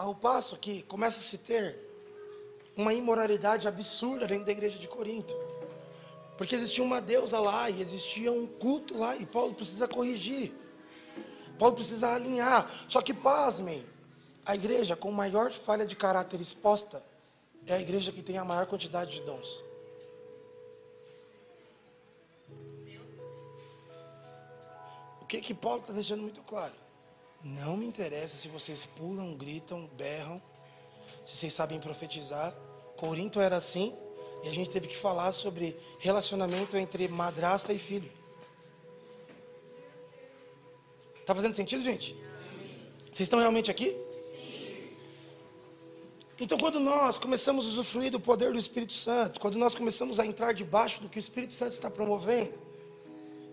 Ao 0.00 0.14
passo 0.14 0.56
que 0.56 0.80
começa 0.84 1.18
a 1.18 1.22
se 1.22 1.36
ter 1.36 1.78
uma 2.74 2.94
imoralidade 2.94 3.68
absurda 3.68 4.26
dentro 4.26 4.46
da 4.46 4.52
igreja 4.52 4.78
de 4.78 4.88
Corinto. 4.88 5.34
Porque 6.38 6.54
existia 6.54 6.82
uma 6.82 7.02
deusa 7.02 7.38
lá 7.38 7.68
e 7.68 7.82
existia 7.82 8.32
um 8.32 8.46
culto 8.46 8.96
lá 8.96 9.14
e 9.14 9.26
Paulo 9.26 9.52
precisa 9.52 9.86
corrigir. 9.86 10.54
Paulo 11.58 11.74
precisa 11.74 12.14
alinhar. 12.14 12.66
Só 12.88 13.02
que 13.02 13.12
pasmem, 13.12 13.84
a 14.46 14.54
igreja 14.54 14.96
com 14.96 15.12
maior 15.12 15.52
falha 15.52 15.84
de 15.84 15.94
caráter 15.94 16.40
exposta 16.40 17.04
é 17.66 17.74
a 17.74 17.78
igreja 17.78 18.10
que 18.10 18.22
tem 18.22 18.38
a 18.38 18.44
maior 18.44 18.64
quantidade 18.64 19.16
de 19.16 19.20
dons. 19.20 19.62
O 25.20 25.26
que 25.26 25.42
que 25.42 25.52
Paulo 25.52 25.82
está 25.82 25.92
deixando 25.92 26.22
muito 26.22 26.40
claro? 26.40 26.79
Não 27.42 27.76
me 27.76 27.86
interessa 27.86 28.36
se 28.36 28.48
vocês 28.48 28.84
pulam, 28.84 29.34
gritam, 29.34 29.86
berram, 29.96 30.40
se 31.24 31.36
vocês 31.36 31.52
sabem 31.52 31.80
profetizar. 31.80 32.54
Corinto 32.96 33.40
era 33.40 33.56
assim 33.56 33.96
e 34.44 34.48
a 34.48 34.52
gente 34.52 34.70
teve 34.70 34.88
que 34.88 34.96
falar 34.96 35.32
sobre 35.32 35.76
relacionamento 35.98 36.76
entre 36.76 37.08
madrasta 37.08 37.72
e 37.72 37.78
filho. 37.78 38.10
Tá 41.24 41.34
fazendo 41.34 41.52
sentido, 41.52 41.82
gente? 41.82 42.14
Vocês 43.04 43.20
estão 43.20 43.38
realmente 43.38 43.70
aqui? 43.70 43.96
Então, 46.38 46.56
quando 46.58 46.80
nós 46.80 47.18
começamos 47.18 47.66
a 47.66 47.68
usufruir 47.68 48.10
do 48.10 48.18
poder 48.18 48.50
do 48.50 48.58
Espírito 48.58 48.94
Santo, 48.94 49.38
quando 49.38 49.58
nós 49.58 49.74
começamos 49.74 50.18
a 50.18 50.24
entrar 50.24 50.52
debaixo 50.52 51.02
do 51.02 51.08
que 51.08 51.18
o 51.18 51.20
Espírito 51.20 51.52
Santo 51.52 51.72
está 51.72 51.90
promovendo, 51.90 52.54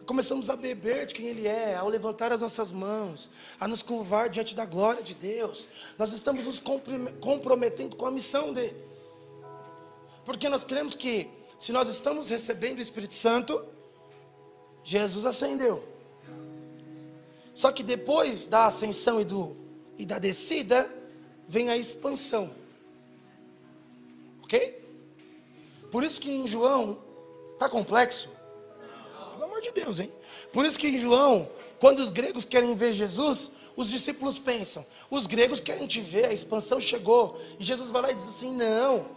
começamos 0.08 0.50
a 0.50 0.56
beber 0.56 1.06
de 1.06 1.14
quem 1.14 1.28
Ele 1.28 1.46
é, 1.46 1.76
ao 1.76 1.90
levantar 1.90 2.32
as 2.32 2.40
nossas 2.40 2.72
mãos, 2.72 3.30
a 3.60 3.68
nos 3.68 3.82
curvar 3.82 4.30
diante 4.30 4.56
da 4.56 4.66
glória 4.66 5.04
de 5.04 5.14
Deus, 5.14 5.68
nós 5.98 6.14
estamos 6.14 6.46
nos 6.46 6.62
comprometendo 7.20 7.96
com 7.96 8.06
a 8.06 8.12
missão 8.12 8.54
dele, 8.54 8.76
porque 10.26 10.48
nós 10.48 10.64
cremos 10.64 10.96
que, 10.96 11.30
se 11.60 11.74
nós 11.74 11.90
estamos 11.90 12.30
recebendo 12.30 12.80
o 12.80 12.82
Espírito 12.82 13.14
Santo, 13.14 13.64
Jesus 14.84 15.26
ascendeu. 15.26 15.84
Só 17.54 17.72
que 17.72 17.84
depois 17.84 18.48
da 18.48 18.66
ascensão 18.66 19.20
e, 19.20 19.26
do, 19.26 19.58
e 19.98 20.06
da 20.06 20.20
descida, 20.20 20.90
vem 21.50 21.70
a 21.70 21.76
expansão. 21.76 22.52
Ok? 24.44 24.82
Por 25.92 26.04
isso 26.04 26.22
que 26.22 26.32
em 26.32 26.48
João 26.48 26.98
está 27.54 27.68
complexo. 27.68 28.37
Amor 29.58 29.62
de 29.62 29.72
Deus, 29.72 30.00
hein? 30.00 30.12
Por 30.54 30.66
isso 30.66 30.78
que 30.78 30.88
em 30.88 30.98
João, 31.00 31.50
quando 31.80 32.00
os 32.00 32.12
gregos 32.12 32.46
querem 32.46 32.76
ver 32.76 32.94
Jesus, 32.94 33.52
os 33.76 33.90
discípulos 33.90 34.38
pensam: 34.38 34.86
os 35.10 35.26
gregos 35.26 35.60
querem 35.60 35.88
te 35.88 36.00
ver, 36.00 36.26
a 36.26 36.34
expansão 36.34 36.80
chegou. 36.80 37.40
E 37.60 37.64
Jesus 37.64 37.90
vai 37.90 38.04
lá 38.04 38.12
e 38.12 38.16
diz 38.16 38.28
assim: 38.28 38.56
não, 38.56 39.10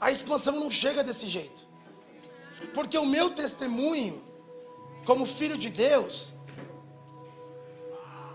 a 0.00 0.12
expansão 0.12 0.54
não 0.54 0.70
chega 0.70 1.02
desse 1.02 1.26
jeito. 1.26 1.66
Porque 2.72 2.96
o 2.96 3.06
meu 3.06 3.30
testemunho, 3.30 4.22
como 5.04 5.26
filho 5.26 5.58
de 5.58 5.70
Deus, 5.70 6.32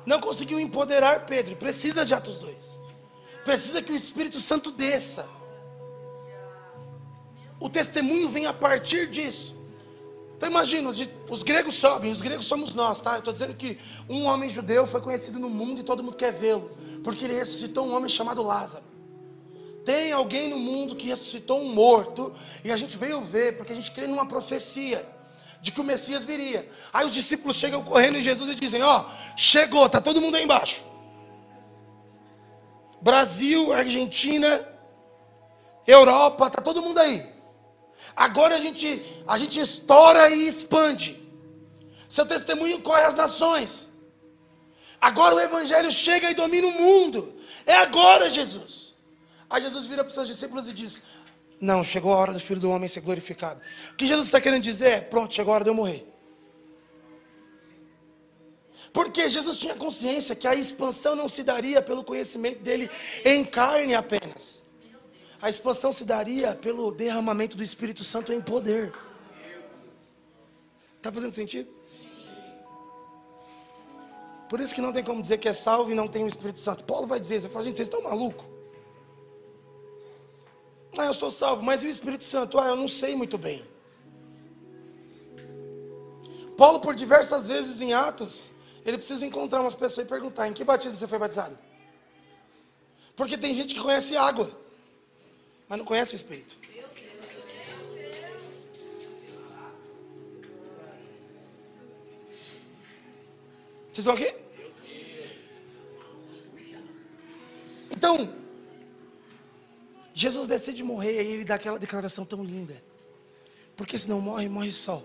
não 0.06 0.20
conseguiu 0.20 0.60
empoderar 0.60 1.26
Pedro. 1.26 1.56
Precisa 1.56 2.06
de 2.06 2.14
Atos 2.14 2.38
2. 2.40 2.80
Precisa 3.46 3.82
que 3.82 3.94
o 3.94 3.96
Espírito 3.96 4.42
Santo 4.42 4.72
desça. 4.72 5.26
O 7.62 7.70
testemunho 7.70 8.28
vem 8.28 8.46
a 8.46 8.54
partir 8.54 9.08
disso. 9.08 9.55
Então 10.46 10.52
imagina, 10.52 10.92
os 11.28 11.42
gregos 11.42 11.74
sobem, 11.74 12.12
os 12.12 12.22
gregos 12.22 12.46
somos 12.46 12.76
nós, 12.76 13.02
tá? 13.02 13.14
Eu 13.14 13.18
estou 13.18 13.34
dizendo 13.34 13.56
que 13.56 13.80
um 14.08 14.26
homem 14.26 14.48
judeu 14.48 14.86
foi 14.86 15.02
conhecido 15.02 15.40
no 15.40 15.50
mundo 15.50 15.82
e 15.82 15.84
todo 15.84 16.04
mundo 16.04 16.16
quer 16.16 16.32
vê-lo, 16.32 16.70
porque 17.04 17.26
ele 17.26 17.34
ressuscitou 17.34 17.88
um 17.88 17.96
homem 17.96 18.08
chamado 18.08 18.44
Lázaro. 18.44 18.84
Tem 19.84 20.12
alguém 20.12 20.48
no 20.48 20.60
mundo 20.60 20.96
que 20.96 21.08
ressuscitou 21.08 21.60
um 21.60 21.74
morto, 21.74 22.32
e 22.64 22.72
a 22.72 22.78
gente 22.78 22.96
veio 22.96 23.22
ver, 23.22 23.58
porque 23.58 23.74
a 23.74 23.76
gente 23.76 23.90
crê 23.90 24.06
numa 24.06 24.28
profecia 24.28 25.04
de 25.64 25.72
que 25.72 25.82
o 25.82 25.84
Messias 25.84 26.26
viria. 26.26 26.70
Aí 26.94 27.08
os 27.08 27.14
discípulos 27.16 27.58
chegam 27.58 27.84
correndo 27.84 28.20
em 28.20 28.24
Jesus 28.24 28.52
e 28.52 28.54
dizem: 28.54 28.84
Ó, 28.84 29.02
oh, 29.02 29.36
chegou, 29.36 29.90
tá 29.90 30.00
todo 30.00 30.22
mundo 30.22 30.36
aí 30.36 30.44
embaixo. 30.44 30.86
Brasil, 33.02 33.74
Argentina, 33.74 34.64
Europa, 35.88 36.52
tá 36.52 36.62
todo 36.62 36.84
mundo 36.84 37.00
aí. 37.00 37.35
Agora 38.16 38.56
a 38.56 38.60
gente, 38.60 39.04
a 39.28 39.38
gente 39.38 39.60
estoura 39.60 40.30
e 40.30 40.48
expande. 40.48 41.22
Seu 42.08 42.26
testemunho 42.26 42.82
corre 42.82 43.04
às 43.04 43.16
nações. 43.16 43.92
Agora 45.02 45.36
o 45.36 45.40
evangelho 45.40 45.92
chega 45.92 46.32
e 46.32 46.34
domina 46.34 46.66
o 46.68 46.72
mundo. 46.72 47.36
É 47.66 47.76
agora, 47.76 48.30
Jesus. 48.30 48.94
Aí 49.50 49.62
Jesus 49.62 49.86
vira 49.86 50.04
para 50.04 50.10
os 50.10 50.14
seus 50.14 50.28
discípulos 50.28 50.70
e 50.70 50.74
diz: 50.74 51.02
Não, 51.60 51.84
chegou 51.84 52.14
a 52.14 52.18
hora 52.18 52.34
do 52.34 52.40
filho 52.40 52.60
do 52.60 52.72
homem 52.72 52.88
ser 52.88 53.02
glorificado. 53.02 53.60
O 53.92 53.96
que 53.96 54.08
Jesus 54.08 54.28
está 54.28 54.40
querendo 54.40 54.64
dizer 54.64 54.90
é: 54.90 55.02
Pronto, 55.02 55.34
chegou 55.34 55.52
a 55.52 55.56
hora 55.56 55.64
de 55.66 55.70
eu 55.70 55.76
morrer. 55.76 56.08
Porque 58.94 59.30
Jesus 59.30 59.58
tinha 59.58 59.76
consciência 59.76 60.36
que 60.36 60.48
a 60.48 60.56
expansão 60.56 61.18
não 61.18 61.28
se 61.28 61.44
daria 61.44 61.82
pelo 61.82 62.02
conhecimento 62.02 62.64
dele 62.64 62.90
em 63.26 63.44
carne 63.44 63.94
apenas 63.94 64.65
a 65.46 65.50
expansão 65.50 65.94
se 65.94 66.04
daria 66.04 66.56
pelo 66.56 66.92
derramamento 66.92 67.56
do 67.56 67.62
Espírito 67.62 68.04
Santo 68.04 68.34
em 68.34 68.42
poder. 68.42 68.92
Está 70.98 71.12
fazendo 71.12 71.34
sentido? 71.34 71.70
Por 74.50 74.60
isso 74.60 74.74
que 74.74 74.82
não 74.82 74.92
tem 74.92 75.04
como 75.04 75.22
dizer 75.22 75.38
que 75.38 75.48
é 75.48 75.54
salvo 75.54 75.92
e 75.92 75.94
não 75.94 76.08
tem 76.08 76.24
o 76.24 76.28
Espírito 76.28 76.60
Santo. 76.60 76.84
Paulo 76.84 77.06
vai 77.06 77.20
dizer 77.20 77.36
isso, 77.36 77.44
vai 77.44 77.54
falar, 77.54 77.66
gente, 77.66 77.76
vocês 77.76 77.88
estão 77.88 78.02
malucos? 78.02 78.44
Ah, 80.98 81.06
eu 81.06 81.14
sou 81.14 81.30
salvo, 81.30 81.62
mas 81.62 81.84
e 81.84 81.88
o 81.88 81.92
Espírito 81.92 82.24
Santo? 82.24 82.58
Ah, 82.58 82.70
eu 82.70 82.76
não 82.76 82.88
sei 82.88 83.16
muito 83.16 83.38
bem. 83.38 83.64
Paulo, 86.58 86.80
por 86.80 86.96
diversas 86.96 87.46
vezes 87.46 87.82
em 87.82 87.94
Atos, 87.94 88.50
ele 88.84 88.98
precisa 88.98 89.24
encontrar 89.24 89.62
umas 89.62 89.76
pessoas 89.76 90.08
e 90.08 90.10
perguntar: 90.10 90.48
em 90.48 90.54
que 90.54 90.64
batismo 90.64 90.98
você 90.98 91.06
foi 91.06 91.20
batizado? 91.20 91.56
Porque 93.16 93.38
tem 93.38 93.54
gente 93.54 93.76
que 93.76 93.80
conhece 93.80 94.18
água, 94.18 94.65
mas 95.68 95.78
não 95.78 95.86
conhece 95.86 96.14
o 96.14 96.16
Espírito. 96.16 96.58
Vocês 103.92 104.06
estão 104.06 104.14
aqui? 104.14 104.36
Então, 107.90 108.36
Jesus 110.14 110.50
decide 110.50 110.84
morrer 110.84 111.24
e 111.24 111.32
ele 111.32 111.46
dá 111.46 111.56
aquela 111.56 111.80
declaração 111.80 112.26
tão 112.26 112.44
linda. 112.44 112.76
Porque 113.76 113.98
se 113.98 114.10
não 114.10 114.20
morre, 114.20 114.50
morre 114.50 114.72
só. 114.72 115.02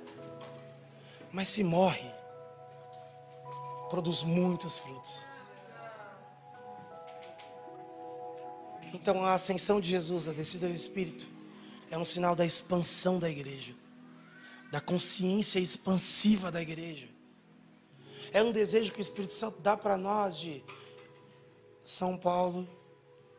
Mas 1.32 1.48
se 1.48 1.62
morre, 1.62 2.11
produz 3.88 4.24
muitos 4.24 4.78
frutos. 4.78 5.30
Então 8.93 9.24
a 9.24 9.34
ascensão 9.34 9.80
de 9.80 9.88
Jesus, 9.88 10.26
a 10.28 10.32
descida 10.32 10.66
do 10.66 10.74
Espírito, 10.74 11.28
é 11.91 11.99
um 11.99 12.05
sinal 12.05 12.34
da 12.34 12.45
expansão 12.45 13.18
da 13.18 13.28
igreja, 13.28 13.74
da 14.70 14.80
consciência 14.80 15.59
expansiva 15.59 16.51
da 16.51 16.62
igreja. 16.62 17.09
É 18.32 18.43
um 18.43 18.53
desejo 18.53 18.93
que 18.93 19.01
o 19.01 19.03
Espírito 19.03 19.34
Santo 19.34 19.61
dá 19.61 19.76
para 19.76 19.97
nós 19.97 20.36
de 20.36 20.62
São 21.84 22.16
Paulo 22.16 22.68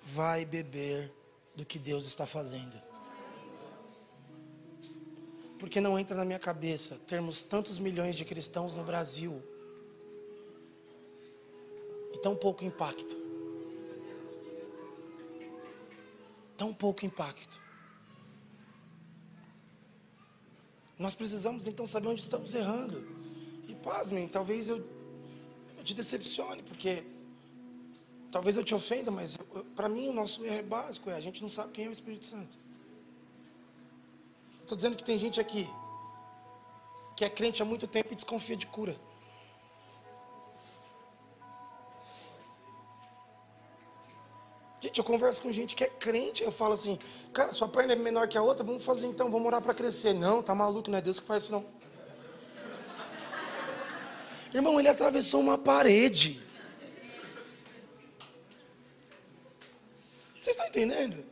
vai 0.04 0.44
beber 0.44 1.14
do 1.56 1.66
que 1.66 1.80
Deus 1.80 2.06
está 2.06 2.26
fazendo. 2.26 2.76
Porque 5.60 5.80
não 5.80 5.98
entra 5.98 6.16
na 6.16 6.26
minha 6.26 6.40
cabeça 6.40 7.00
termos 7.08 7.44
tantos 7.44 7.78
milhões 7.78 8.16
de 8.16 8.26
cristãos 8.26 8.76
no 8.76 8.84
Brasil 8.84 9.42
e 12.14 12.18
tão 12.18 12.36
pouco 12.36 12.66
impacto. 12.66 13.21
Tão 16.62 16.72
pouco 16.72 17.04
impacto. 17.04 17.60
Nós 21.00 21.16
precisamos 21.16 21.66
então 21.66 21.88
saber 21.88 22.10
onde 22.10 22.22
estamos 22.22 22.54
errando. 22.54 23.04
E 23.68 23.74
pasmem, 23.74 24.28
talvez 24.28 24.70
eu, 24.70 24.78
eu 25.76 25.84
te 25.84 25.96
decepcione, 25.96 26.62
porque 26.62 27.04
talvez 28.32 28.56
eu 28.58 28.64
te 28.64 28.76
ofenda, 28.76 29.10
mas 29.10 29.40
para 29.76 29.90
mim 29.90 30.10
o 30.10 30.14
nosso 30.14 30.46
erro 30.46 30.60
é 30.60 30.62
básico, 30.62 31.10
é 31.10 31.16
a 31.16 31.20
gente 31.20 31.42
não 31.42 31.50
sabe 31.50 31.72
quem 31.72 31.86
é 31.86 31.90
o 31.90 31.92
Espírito 31.92 32.28
Santo. 32.28 32.56
Estou 34.62 34.76
dizendo 34.76 34.96
que 34.96 35.04
tem 35.04 35.18
gente 35.18 35.40
aqui 35.40 35.68
que 37.18 37.26
é 37.26 37.30
crente 37.32 37.64
há 37.64 37.66
muito 37.66 37.88
tempo 37.88 38.14
e 38.14 38.16
desconfia 38.16 38.56
de 38.56 38.68
cura. 38.68 38.96
Gente, 44.82 44.98
eu 44.98 45.04
converso 45.04 45.40
com 45.44 45.54
gente 45.54 45.76
que 45.76 45.84
é 45.84 45.88
crente, 45.88 46.44
eu 46.44 46.52
falo 46.52 46.74
assim, 46.74 46.98
cara, 47.32 47.54
sua 47.54 47.68
perna 47.68 47.94
é 47.94 47.96
menor 47.96 48.28
que 48.28 48.36
a 48.36 48.42
outra, 48.42 48.64
vamos 48.64 48.84
fazer 48.84 49.06
então, 49.06 49.30
vamos 49.30 49.46
orar 49.46 49.62
para 49.62 49.76
crescer. 49.76 50.12
Não, 50.12 50.42
tá 50.42 50.56
maluco, 50.56 50.90
não 50.90 50.98
é 50.98 51.02
Deus 51.02 51.20
que 51.20 51.28
faz 51.28 51.44
isso 51.44 51.52
não. 51.52 51.64
Irmão, 54.52 54.80
ele 54.80 54.90
atravessou 54.90 55.40
uma 55.40 55.56
parede. 55.56 56.42
Vocês 60.42 60.56
estão 60.56 60.68
entendendo? 60.68 61.24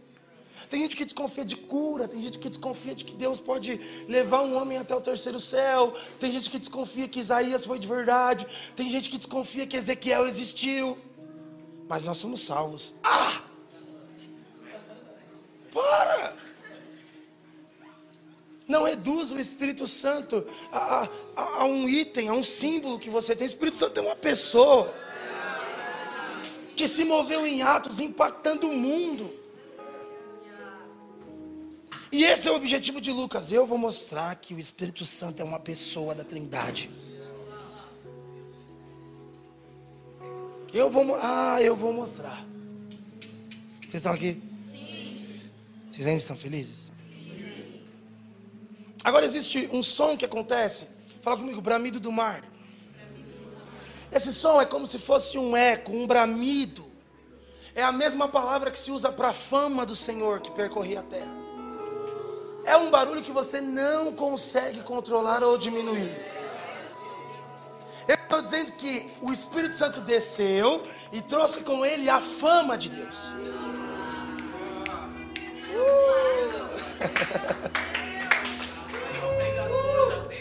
Tem 0.69 0.81
gente 0.81 0.95
que 0.95 1.03
desconfia 1.03 1.43
de 1.43 1.55
cura, 1.55 2.07
tem 2.07 2.21
gente 2.21 2.37
que 2.37 2.47
desconfia 2.47 2.93
de 2.93 3.03
que 3.03 3.15
Deus 3.15 3.39
pode 3.39 4.05
levar 4.07 4.43
um 4.43 4.55
homem 4.55 4.77
até 4.77 4.95
o 4.95 5.01
terceiro 5.01 5.39
céu, 5.39 5.91
tem 6.19 6.31
gente 6.31 6.47
que 6.51 6.59
desconfia 6.59 7.07
que 7.07 7.19
Isaías 7.19 7.65
foi 7.65 7.79
de 7.79 7.87
verdade, 7.87 8.45
tem 8.75 8.87
gente 8.87 9.09
que 9.09 9.17
desconfia 9.17 9.65
que 9.65 9.75
Ezequiel 9.75 10.27
existiu, 10.27 10.95
mas 11.87 12.03
nós 12.03 12.17
somos 12.17 12.41
salvos. 12.45 12.93
Ah! 13.03 13.38
Reduz 18.99 19.31
o 19.31 19.39
Espírito 19.39 19.87
Santo 19.87 20.45
a, 20.71 21.07
a, 21.35 21.61
a 21.61 21.65
um 21.65 21.87
item, 21.87 22.27
a 22.27 22.33
um 22.33 22.43
símbolo 22.43 22.99
que 22.99 23.09
você 23.09 23.35
tem. 23.35 23.45
O 23.45 23.47
Espírito 23.47 23.77
Santo 23.77 23.97
é 23.97 24.03
uma 24.03 24.15
pessoa 24.15 24.93
que 26.75 26.87
se 26.87 27.03
moveu 27.05 27.47
em 27.47 27.61
atos 27.61 27.99
impactando 27.99 28.69
o 28.69 28.75
mundo. 28.75 29.33
E 32.11 32.23
esse 32.23 32.49
é 32.49 32.51
o 32.51 32.55
objetivo 32.55 32.99
de 32.99 33.11
Lucas. 33.11 33.51
Eu 33.51 33.65
vou 33.65 33.77
mostrar 33.77 34.35
que 34.35 34.53
o 34.53 34.59
Espírito 34.59 35.05
Santo 35.05 35.41
é 35.41 35.45
uma 35.45 35.59
pessoa 35.59 36.13
da 36.13 36.23
Trindade. 36.23 36.89
Eu 40.73 40.89
vou, 40.89 41.15
ah, 41.21 41.61
eu 41.61 41.75
vou 41.75 41.93
mostrar. 41.93 42.45
Vocês 43.81 43.95
estão 43.95 44.11
aqui? 44.11 44.41
Sim. 44.61 45.41
Vocês 45.89 46.05
ainda 46.05 46.19
estão 46.19 46.35
felizes? 46.35 46.88
Agora 49.10 49.26
existe 49.26 49.68
um 49.74 49.82
som 49.82 50.16
que 50.16 50.24
acontece. 50.24 50.88
Fala 51.24 51.36
comigo, 51.36 51.60
bramido 51.60 51.99
do 51.99 52.12
mar. 52.12 52.43
Esse 54.12 54.32
som 54.32 54.62
é 54.62 54.68
como 54.68 54.86
se 54.86 54.99
fosse 54.99 55.36
um 55.36 55.57
eco, 55.57 55.91
um 55.91 56.05
bramido. 56.05 56.86
É 57.74 57.82
a 57.82 57.91
mesma 57.91 58.28
palavra 58.28 58.70
que 58.70 58.78
se 58.78 58.91
usa 58.91 59.12
para 59.12 59.30
a 59.30 59.34
fama 59.34 59.84
do 59.84 59.95
Senhor 59.95 60.41
que 60.41 60.51
percorria 60.51 60.99
a 60.99 61.03
terra. 61.03 61.36
É 62.64 62.78
um 62.78 62.91
barulho 62.91 63.24
que 63.24 63.32
você 63.32 63.60
não 63.60 64.14
consegue 64.14 64.84
controlar 64.84 65.41
ou 65.41 65.57
diminuir. 65.57 66.16
Eu 68.07 68.14
estou 68.14 68.43
dizendo 68.43 68.74
que 68.74 69.12
o 69.24 69.32
Espírito 69.32 69.76
Santo 69.76 70.01
desceu 70.01 70.86
e 71.12 71.20
trouxe 71.20 71.62
com 71.62 71.84
ele 71.84 72.07
a 72.12 72.22
fama 72.22 72.78
de 72.78 72.89
Deus. 72.89 73.16
Uh! 75.74 77.68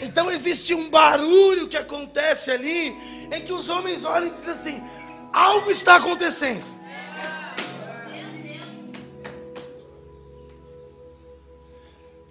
então 0.09 0.31
existe 0.31 0.73
um 0.73 0.89
barulho 0.89 1.67
que 1.67 1.77
acontece 1.77 2.49
ali, 2.49 2.97
em 3.31 3.41
que 3.45 3.53
os 3.53 3.69
homens 3.69 4.03
olham 4.03 4.27
e 4.27 4.31
dizem 4.31 4.51
assim: 4.51 4.83
algo 5.31 5.69
está 5.69 5.97
acontecendo. 5.97 6.65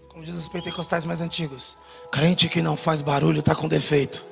Como 0.08 0.24
diz 0.24 0.34
os 0.34 0.48
pentecostais 0.48 1.04
mais 1.04 1.20
antigos: 1.20 1.78
crente 2.10 2.48
que 2.48 2.60
não 2.60 2.76
faz 2.76 3.00
barulho 3.00 3.38
está 3.38 3.54
com 3.54 3.68
defeito. 3.68 4.24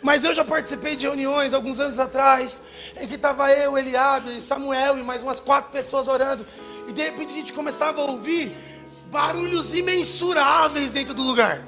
Mas 0.00 0.24
eu 0.24 0.34
já 0.34 0.42
participei 0.42 0.96
de 0.96 1.04
reuniões 1.04 1.52
alguns 1.52 1.78
anos 1.78 1.98
atrás, 1.98 2.62
em 2.98 3.06
que 3.06 3.16
estava 3.16 3.52
eu, 3.52 3.76
Eliabe, 3.76 4.40
Samuel 4.40 4.96
e 4.96 5.02
mais 5.02 5.20
umas 5.20 5.40
quatro 5.40 5.70
pessoas 5.70 6.08
orando. 6.08 6.46
E 6.88 6.92
de 6.92 7.02
repente 7.02 7.32
a 7.32 7.36
gente 7.36 7.52
começava 7.52 8.00
a 8.00 8.06
ouvir 8.06 8.69
barulhos 9.10 9.74
imensuráveis 9.74 10.92
dentro 10.92 11.12
do 11.14 11.22
lugar. 11.22 11.60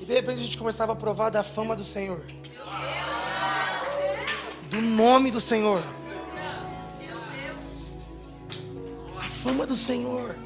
E 0.00 0.04
de 0.04 0.12
repente 0.12 0.38
a 0.38 0.44
gente 0.44 0.56
começava 0.56 0.92
a 0.92 0.96
provar 0.96 1.30
da 1.30 1.42
fama 1.42 1.74
do 1.74 1.84
Senhor. 1.84 2.22
Do 4.70 4.80
nome 4.80 5.30
do 5.30 5.40
Senhor. 5.40 5.82
fama 9.42 9.64
do 9.64 9.76
Senhor. 9.76 10.36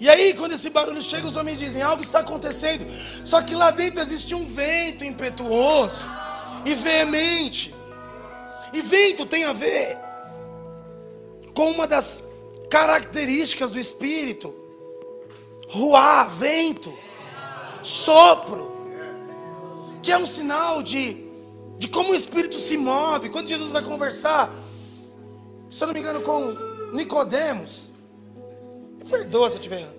E 0.00 0.08
aí, 0.08 0.34
quando 0.34 0.52
esse 0.52 0.70
barulho 0.70 1.02
chega, 1.02 1.26
os 1.26 1.36
homens 1.36 1.58
dizem: 1.58 1.82
algo 1.82 2.02
está 2.02 2.20
acontecendo. 2.20 2.86
Só 3.24 3.40
que 3.42 3.54
lá 3.54 3.70
dentro 3.70 4.00
existe 4.00 4.34
um 4.34 4.46
vento 4.46 5.04
impetuoso 5.04 6.04
e 6.64 6.74
veemente. 6.74 7.74
E 8.72 8.82
vento 8.82 9.24
tem 9.24 9.44
a 9.44 9.52
ver 9.52 10.07
com 11.58 11.72
uma 11.72 11.88
das 11.88 12.22
características 12.70 13.72
do 13.72 13.80
Espírito: 13.80 14.54
ruar, 15.68 16.30
vento, 16.30 16.96
sopro, 17.82 18.76
que 20.00 20.12
é 20.12 20.16
um 20.16 20.26
sinal 20.28 20.84
de, 20.84 21.16
de 21.76 21.88
como 21.88 22.12
o 22.12 22.14
Espírito 22.14 22.56
se 22.56 22.78
move. 22.78 23.28
Quando 23.28 23.48
Jesus 23.48 23.72
vai 23.72 23.82
conversar 23.82 24.54
se 25.68 25.82
eu 25.82 25.88
não 25.88 25.94
me 25.94 26.00
engano, 26.00 26.22
com 26.22 26.54
Nicodemos. 26.92 27.90
Me 28.96 29.04
perdoa 29.04 29.50
se 29.50 29.56
eu 29.56 29.58
estiver 29.58 29.80
errando. 29.80 29.98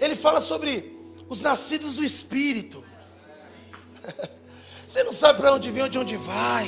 Ele 0.00 0.16
fala 0.16 0.40
sobre 0.40 0.98
os 1.28 1.40
nascidos 1.40 1.94
do 1.94 2.04
Espírito. 2.04 2.84
Você 4.84 5.04
não 5.04 5.12
sabe 5.12 5.38
para 5.38 5.52
onde 5.52 5.70
vem 5.70 5.84
ou 5.84 5.88
de 5.88 5.98
onde 5.98 6.16
vai. 6.16 6.66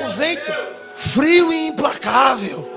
O 0.00 0.08
vento 0.08 0.52
frio 0.96 1.52
e 1.52 1.68
implacável. 1.68 2.70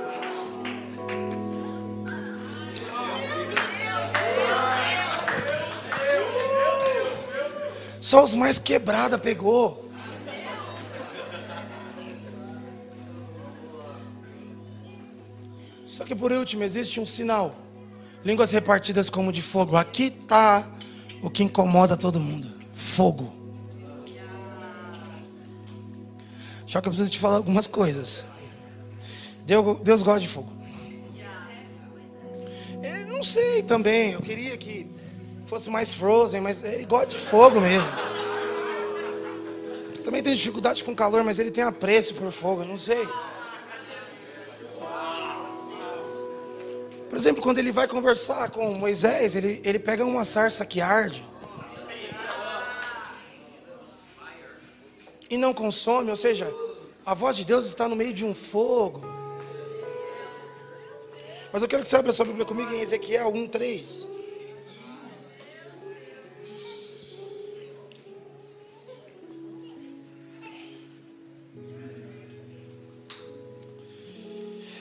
Só 8.01 8.23
os 8.23 8.33
mais 8.33 8.59
quebrada 8.59 9.17
pegou. 9.17 9.89
Só 15.87 16.03
que 16.03 16.13
por 16.13 16.31
último, 16.31 16.63
existe 16.63 16.99
um 16.99 17.05
sinal. 17.05 17.55
Línguas 18.23 18.51
repartidas 18.51 19.09
como 19.09 19.31
de 19.31 19.41
fogo. 19.41 19.77
Aqui 19.77 20.05
está 20.07 20.67
o 21.23 21.29
que 21.29 21.43
incomoda 21.43 21.95
todo 21.95 22.19
mundo: 22.19 22.53
fogo. 22.73 23.44
Só 26.75 26.81
que 26.81 26.89
eu 26.89 26.91
preciso 26.91 27.09
te 27.09 27.19
falar 27.19 27.37
algumas 27.37 27.67
coisas. 27.67 28.25
Deus, 29.45 29.79
Deus 29.79 30.01
gosta 30.01 30.19
de 30.19 30.27
fogo. 30.27 30.51
Eu 32.83 33.07
não 33.07 33.23
sei 33.23 33.63
também. 33.63 34.11
Eu 34.11 34.21
queria 34.21 34.57
que 34.57 34.85
fosse 35.45 35.69
mais 35.69 35.93
Frozen, 35.93 36.41
mas 36.41 36.65
ele 36.65 36.83
gosta 36.83 37.07
de 37.07 37.15
fogo 37.15 37.61
mesmo. 37.61 37.87
Também 40.03 40.21
tem 40.21 40.35
dificuldade 40.35 40.83
com 40.83 40.93
calor, 40.93 41.23
mas 41.23 41.39
ele 41.39 41.49
tem 41.49 41.63
apreço 41.63 42.13
por 42.13 42.29
fogo. 42.29 42.63
Eu 42.63 42.67
não 42.67 42.77
sei. 42.77 43.07
Por 47.09 47.17
exemplo, 47.17 47.41
quando 47.41 47.57
ele 47.57 47.71
vai 47.71 47.87
conversar 47.87 48.49
com 48.49 48.73
Moisés, 48.73 49.33
ele, 49.33 49.61
ele 49.63 49.79
pega 49.79 50.03
uma 50.03 50.25
sarça 50.25 50.65
que 50.65 50.81
arde 50.81 51.23
e 55.29 55.37
não 55.37 55.53
consome, 55.53 56.11
ou 56.11 56.17
seja, 56.17 56.53
a 57.05 57.13
voz 57.13 57.35
de 57.35 57.45
Deus 57.45 57.65
está 57.65 57.87
no 57.87 57.95
meio 57.95 58.13
de 58.13 58.25
um 58.25 58.33
fogo. 58.33 59.01
Mas 61.51 61.61
eu 61.61 61.67
quero 61.67 61.83
que 61.83 61.89
você 61.89 61.95
abra 61.95 62.11
sua 62.11 62.25
Bíblia 62.25 62.45
comigo 62.45 62.73
em 62.73 62.81
Ezequiel 62.81 63.31
1:3. 63.31 64.07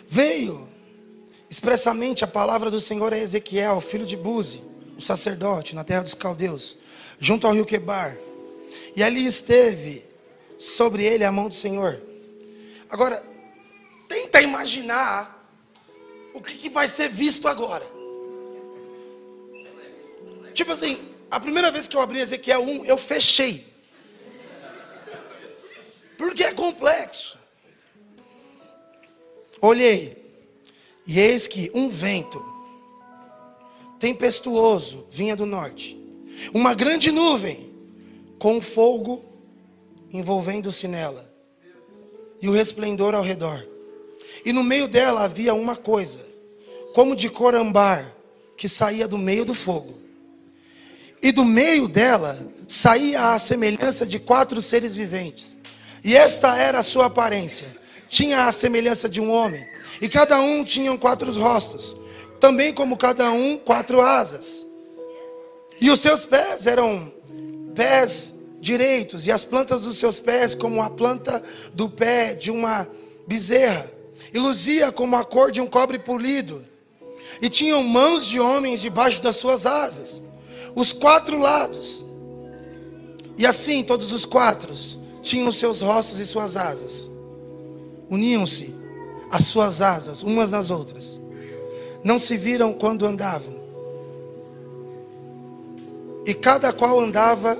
Veio 0.09 0.69
expressamente 1.51 2.25
a 2.25 2.27
palavra 2.27 2.71
do 2.71 2.81
Senhor 2.81 3.13
a 3.13 3.19
Ezequiel, 3.19 3.81
filho 3.81 4.07
de 4.07 4.17
Buzi, 4.17 4.63
o 4.97 5.03
sacerdote, 5.03 5.75
na 5.75 5.83
terra 5.83 6.03
dos 6.03 6.15
caldeus, 6.15 6.77
junto 7.19 7.47
ao 7.47 7.53
rio 7.53 7.65
Quebar. 7.65 8.17
E 8.95 9.03
ali 9.03 9.27
esteve 9.27 10.05
sobre 10.59 11.05
ele 11.05 11.25
a 11.25 11.33
mão 11.33 11.49
do 11.49 11.55
Senhor. 11.55 12.01
Agora, 12.89 13.23
tenta 14.09 14.41
imaginar 14.41 15.35
o 16.33 16.41
que, 16.41 16.57
que 16.57 16.71
vai 16.71 16.89
ser 16.89 17.09
visto 17.09 17.49
agora. 17.49 17.85
Tipo 20.53 20.73
assim, 20.73 20.99
a 21.31 21.41
primeira 21.41 21.71
vez 21.71 21.89
que 21.89 21.97
eu 21.97 22.01
abri 22.01 22.21
Ezequiel 22.21 22.63
1, 22.63 22.85
eu 22.85 22.97
fechei. 22.97 23.67
Porque 26.17 26.45
é 26.45 26.53
complexo. 26.53 27.37
Olhei, 29.61 30.23
e 31.07 31.19
eis 31.19 31.47
que 31.47 31.71
um 31.75 31.89
vento 31.89 32.45
tempestuoso 33.99 35.07
vinha 35.11 35.35
do 35.35 35.47
norte, 35.47 35.99
uma 36.53 36.75
grande 36.75 37.11
nuvem 37.11 37.73
com 38.39 38.61
fogo 38.61 39.34
envolvendo-se 40.15 40.87
nela, 40.87 41.29
e 42.41 42.49
o 42.49 42.53
resplendor 42.53 43.17
ao 43.17 43.23
redor. 43.23 43.67
E 44.45 44.53
no 44.53 44.63
meio 44.63 44.87
dela 44.87 45.25
havia 45.25 45.53
uma 45.53 45.75
coisa, 45.75 46.21
como 46.95 47.17
de 47.17 47.29
cor 47.29 47.57
ambar, 47.57 48.15
que 48.57 48.69
saía 48.69 49.09
do 49.09 49.19
meio 49.19 49.45
do 49.45 49.55
fogo. 49.55 49.99
E 51.21 51.33
do 51.33 51.45
meio 51.45 51.89
dela 51.89 52.39
saía 52.69 53.33
a 53.35 53.39
semelhança 53.41 54.07
de 54.07 54.21
quatro 54.21 54.63
seres 54.63 54.95
viventes. 54.95 55.57
E 56.05 56.15
esta 56.15 56.57
era 56.57 56.79
a 56.79 56.83
sua 56.85 57.07
aparência. 57.07 57.67
Tinha 58.09 58.47
a 58.47 58.53
semelhança 58.53 59.09
de 59.09 59.21
um 59.21 59.33
homem 59.33 59.67
e 60.01 60.09
cada 60.09 60.41
um 60.41 60.63
tinha 60.63 60.97
quatro 60.97 61.33
rostos, 61.33 61.97
também 62.39 62.73
como 62.73 62.97
cada 62.97 63.33
um 63.33 63.57
quatro 63.57 64.01
asas. 64.01 64.65
E 65.81 65.91
os 65.91 66.01
seus 66.01 66.25
pés 66.25 66.69
eram 66.69 67.13
pés 67.75 68.34
direitos, 68.65 69.27
e 69.27 69.31
as 69.31 69.45
plantas 69.45 69.83
dos 69.83 69.99
seus 69.99 70.19
pés 70.19 70.55
como 70.55 70.83
a 70.83 70.89
planta 70.89 71.43
do 71.75 71.89
pé 71.89 72.35
de 72.35 72.51
uma 72.51 72.89
bezerra, 73.27 73.89
e 74.33 74.39
luzia 74.39 74.91
como 74.91 75.15
a 75.15 75.25
cor 75.25 75.53
de 75.53 75.61
um 75.61 75.67
cobre 75.67 75.99
polido. 75.99 76.65
E 77.43 77.49
tinham 77.49 77.83
mãos 77.85 78.27
de 78.27 78.41
homens 78.41 78.81
debaixo 78.81 79.21
das 79.21 79.37
suas 79.37 79.67
asas, 79.67 80.23
os 80.75 80.93
quatro 80.93 81.39
lados. 81.39 82.05
E 83.37 83.45
assim 83.47 83.85
todos 83.85 84.13
os 84.13 84.25
quatro 84.25 84.73
tinham 85.23 85.53
seus 85.53 85.81
rostos 85.81 86.19
e 86.19 86.27
suas 86.27 86.57
asas. 86.57 87.11
Uniam-se 88.09 88.75
as 89.31 89.45
suas 89.45 89.81
asas 89.81 90.23
umas 90.23 90.51
nas 90.51 90.71
outras. 90.71 91.21
Não 92.03 92.19
se 92.19 92.37
viram 92.37 92.73
quando 92.73 93.07
andavam. 93.07 93.63
E 96.27 96.33
cada 96.33 96.73
qual 96.73 96.99
andava 96.99 97.59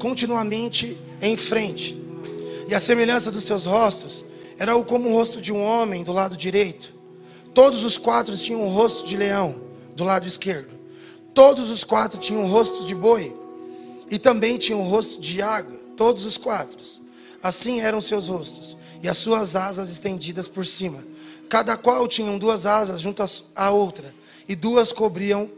continuamente 0.00 0.98
em 1.22 1.36
frente. 1.36 1.96
E 2.66 2.74
a 2.74 2.80
semelhança 2.80 3.30
dos 3.30 3.44
seus 3.44 3.64
rostos 3.64 4.24
era 4.58 4.74
como 4.82 5.08
o 5.08 5.12
rosto 5.12 5.40
de 5.40 5.52
um 5.52 5.62
homem 5.62 6.02
do 6.02 6.12
lado 6.12 6.36
direito. 6.36 6.92
Todos 7.54 7.84
os 7.84 7.96
quatro 7.96 8.36
tinham 8.36 8.62
o 8.62 8.68
rosto 8.68 9.06
de 9.06 9.16
leão 9.16 9.60
do 9.94 10.02
lado 10.02 10.26
esquerdo. 10.26 10.76
Todos 11.32 11.70
os 11.70 11.84
quatro 11.84 12.18
tinham 12.18 12.42
o 12.42 12.48
rosto 12.48 12.84
de 12.84 12.94
boi. 12.94 13.36
E 14.10 14.18
também 14.18 14.58
tinham 14.58 14.80
o 14.80 14.88
rosto 14.88 15.20
de 15.20 15.40
água. 15.40 15.78
Todos 15.96 16.24
os 16.24 16.36
quatro. 16.36 16.78
Assim 17.40 17.80
eram 17.80 18.00
seus 18.00 18.26
rostos. 18.26 18.76
E 19.02 19.08
as 19.08 19.18
suas 19.18 19.54
asas 19.54 19.88
estendidas 19.90 20.48
por 20.48 20.66
cima 20.66 21.04
cada 21.50 21.76
qual 21.76 22.06
tinham 22.06 22.38
duas 22.38 22.64
asas 22.64 23.00
juntas 23.00 23.44
à 23.56 23.70
outra, 23.70 24.14
e 24.48 24.54
duas 24.54 24.92
cobriam 24.92 25.50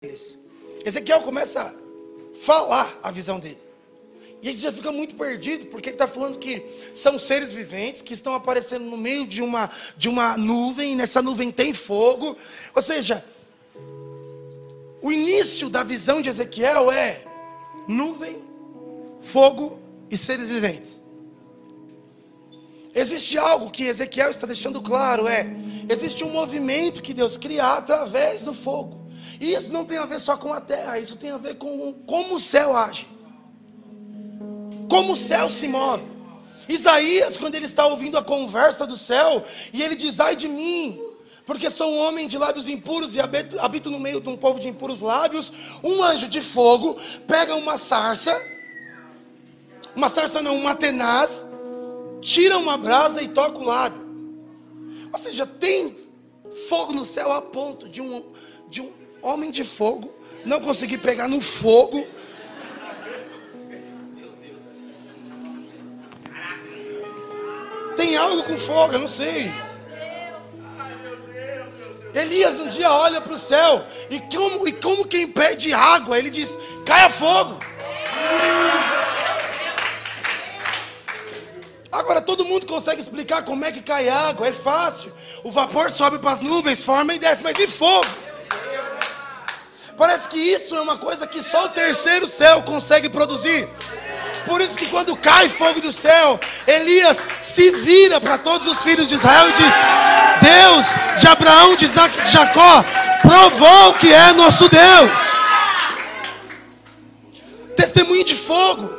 eles. 0.00 0.38
Ezequiel 0.84 1.22
começa 1.22 1.76
falar 2.44 2.98
a 3.02 3.10
visão 3.10 3.38
dele. 3.38 3.60
E 4.42 4.48
ele 4.48 4.58
já 4.58 4.72
fica 4.72 4.90
muito 4.90 5.14
perdido, 5.14 5.66
porque 5.66 5.90
ele 5.90 5.94
está 5.94 6.08
falando 6.08 6.36
que 6.38 6.60
são 6.92 7.16
seres 7.16 7.52
viventes 7.52 8.02
que 8.02 8.12
estão 8.12 8.34
aparecendo 8.34 8.84
no 8.84 8.96
meio 8.96 9.24
de 9.24 9.40
uma, 9.40 9.70
de 9.96 10.08
uma 10.08 10.36
nuvem, 10.36 10.92
e 10.92 10.96
nessa 10.96 11.22
nuvem 11.22 11.52
tem 11.52 11.72
fogo. 11.72 12.36
Ou 12.74 12.82
seja, 12.82 13.24
o 15.00 15.12
início 15.12 15.70
da 15.70 15.84
visão 15.84 16.20
de 16.20 16.28
Ezequiel 16.28 16.90
é 16.90 17.22
nuvem, 17.86 18.42
fogo 19.20 19.78
e 20.10 20.16
seres 20.16 20.48
viventes. 20.48 21.00
Existe 22.92 23.38
algo 23.38 23.70
que 23.70 23.84
Ezequiel 23.84 24.30
está 24.30 24.48
deixando 24.48 24.82
claro: 24.82 25.28
é, 25.28 25.46
existe 25.88 26.24
um 26.24 26.30
movimento 26.30 27.00
que 27.00 27.14
Deus 27.14 27.36
cria 27.36 27.64
através 27.74 28.42
do 28.42 28.52
fogo. 28.52 29.01
E 29.42 29.54
isso 29.54 29.72
não 29.72 29.84
tem 29.84 29.98
a 29.98 30.06
ver 30.06 30.20
só 30.20 30.36
com 30.36 30.52
a 30.52 30.60
terra, 30.60 31.00
isso 31.00 31.16
tem 31.16 31.32
a 31.32 31.36
ver 31.36 31.56
com 31.56 31.92
como 32.06 32.36
o 32.36 32.40
céu 32.40 32.76
age, 32.76 33.08
como 34.88 35.14
o 35.14 35.16
céu 35.16 35.50
se 35.50 35.66
move. 35.66 36.04
Isaías, 36.68 37.36
quando 37.36 37.56
ele 37.56 37.64
está 37.64 37.84
ouvindo 37.84 38.16
a 38.16 38.22
conversa 38.22 38.86
do 38.86 38.96
céu, 38.96 39.44
e 39.72 39.82
ele 39.82 39.96
diz: 39.96 40.20
Ai 40.20 40.36
de 40.36 40.46
mim, 40.46 40.96
porque 41.44 41.68
sou 41.70 41.92
um 41.92 41.98
homem 41.98 42.28
de 42.28 42.38
lábios 42.38 42.68
impuros 42.68 43.16
e 43.16 43.20
habito, 43.20 43.58
habito 43.58 43.90
no 43.90 43.98
meio 43.98 44.20
de 44.20 44.28
um 44.28 44.36
povo 44.36 44.60
de 44.60 44.68
impuros 44.68 45.00
lábios. 45.00 45.52
Um 45.82 46.04
anjo 46.04 46.28
de 46.28 46.40
fogo 46.40 46.96
pega 47.26 47.56
uma 47.56 47.76
sarça, 47.76 48.40
uma 49.92 50.08
sarça 50.08 50.40
não, 50.40 50.54
uma 50.54 50.76
tenaz, 50.76 51.48
tira 52.20 52.56
uma 52.58 52.76
brasa 52.76 53.20
e 53.20 53.26
toca 53.26 53.58
o 53.58 53.64
lábio. 53.64 54.06
Ou 55.12 55.18
seja, 55.18 55.44
tem 55.44 55.96
fogo 56.68 56.92
no 56.92 57.04
céu 57.04 57.32
a 57.32 57.42
ponto 57.42 57.88
de 57.88 58.00
um, 58.00 58.22
de 58.68 58.80
um 58.80 59.01
homem 59.22 59.50
de 59.50 59.64
fogo 59.64 60.12
não 60.44 60.60
conseguir 60.60 60.98
pegar 60.98 61.28
no 61.28 61.40
fogo. 61.40 62.06
Tem 67.96 68.16
algo 68.16 68.42
com 68.42 68.58
fogo, 68.58 68.94
eu 68.94 68.98
não 68.98 69.08
sei. 69.08 69.50
Elias 72.14 72.56
um 72.56 72.68
dia 72.68 72.92
olha 72.92 73.20
para 73.20 73.32
o 73.32 73.38
céu 73.38 73.84
e 74.10 74.20
como, 74.20 74.68
e 74.68 74.72
como 74.72 75.06
quem 75.06 75.26
pede 75.28 75.72
água, 75.72 76.18
ele 76.18 76.28
diz: 76.28 76.58
caia 76.84 77.08
fogo. 77.08 77.58
Agora 81.90 82.20
todo 82.20 82.44
mundo 82.44 82.66
consegue 82.66 83.00
explicar 83.00 83.44
como 83.44 83.64
é 83.64 83.70
que 83.70 83.82
cai 83.82 84.08
água, 84.08 84.48
é 84.48 84.52
fácil. 84.52 85.12
O 85.44 85.50
vapor 85.50 85.90
sobe 85.90 86.18
para 86.18 86.32
as 86.32 86.40
nuvens, 86.40 86.84
forma 86.84 87.14
e 87.14 87.18
desce, 87.18 87.42
mas 87.42 87.58
e 87.58 87.68
fogo? 87.68 88.06
Parece 89.96 90.28
que 90.28 90.38
isso 90.38 90.74
é 90.74 90.80
uma 90.80 90.96
coisa 90.96 91.26
que 91.26 91.42
só 91.42 91.66
o 91.66 91.68
terceiro 91.68 92.26
céu 92.26 92.62
consegue 92.62 93.08
produzir. 93.08 93.68
Por 94.46 94.60
isso 94.60 94.76
que 94.76 94.86
quando 94.86 95.16
cai 95.16 95.48
fogo 95.48 95.80
do 95.80 95.92
céu, 95.92 96.38
Elias 96.66 97.26
se 97.40 97.70
vira 97.70 98.20
para 98.20 98.38
todos 98.38 98.66
os 98.66 98.82
filhos 98.82 99.08
de 99.08 99.14
Israel 99.14 99.48
e 99.48 99.52
diz: 99.52 99.74
Deus 100.40 101.20
de 101.20 101.26
Abraão, 101.28 101.76
de 101.76 101.84
Isaac 101.84 102.18
e 102.18 102.22
de 102.22 102.30
Jacó, 102.30 102.84
provou 103.20 103.94
que 103.94 104.12
é 104.12 104.32
nosso 104.32 104.68
Deus. 104.68 105.10
Testemunho 107.76 108.24
de 108.24 108.34
fogo. 108.34 108.90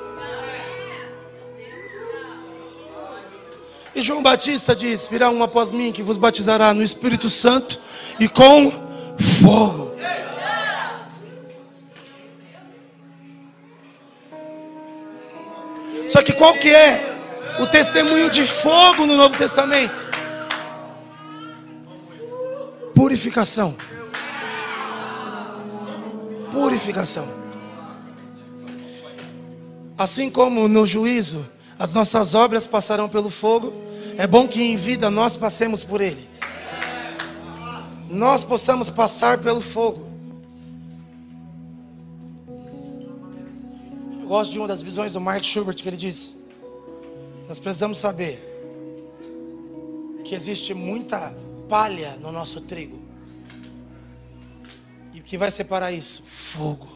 E 3.96 4.02
João 4.02 4.24
Batista 4.24 4.76
diz: 4.76 5.08
Virá 5.08 5.30
um 5.30 5.44
após 5.44 5.70
mim 5.70 5.92
que 5.92 6.02
vos 6.02 6.18
batizará 6.18 6.74
no 6.74 6.84
Espírito 6.84 7.30
Santo 7.30 7.80
e 8.20 8.28
com 8.28 8.72
fogo. 9.42 9.93
Que 16.24 16.32
qual 16.32 16.54
que 16.54 16.70
é 16.70 17.18
o 17.60 17.68
testemunho 17.68 18.30
de 18.30 18.48
fogo 18.48 19.06
no 19.06 19.16
Novo 19.16 19.38
Testamento? 19.38 20.06
Purificação. 22.96 23.76
Purificação. 26.52 27.28
Assim 29.98 30.30
como 30.30 30.68
no 30.68 30.88
juízo 30.88 31.46
as 31.78 31.94
nossas 31.94 32.34
obras 32.34 32.66
passarão 32.66 33.10
pelo 33.10 33.30
fogo, 33.30 33.74
é 34.18 34.26
bom 34.26 34.48
que 34.48 34.62
em 34.62 34.78
vida 34.78 35.10
nós 35.10 35.36
passemos 35.36 35.84
por 35.84 36.00
ele. 36.00 36.30
Nós 38.10 38.44
possamos 38.44 38.90
passar 38.90 39.40
pelo 39.40 39.62
fogo. 39.62 40.13
Gosto 44.34 44.52
de 44.52 44.58
uma 44.58 44.68
das 44.68 44.82
visões 44.82 45.14
do 45.14 45.22
Mark 45.22 45.44
Schubert 45.44 45.76
que 45.76 45.88
ele 45.88 45.96
diz: 45.96 46.36
Nós 47.48 47.60
precisamos 47.60 48.00
saber 48.00 48.40
que 50.24 50.34
existe 50.34 50.74
muita 50.74 51.32
palha 51.70 52.16
no 52.16 52.32
nosso 52.32 52.60
trigo. 52.62 53.00
E 55.14 55.20
o 55.20 55.24
que 55.24 55.38
vai 55.38 55.52
separar 55.52 55.92
isso? 55.92 56.24
Fogo. 56.24 56.88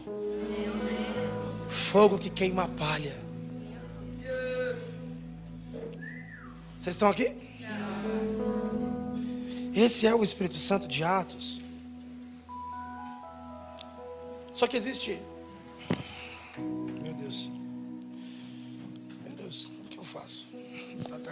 Fogo 1.70 2.18
que 2.18 2.32
queima 2.32 2.64
a 2.64 2.68
palha. 2.68 3.16
Vocês 6.76 6.96
estão 6.96 7.10
aqui? 7.10 7.36
Esse 9.76 10.08
é 10.08 10.16
o 10.16 10.24
Espírito 10.24 10.58
Santo 10.58 10.88
de 10.88 11.04
Atos. 11.04 11.62
Só 14.54 14.66
que 14.66 14.76
existe. 14.76 15.22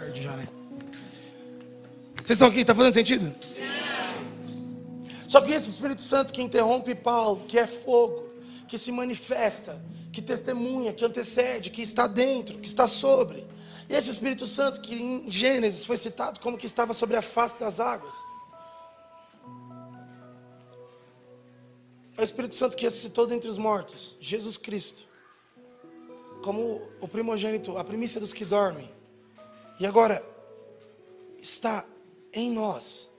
Tarde 0.06 0.22
já, 0.22 0.36
né? 0.36 0.48
Vocês 2.16 2.30
estão 2.30 2.48
aqui? 2.48 2.64
Tá 2.64 2.74
fazendo 2.74 2.94
sentido? 2.94 3.34
Só 5.28 5.40
que 5.40 5.52
esse 5.52 5.68
Espírito 5.68 6.02
Santo 6.02 6.32
que 6.32 6.42
interrompe 6.42 6.94
Paulo, 6.94 7.44
que 7.46 7.58
é 7.58 7.66
fogo, 7.66 8.28
que 8.68 8.78
se 8.78 8.92
manifesta, 8.92 9.82
que 10.12 10.22
testemunha, 10.22 10.92
que 10.92 11.04
antecede, 11.04 11.70
que 11.70 11.82
está 11.82 12.06
dentro, 12.06 12.58
que 12.58 12.68
está 12.68 12.86
sobre. 12.86 13.46
Esse 13.88 14.10
Espírito 14.10 14.46
Santo 14.46 14.80
que 14.80 14.94
em 14.94 15.30
Gênesis 15.30 15.84
foi 15.84 15.96
citado 15.96 16.40
como 16.40 16.56
que 16.56 16.66
estava 16.66 16.92
sobre 16.92 17.16
a 17.16 17.22
face 17.22 17.58
das 17.58 17.80
águas. 17.80 18.14
É 22.16 22.20
o 22.20 22.24
Espírito 22.24 22.54
Santo 22.54 22.76
que 22.76 22.84
ressuscitou 22.84 23.26
dentre 23.26 23.48
os 23.48 23.58
mortos, 23.58 24.16
Jesus 24.20 24.56
Cristo, 24.56 25.06
como 26.42 26.82
o 27.00 27.06
primogênito, 27.06 27.76
a 27.76 27.84
primícia 27.84 28.20
dos 28.20 28.32
que 28.32 28.44
dormem. 28.44 28.95
E 29.78 29.86
agora 29.86 30.24
está 31.40 31.84
em 32.32 32.50
nós. 32.50 33.10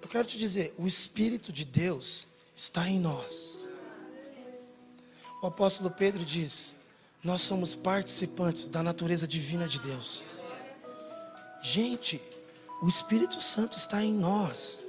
Eu 0.00 0.08
quero 0.08 0.26
te 0.26 0.38
dizer, 0.38 0.74
o 0.78 0.86
Espírito 0.86 1.52
de 1.52 1.64
Deus 1.64 2.26
está 2.56 2.88
em 2.88 2.98
nós. 2.98 3.68
O 5.42 5.46
apóstolo 5.46 5.90
Pedro 5.90 6.24
diz: 6.24 6.74
nós 7.22 7.42
somos 7.42 7.74
participantes 7.74 8.68
da 8.68 8.82
natureza 8.82 9.26
divina 9.26 9.68
de 9.68 9.78
Deus. 9.80 10.22
Gente, 11.60 12.20
o 12.80 12.88
Espírito 12.88 13.40
Santo 13.40 13.76
está 13.76 14.02
em 14.02 14.14
nós. 14.14 14.80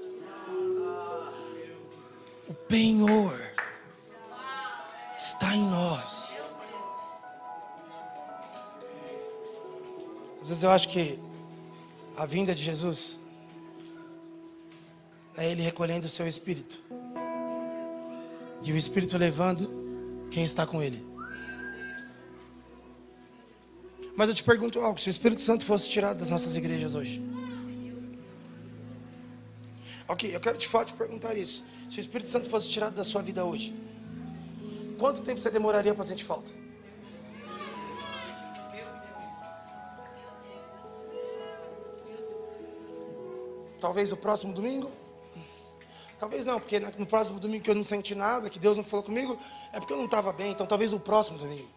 O 2.47 2.53
penhor 2.68 3.38
está 5.18 5.55
em 5.55 5.64
nós. 5.70 6.28
Às 10.50 10.54
vezes 10.54 10.64
eu 10.64 10.72
acho 10.72 10.89
que 10.89 11.20
a 12.18 12.26
vinda 12.26 12.56
de 12.56 12.64
Jesus 12.64 13.20
é 15.38 15.47
Ele 15.47 15.62
recolhendo 15.62 16.08
o 16.08 16.10
seu 16.10 16.28
Espírito. 16.28 16.82
E 18.64 18.74
o 18.74 18.76
Espírito 18.76 19.16
levando 19.16 19.70
quem 20.32 20.43
está 20.43 20.66
com 20.66 20.82
Ele. 20.82 21.06
Mas 24.16 24.30
eu 24.30 24.34
te 24.34 24.41
pergunto 24.41 24.80
algo: 24.80 25.00
se 25.00 25.08
o 25.08 25.12
Espírito 25.12 25.43
Santo 25.43 25.64
fosse 25.64 25.88
tirado 25.88 26.18
das 26.18 26.32
nossas 26.32 26.56
igrejas 26.56 26.95
hoje? 26.95 27.22
Ok, 30.08 30.36
eu 30.36 30.39
quero 30.39 30.58
te, 30.58 30.68
te 30.68 30.93
perguntar 30.93 31.38
isso. 31.38 31.64
Se 31.88 32.00
o 32.00 32.02
Espírito 32.02 32.28
Santo 32.28 32.50
fosse 32.50 32.68
tirado 32.68 32.95
da 32.95 33.04
sua 33.04 33.22
vida 33.22 33.45
hoje, 33.45 33.72
quanto 34.97 35.22
tempo 35.22 35.39
você 35.39 35.52
demoraria 35.52 35.93
para 35.93 36.04
sentir 36.04 36.24
falta? 36.24 36.59
Talvez 43.80 44.11
o 44.11 44.17
próximo 44.17 44.53
domingo? 44.53 44.91
Talvez 46.19 46.45
não, 46.45 46.59
porque 46.59 46.80
no 46.80 47.07
próximo 47.07 47.39
domingo 47.39 47.63
que 47.63 47.69
eu 47.69 47.75
não 47.75 47.86
senti 47.86 48.13
nada, 48.13 48.49
que 48.49 48.59
Deus 48.59 48.75
não 48.75 48.84
falou 48.84 49.03
comigo, 49.03 49.39
é 49.71 49.80
porque 49.80 49.93
eu 49.93 49.97
não 49.97 50.05
estava 50.05 50.34
bem. 50.34 50.51
Então 50.51 50.67
talvez 50.67 50.91
o 50.91 50.99
próximo 50.99 51.38
domingo. 51.38 51.69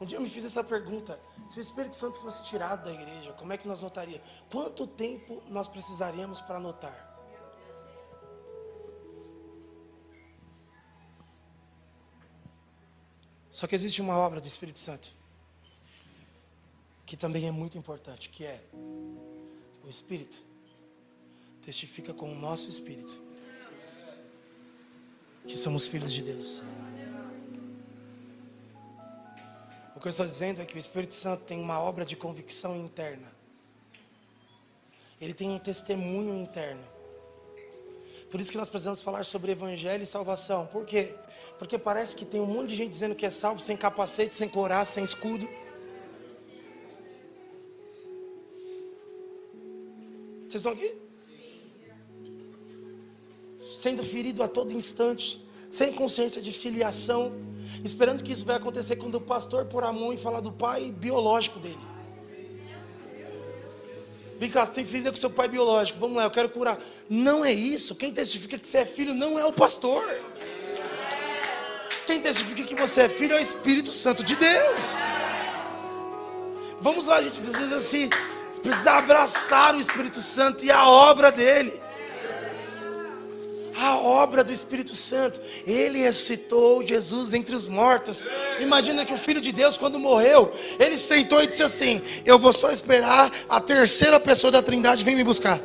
Um 0.00 0.04
dia 0.04 0.18
eu 0.18 0.20
me 0.22 0.28
fiz 0.28 0.44
essa 0.44 0.64
pergunta: 0.64 1.18
se 1.46 1.58
o 1.58 1.62
Espírito 1.62 1.94
Santo 1.94 2.18
fosse 2.18 2.44
tirado 2.44 2.84
da 2.84 2.92
igreja, 2.92 3.32
como 3.34 3.52
é 3.52 3.56
que 3.56 3.68
nós 3.68 3.80
notaríamos? 3.80 4.26
Quanto 4.50 4.84
tempo 4.84 5.40
nós 5.48 5.68
precisaríamos 5.68 6.40
para 6.40 6.58
notar? 6.58 7.14
Só 13.52 13.66
que 13.66 13.74
existe 13.74 14.02
uma 14.02 14.18
obra 14.18 14.40
do 14.40 14.46
Espírito 14.46 14.80
Santo 14.80 15.08
que 17.06 17.16
também 17.16 17.46
é 17.46 17.50
muito 17.50 17.78
importante, 17.78 18.28
que 18.28 18.44
é 18.44 18.60
o 19.82 19.88
Espírito 19.88 20.42
testifica 21.66 22.14
com 22.14 22.30
o 22.30 22.34
nosso 22.36 22.68
espírito 22.68 23.20
que 25.48 25.56
somos 25.56 25.86
filhos 25.88 26.12
de 26.12 26.22
Deus. 26.22 26.62
O 29.96 30.00
que 30.00 30.06
eu 30.06 30.10
estou 30.10 30.26
dizendo 30.26 30.60
é 30.60 30.64
que 30.64 30.76
o 30.76 30.78
Espírito 30.78 31.14
Santo 31.14 31.42
tem 31.42 31.58
uma 31.58 31.80
obra 31.80 32.04
de 32.04 32.14
convicção 32.14 32.76
interna. 32.76 33.32
Ele 35.20 35.34
tem 35.34 35.48
um 35.50 35.58
testemunho 35.58 36.36
interno. 36.40 36.84
Por 38.30 38.40
isso 38.40 38.52
que 38.52 38.58
nós 38.58 38.68
precisamos 38.68 39.00
falar 39.00 39.24
sobre 39.24 39.52
evangelho 39.52 40.02
e 40.02 40.06
salvação. 40.06 40.66
Por 40.66 40.84
quê? 40.84 41.16
Porque 41.58 41.78
parece 41.78 42.14
que 42.14 42.24
tem 42.24 42.40
um 42.40 42.46
monte 42.46 42.68
de 42.70 42.76
gente 42.76 42.90
dizendo 42.90 43.14
que 43.14 43.26
é 43.26 43.30
salvo 43.30 43.60
sem 43.60 43.76
capacete, 43.76 44.34
sem 44.34 44.48
coraça, 44.48 44.94
sem 44.94 45.04
escudo. 45.04 45.48
Vocês 50.56 50.64
estão 50.64 50.72
aqui? 50.72 50.94
Sendo 53.78 54.02
ferido 54.02 54.42
a 54.42 54.48
todo 54.48 54.72
instante, 54.72 55.44
sem 55.68 55.92
consciência 55.92 56.40
de 56.40 56.52
filiação 56.52 57.34
esperando 57.84 58.22
que 58.22 58.32
isso 58.32 58.46
vai 58.46 58.56
acontecer 58.56 58.96
quando 58.96 59.16
o 59.16 59.20
pastor 59.20 59.66
pôr 59.66 59.84
a 59.84 59.92
mão 59.92 60.12
e 60.12 60.16
falar 60.16 60.40
do 60.40 60.52
pai 60.52 60.90
biológico 60.90 61.58
dele. 61.58 61.78
Bicasso, 64.38 64.72
tem 64.72 64.84
filho 64.84 65.10
com 65.10 65.16
seu 65.16 65.30
pai 65.30 65.48
biológico. 65.48 65.98
Vamos 65.98 66.16
lá, 66.16 66.24
eu 66.24 66.30
quero 66.30 66.48
curar. 66.48 66.78
Não 67.08 67.44
é 67.44 67.52
isso. 67.52 67.94
Quem 67.94 68.12
testifica 68.12 68.58
que 68.58 68.68
você 68.68 68.78
é 68.78 68.86
filho 68.86 69.14
não 69.14 69.38
é 69.38 69.44
o 69.44 69.52
pastor. 69.52 70.04
Quem 72.06 72.20
testifica 72.20 72.62
que 72.62 72.74
você 72.74 73.02
é 73.02 73.08
filho 73.08 73.34
é 73.34 73.38
o 73.38 73.42
Espírito 73.42 73.92
Santo 73.92 74.22
de 74.22 74.36
Deus. 74.36 74.80
Vamos 76.80 77.06
lá, 77.06 77.16
a 77.16 77.22
gente 77.22 77.40
precisa 77.40 77.80
se 77.80 78.10
precisa 78.66 78.92
abraçar 78.92 79.74
o 79.74 79.80
Espírito 79.80 80.20
Santo 80.20 80.64
e 80.64 80.70
a 80.70 80.88
obra 80.88 81.30
dele 81.30 81.86
a 83.78 83.98
obra 83.98 84.42
do 84.42 84.50
Espírito 84.50 84.94
Santo. 84.96 85.38
Ele 85.66 85.98
ressuscitou 85.98 86.84
Jesus 86.84 87.34
entre 87.34 87.54
os 87.54 87.68
mortos. 87.68 88.24
Imagina 88.58 89.04
que 89.04 89.12
o 89.12 89.18
Filho 89.18 89.38
de 89.38 89.52
Deus, 89.52 89.76
quando 89.76 89.98
morreu, 89.98 90.50
ele 90.78 90.96
sentou 90.96 91.42
e 91.42 91.46
disse 91.46 91.62
assim: 91.62 92.00
Eu 92.24 92.38
vou 92.38 92.54
só 92.54 92.70
esperar 92.70 93.30
a 93.46 93.60
terceira 93.60 94.18
pessoa 94.18 94.50
da 94.50 94.62
Trindade 94.62 95.04
vir 95.04 95.14
me 95.14 95.22
buscar. 95.22 95.60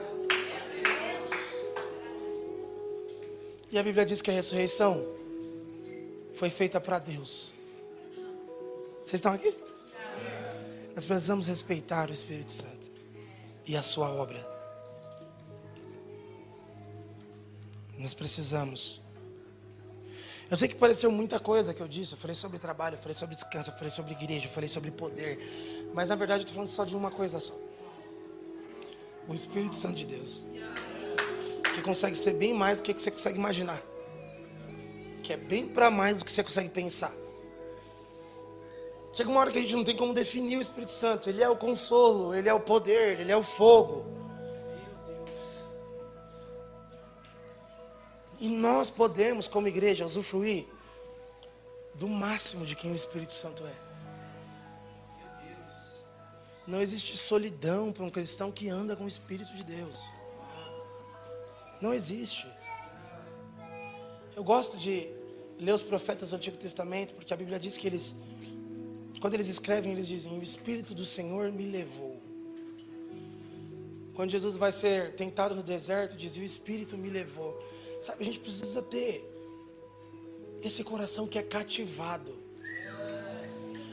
E 3.71 3.79
a 3.79 3.83
Bíblia 3.83 4.05
diz 4.05 4.21
que 4.21 4.29
a 4.29 4.33
ressurreição 4.33 5.05
foi 6.35 6.49
feita 6.49 6.81
para 6.81 6.99
Deus. 6.99 7.53
Vocês 9.05 9.13
estão 9.13 9.31
aqui? 9.31 9.55
Nós 10.93 11.05
precisamos 11.05 11.47
respeitar 11.47 12.09
o 12.09 12.13
Espírito 12.13 12.51
Santo 12.51 12.90
e 13.65 13.75
a 13.75 13.83
sua 13.83 14.09
obra. 14.09 14.39
Nós 17.97 18.13
precisamos. 18.13 19.01
Eu 20.49 20.57
sei 20.57 20.67
que 20.67 20.75
pareceu 20.75 21.11
muita 21.11 21.39
coisa 21.39 21.73
que 21.73 21.81
eu 21.81 21.87
disse. 21.87 22.13
Eu 22.13 22.17
falei 22.17 22.35
sobre 22.35 22.59
trabalho, 22.59 22.95
eu 22.95 22.99
falei 22.99 23.13
sobre 23.13 23.35
descanso, 23.35 23.69
eu 23.69 23.73
falei 23.75 23.89
sobre 23.89 24.11
igreja, 24.11 24.45
eu 24.45 24.49
falei 24.49 24.67
sobre 24.67 24.91
poder. 24.91 25.39
Mas 25.93 26.09
na 26.09 26.15
verdade 26.15 26.41
eu 26.41 26.43
estou 26.43 26.55
falando 26.55 26.69
só 26.69 26.83
de 26.83 26.95
uma 26.95 27.11
coisa 27.11 27.39
só: 27.39 27.57
o 29.27 29.33
Espírito 29.33 29.75
Santo 29.75 29.95
de 29.95 30.05
Deus. 30.05 30.43
Que 31.73 31.81
consegue 31.81 32.17
ser 32.17 32.33
bem 32.33 32.53
mais 32.53 32.81
do 32.81 32.83
que 32.83 32.93
você 32.93 33.09
consegue 33.09 33.37
imaginar. 33.37 33.81
Que 35.23 35.33
é 35.33 35.37
bem 35.37 35.67
para 35.67 35.89
mais 35.89 36.19
do 36.19 36.25
que 36.25 36.31
você 36.31 36.43
consegue 36.43 36.69
pensar. 36.69 37.13
Chega 39.13 39.29
uma 39.29 39.41
hora 39.41 39.51
que 39.51 39.57
a 39.57 39.61
gente 39.61 39.75
não 39.75 39.83
tem 39.83 39.95
como 39.95 40.13
definir 40.13 40.57
o 40.57 40.61
Espírito 40.61 40.91
Santo. 40.91 41.29
Ele 41.29 41.43
é 41.43 41.49
o 41.49 41.55
consolo, 41.55 42.33
ele 42.33 42.47
é 42.47 42.53
o 42.53 42.59
poder, 42.59 43.19
ele 43.19 43.31
é 43.31 43.35
o 43.35 43.43
fogo. 43.43 44.05
E 48.39 48.47
nós 48.47 48.89
podemos, 48.89 49.47
como 49.47 49.67
igreja, 49.67 50.05
usufruir 50.05 50.65
do 51.93 52.07
máximo 52.07 52.65
de 52.65 52.75
quem 52.75 52.91
o 52.91 52.95
Espírito 52.95 53.33
Santo 53.33 53.63
é. 53.65 53.91
Não 56.65 56.81
existe 56.81 57.17
solidão 57.17 57.91
para 57.91 58.05
um 58.05 58.09
cristão 58.09 58.51
que 58.51 58.69
anda 58.69 58.95
com 58.95 59.03
o 59.03 59.07
Espírito 59.07 59.53
de 59.53 59.63
Deus. 59.63 60.05
Não 61.81 61.93
existe. 61.93 62.47
Eu 64.35 64.43
gosto 64.43 64.77
de 64.77 65.11
ler 65.59 65.73
os 65.73 65.83
profetas 65.83 66.29
do 66.29 66.35
Antigo 66.35 66.57
Testamento, 66.57 67.13
porque 67.13 67.33
a 67.33 67.37
Bíblia 67.37 67.59
diz 67.59 67.77
que 67.77 67.85
eles, 67.85 68.15
quando 69.21 69.35
eles 69.35 69.47
escrevem, 69.47 69.91
eles 69.91 70.07
dizem: 70.07 70.37
O 70.37 70.41
Espírito 70.41 70.95
do 70.95 71.05
Senhor 71.05 71.51
me 71.51 71.63
levou. 71.63 72.19
Quando 74.15 74.31
Jesus 74.31 74.57
vai 74.57 74.71
ser 74.71 75.13
tentado 75.13 75.53
no 75.55 75.61
deserto, 75.61 76.17
diz: 76.17 76.35
O 76.35 76.41
Espírito 76.41 76.97
me 76.97 77.09
levou. 77.09 77.57
Sabe, 78.01 78.23
a 78.23 78.25
gente 78.25 78.39
precisa 78.39 78.81
ter 78.81 79.23
esse 80.63 80.83
coração 80.83 81.27
que 81.27 81.37
é 81.37 81.43
cativado. 81.43 82.33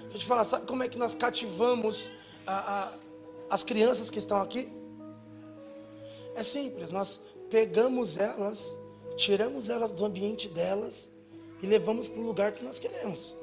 Deixa 0.04 0.14
eu 0.14 0.18
te 0.18 0.26
falar, 0.26 0.44
sabe 0.44 0.66
como 0.66 0.82
é 0.82 0.88
que 0.88 0.96
nós 0.96 1.14
cativamos 1.14 2.10
a, 2.46 2.56
a, 2.56 2.94
as 3.50 3.62
crianças 3.62 4.10
que 4.10 4.18
estão 4.18 4.40
aqui? 4.40 4.66
É 6.34 6.42
simples, 6.42 6.90
nós 6.90 7.20
pegamos 7.50 8.16
elas, 8.16 8.74
tiramos 9.16 9.68
elas 9.68 9.92
do 9.92 10.04
ambiente 10.06 10.48
delas 10.48 11.10
e 11.62 11.66
levamos 11.66 12.08
para 12.08 12.20
o 12.20 12.24
lugar 12.24 12.52
que 12.52 12.64
nós 12.64 12.78
queremos. 12.78 13.36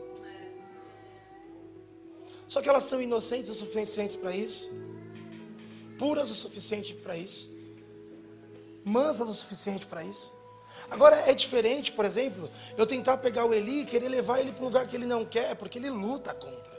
Só 2.47 2.61
que 2.61 2.69
elas 2.69 2.83
são 2.83 3.01
inocentes 3.01 3.49
o 3.49 3.53
suficiente 3.53 4.17
para 4.17 4.35
isso, 4.35 4.71
puras 5.97 6.29
o 6.29 6.35
suficiente 6.35 6.93
para 6.93 7.17
isso, 7.17 7.49
mansas 8.83 9.27
o 9.27 9.33
suficiente 9.33 9.85
para 9.85 10.03
isso. 10.03 10.33
Agora 10.89 11.15
é 11.29 11.33
diferente, 11.33 11.91
por 11.91 12.05
exemplo, 12.05 12.49
eu 12.77 12.85
tentar 12.85 13.17
pegar 13.17 13.45
o 13.45 13.53
Eli 13.53 13.81
e 13.81 13.85
querer 13.85 14.09
levar 14.09 14.39
ele 14.39 14.51
para 14.51 14.61
um 14.61 14.65
lugar 14.65 14.87
que 14.87 14.95
ele 14.95 15.05
não 15.05 15.25
quer, 15.25 15.55
porque 15.55 15.79
ele 15.79 15.89
luta 15.89 16.33
contra. 16.33 16.75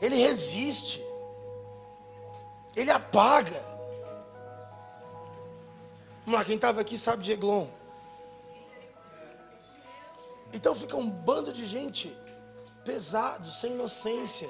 Ele 0.00 0.16
resiste. 0.16 1.02
Ele 2.74 2.90
apaga. 2.90 3.62
Vamos 6.24 6.40
lá, 6.40 6.44
quem 6.44 6.56
estava 6.56 6.80
aqui 6.80 6.98
sabe 6.98 7.22
de 7.22 7.32
Eglon. 7.32 7.68
Então 10.52 10.74
fica 10.74 10.96
um 10.96 11.08
bando 11.08 11.52
de 11.52 11.64
gente 11.66 12.16
pesado, 12.84 13.50
sem 13.50 13.72
inocência, 13.72 14.48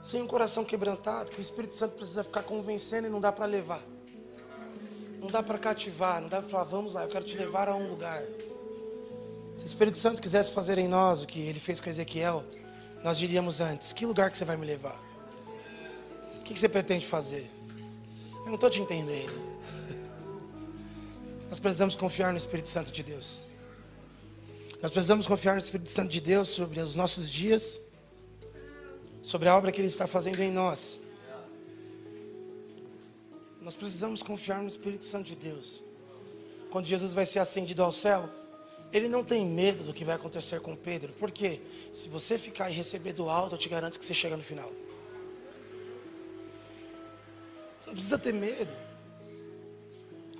sem 0.00 0.22
um 0.22 0.26
coração 0.26 0.64
quebrantado, 0.64 1.30
que 1.30 1.38
o 1.38 1.40
Espírito 1.40 1.74
Santo 1.74 1.96
precisa 1.96 2.24
ficar 2.24 2.42
convencendo 2.42 3.06
e 3.06 3.10
não 3.10 3.20
dá 3.20 3.32
para 3.32 3.44
levar. 3.44 3.82
Não 5.18 5.28
dá 5.28 5.42
para 5.42 5.58
cativar, 5.58 6.22
não 6.22 6.28
dá 6.28 6.40
para 6.40 6.48
falar, 6.48 6.64
vamos 6.64 6.94
lá, 6.94 7.02
eu 7.02 7.08
quero 7.08 7.24
te 7.24 7.36
levar 7.36 7.68
a 7.68 7.74
um 7.74 7.88
lugar. 7.88 8.22
Se 9.54 9.64
o 9.64 9.66
Espírito 9.66 9.98
Santo 9.98 10.22
quisesse 10.22 10.52
fazer 10.52 10.78
em 10.78 10.88
nós 10.88 11.22
o 11.22 11.26
que 11.26 11.40
ele 11.40 11.60
fez 11.60 11.80
com 11.80 11.90
Ezequiel, 11.90 12.42
nós 13.04 13.18
diríamos 13.18 13.60
antes: 13.60 13.92
que 13.92 14.06
lugar 14.06 14.30
que 14.30 14.38
você 14.38 14.44
vai 14.44 14.56
me 14.56 14.64
levar? 14.64 14.98
O 16.40 16.44
que 16.44 16.58
você 16.58 16.68
pretende 16.68 17.06
fazer? 17.06 17.50
Eu 18.38 18.46
não 18.46 18.54
estou 18.54 18.70
te 18.70 18.80
entendendo. 18.80 19.60
Nós 21.48 21.60
precisamos 21.60 21.94
confiar 21.94 22.32
no 22.32 22.38
Espírito 22.38 22.68
Santo 22.68 22.90
de 22.90 23.02
Deus. 23.02 23.49
Nós 24.82 24.92
precisamos 24.92 25.26
confiar 25.26 25.52
no 25.52 25.58
Espírito 25.58 25.90
Santo 25.90 26.08
de 26.08 26.20
Deus 26.22 26.48
sobre 26.48 26.80
os 26.80 26.96
nossos 26.96 27.30
dias, 27.30 27.80
sobre 29.20 29.46
a 29.48 29.56
obra 29.56 29.70
que 29.70 29.78
Ele 29.78 29.88
está 29.88 30.06
fazendo 30.06 30.40
em 30.40 30.50
nós. 30.50 30.98
Nós 33.60 33.74
precisamos 33.74 34.22
confiar 34.22 34.62
no 34.62 34.68
Espírito 34.68 35.04
Santo 35.04 35.26
de 35.26 35.36
Deus. 35.36 35.84
Quando 36.70 36.86
Jesus 36.86 37.12
vai 37.12 37.26
ser 37.26 37.40
ascendido 37.40 37.82
ao 37.82 37.92
céu, 37.92 38.30
ele 38.90 39.06
não 39.06 39.22
tem 39.22 39.46
medo 39.46 39.84
do 39.84 39.92
que 39.92 40.04
vai 40.04 40.14
acontecer 40.14 40.60
com 40.60 40.74
Pedro, 40.74 41.12
porque 41.18 41.60
se 41.92 42.08
você 42.08 42.38
ficar 42.38 42.70
e 42.70 42.74
receber 42.74 43.12
do 43.12 43.28
alto, 43.28 43.56
eu 43.56 43.58
te 43.58 43.68
garanto 43.68 43.98
que 43.98 44.06
você 44.06 44.14
chega 44.14 44.36
no 44.36 44.42
final. 44.42 44.72
Você 47.80 47.86
não 47.86 47.92
precisa 47.92 48.18
ter 48.18 48.32
medo. 48.32 48.72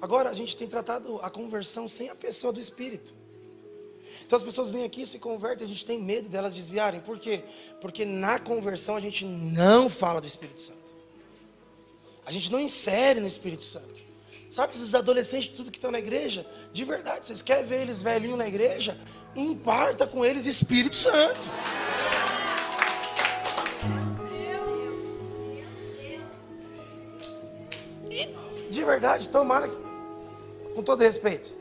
Agora 0.01 0.31
a 0.31 0.35
gente 0.35 0.57
tem 0.57 0.67
tratado 0.67 1.21
a 1.21 1.29
conversão 1.29 1.89
sem 1.91 2.09
a 2.09 2.15
pessoa 2.15 2.53
do 2.53 2.59
Espírito. 2.59 3.20
Então 4.31 4.37
as 4.37 4.45
pessoas 4.45 4.71
vêm 4.71 4.85
aqui, 4.85 5.05
se 5.05 5.19
convertem, 5.19 5.65
a 5.65 5.69
gente 5.69 5.85
tem 5.85 5.99
medo 5.99 6.29
delas 6.29 6.55
desviarem. 6.55 7.01
Por 7.01 7.19
quê? 7.19 7.43
Porque 7.81 8.05
na 8.05 8.39
conversão 8.39 8.95
a 8.95 9.01
gente 9.01 9.25
não 9.25 9.91
fala 9.91 10.21
do 10.21 10.27
Espírito 10.29 10.61
Santo. 10.61 10.95
A 12.25 12.31
gente 12.31 12.49
não 12.53 12.61
insere 12.61 13.19
no 13.19 13.27
Espírito 13.27 13.65
Santo. 13.65 14.01
Sabe 14.49 14.73
esses 14.73 14.95
adolescentes 14.95 15.49
tudo 15.49 15.69
que 15.69 15.79
estão 15.79 15.91
na 15.91 15.99
igreja? 15.99 16.47
De 16.73 16.85
verdade, 16.85 17.27
vocês 17.27 17.43
querem 17.43 17.65
ver 17.65 17.81
eles 17.81 18.03
velhinhos 18.03 18.39
na 18.39 18.47
igreja? 18.47 18.97
Imparta 19.35 20.07
com 20.07 20.25
eles 20.25 20.47
Espírito 20.47 20.95
Santo. 20.95 21.51
E, 28.09 28.71
de 28.71 28.85
verdade, 28.85 29.29
tomara 29.29 29.69
com 30.73 30.85
todo 30.85 31.01
respeito. 31.01 31.53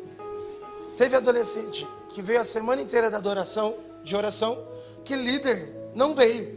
Teve 0.96 1.16
adolescente 1.16 1.88
que 2.20 2.22
veio 2.22 2.42
a 2.42 2.44
semana 2.44 2.82
inteira 2.82 3.10
da 3.10 3.16
adoração, 3.16 3.78
de 4.04 4.14
oração, 4.14 4.68
que 5.06 5.16
líder 5.16 5.74
não 5.96 6.14
veio. 6.14 6.54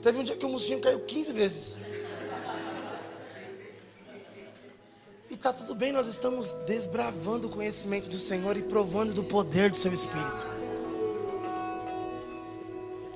Teve 0.00 0.18
um 0.18 0.22
dia 0.22 0.36
que 0.36 0.46
o 0.46 0.50
mocinho 0.50 0.80
caiu 0.80 1.00
15 1.00 1.32
vezes. 1.32 1.78
E 5.28 5.36
tá 5.36 5.52
tudo 5.52 5.74
bem, 5.74 5.90
nós 5.90 6.06
estamos 6.06 6.52
desbravando 6.64 7.48
o 7.48 7.50
conhecimento 7.50 8.08
do 8.08 8.20
Senhor 8.20 8.56
e 8.56 8.62
provando 8.62 9.12
do 9.12 9.24
poder 9.24 9.68
do 9.68 9.76
seu 9.76 9.92
Espírito. 9.92 10.46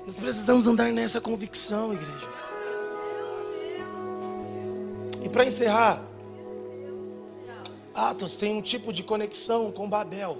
Nós 0.05 0.19
precisamos 0.19 0.67
andar 0.67 0.91
nessa 0.91 1.21
convicção, 1.21 1.93
igreja. 1.93 2.29
E 5.23 5.29
para 5.29 5.45
encerrar, 5.45 6.12
Atos 7.93 8.35
tem 8.35 8.55
um 8.57 8.61
tipo 8.61 8.91
de 8.91 9.03
conexão 9.03 9.71
com 9.71 9.87
Babel. 9.87 10.37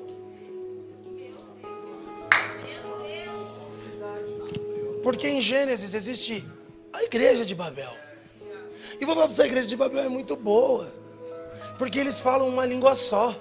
Porque 5.04 5.28
em 5.28 5.42
Gênesis 5.42 5.94
existe 5.94 6.48
a 6.92 7.04
igreja 7.04 7.46
de 7.46 7.54
Babel. 7.54 7.92
E 9.00 9.06
vou 9.06 9.14
falar 9.14 9.28
para 9.28 9.36
você, 9.36 9.44
a 9.44 9.48
igreja 9.48 9.68
de 9.68 9.76
Babel 9.76 10.06
é 10.06 10.10
muito 10.10 10.36
boa. 10.36 10.92
Porque 11.78 12.00
eles 12.00 12.20
falam 12.20 12.48
uma 12.48 12.66
língua 12.66 12.96
só. 12.96 13.36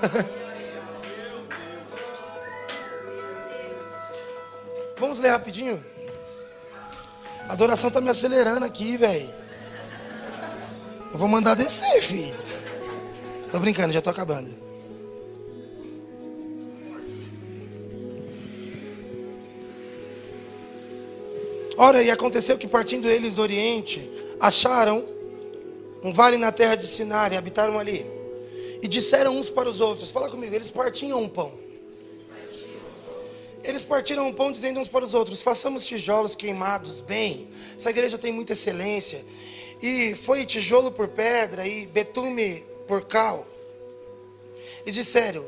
Vamos 4.98 5.20
ler 5.20 5.28
rapidinho? 5.28 5.84
A 7.48 7.52
adoração 7.52 7.90
tá 7.90 8.00
me 8.00 8.08
acelerando 8.08 8.64
aqui, 8.64 8.96
velho. 8.96 9.28
Eu 11.12 11.18
vou 11.18 11.28
mandar 11.28 11.54
descer, 11.54 12.02
filho. 12.02 12.45
Tô 13.56 13.60
brincando, 13.60 13.90
já 13.90 14.02
tô 14.02 14.10
acabando. 14.10 14.50
Ora, 21.78 22.02
e 22.02 22.10
aconteceu 22.10 22.58
que 22.58 22.68
partindo 22.68 23.08
eles 23.08 23.36
do 23.36 23.40
Oriente, 23.40 24.10
acharam 24.38 25.08
um 26.04 26.12
vale 26.12 26.36
na 26.36 26.52
terra 26.52 26.74
de 26.74 26.86
Sinar 26.86 27.32
e 27.32 27.36
habitaram 27.38 27.78
ali. 27.78 28.04
E 28.82 28.86
disseram 28.86 29.34
uns 29.38 29.48
para 29.48 29.70
os 29.70 29.80
outros: 29.80 30.10
Fala 30.10 30.28
comigo, 30.28 30.54
eles 30.54 30.70
partiam 30.70 31.22
um 31.22 31.26
pão. 31.26 31.50
Eles 33.64 33.84
partiram 33.84 34.28
um 34.28 34.34
pão 34.34 34.52
dizendo 34.52 34.80
uns 34.80 34.88
para 34.88 35.02
os 35.02 35.14
outros: 35.14 35.40
Façamos 35.40 35.82
tijolos 35.82 36.34
queimados 36.34 37.00
bem. 37.00 37.48
Essa 37.74 37.88
igreja 37.88 38.18
tem 38.18 38.34
muita 38.34 38.52
excelência. 38.52 39.24
E 39.80 40.14
foi 40.14 40.44
tijolo 40.44 40.92
por 40.92 41.08
pedra 41.08 41.66
e 41.66 41.86
betume 41.86 42.75
por 42.86 43.06
cal. 43.06 43.46
E 44.84 44.90
disseram: 44.90 45.44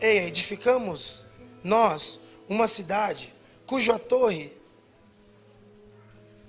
Ei, 0.00 0.18
edificamos 0.26 1.24
nós 1.62 2.18
uma 2.48 2.68
cidade 2.68 3.32
cuja 3.66 3.98
torre 3.98 4.52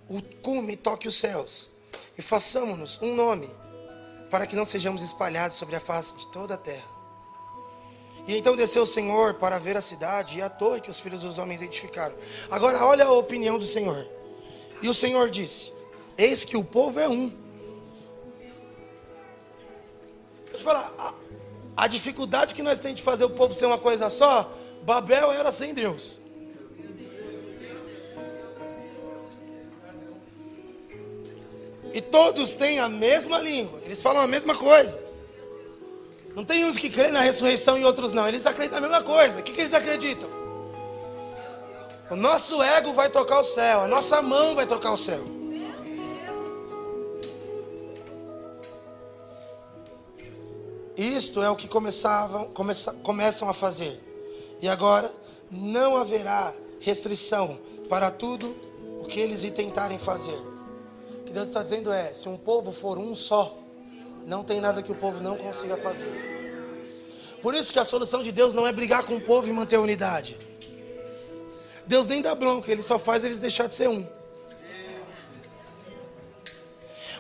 o 0.10 0.22
cume 0.42 0.76
toque 0.76 1.08
os 1.08 1.16
céus, 1.16 1.70
e 2.18 2.22
façamos-nos 2.22 3.00
um 3.00 3.14
nome, 3.14 3.48
para 4.30 4.48
que 4.48 4.56
não 4.56 4.66
sejamos 4.66 5.04
espalhados 5.04 5.56
sobre 5.56 5.76
a 5.76 5.80
face 5.80 6.16
de 6.18 6.26
toda 6.32 6.56
a 6.56 6.58
terra. 6.58 7.00
E 8.28 8.36
então 8.36 8.56
desceu 8.56 8.84
o 8.84 8.88
Senhor 8.88 9.36
para 9.36 9.60
ver 9.60 9.78
a 9.78 9.82
cidade 9.82 10.40
e 10.40 10.42
a 10.42 10.50
torre 10.50 10.82
que 10.82 10.90
os 10.90 11.00
filhos 11.00 11.22
dos 11.22 11.38
homens 11.38 11.62
edificaram. 11.62 12.16
Agora 12.50 12.84
olha 12.84 13.06
a 13.06 13.12
opinião 13.12 13.58
do 13.58 13.66
Senhor. 13.66 14.08
E 14.82 14.90
o 14.90 14.94
Senhor 14.94 15.30
disse: 15.30 15.72
Eis 16.18 16.44
que 16.44 16.58
o 16.58 16.64
povo 16.64 17.00
é 17.00 17.08
um. 17.08 17.32
Eu 20.60 20.64
falar, 20.64 20.94
a, 20.98 21.14
a 21.78 21.88
dificuldade 21.88 22.54
que 22.54 22.62
nós 22.62 22.80
temos 22.80 22.98
de 22.98 23.04
fazer 23.04 23.24
o 23.24 23.30
povo 23.30 23.54
ser 23.54 23.66
uma 23.66 23.78
coisa 23.78 24.10
só, 24.10 24.52
Babel 24.84 25.32
era 25.32 25.52
sem 25.52 25.74
Deus. 25.74 26.20
E 31.94 32.02
todos 32.02 32.56
têm 32.56 32.80
a 32.80 32.88
mesma 32.88 33.40
língua, 33.40 33.80
eles 33.86 34.02
falam 34.02 34.22
a 34.22 34.28
mesma 34.28 34.54
coisa. 34.54 35.00
Não 36.36 36.46
tem 36.46 36.66
uns 36.66 36.78
que 36.78 36.90
creem 36.90 37.12
na 37.12 37.22
ressurreição 37.22 37.78
e 37.78 37.84
outros 37.84 38.14
não. 38.14 38.28
Eles 38.28 38.46
acreditam 38.46 38.80
na 38.80 38.88
mesma 38.88 39.04
coisa. 39.04 39.40
O 39.40 39.44
que, 39.44 39.52
que 39.52 39.62
eles 39.62 39.74
acreditam? 39.74 40.30
O 42.10 42.16
nosso 42.16 42.62
ego 42.62 42.94
vai 42.94 43.10
tocar 43.10 43.40
o 43.40 43.44
céu, 43.44 43.82
a 43.82 43.88
nossa 43.88 44.22
mão 44.22 44.56
vai 44.56 44.66
tocar 44.66 44.92
o 44.92 44.98
céu. 44.98 45.39
Isto 51.00 51.42
é 51.42 51.50
o 51.50 51.56
que 51.56 51.66
começavam, 51.66 52.50
começa, 52.50 52.92
começam 52.92 53.50
a 53.50 53.54
fazer. 53.54 53.98
E 54.62 54.68
agora 54.68 55.10
não 55.50 55.96
haverá 55.96 56.54
restrição 56.82 57.58
para 57.88 58.12
tudo 58.12 58.54
o 59.02 59.06
que 59.06 59.18
eles 59.18 59.46
intentarem 59.46 59.98
fazer. 59.98 60.36
O 60.36 61.24
que 61.24 61.32
Deus 61.32 61.48
está 61.48 61.64
dizendo 61.64 61.90
é: 61.90 62.12
se 62.12 62.28
um 62.28 62.36
povo 62.36 62.74
for 62.74 62.98
um 62.98 63.16
só, 63.16 63.58
não 64.26 64.44
tem 64.44 64.60
nada 64.60 64.84
que 64.84 64.92
o 64.92 64.96
povo 64.96 65.24
não 65.24 65.38
consiga 65.38 65.78
fazer. 65.78 66.12
Por 67.42 67.56
isso 67.56 67.72
que 67.72 67.80
a 67.80 67.86
solução 67.86 68.22
de 68.22 68.34
Deus 68.34 68.54
não 68.54 68.68
é 68.68 68.74
brigar 68.74 69.04
com 69.04 69.16
o 69.16 69.22
povo 69.22 69.48
e 69.48 69.54
manter 69.54 69.78
a 69.78 69.82
unidade. 69.82 70.38
Deus 71.88 72.08
nem 72.08 72.22
dá 72.22 72.36
bronca, 72.36 72.70
ele 72.70 72.82
só 72.82 73.00
faz 73.00 73.24
eles 73.24 73.40
deixar 73.40 73.68
de 73.68 73.76
ser 73.76 73.88
um. 73.88 74.06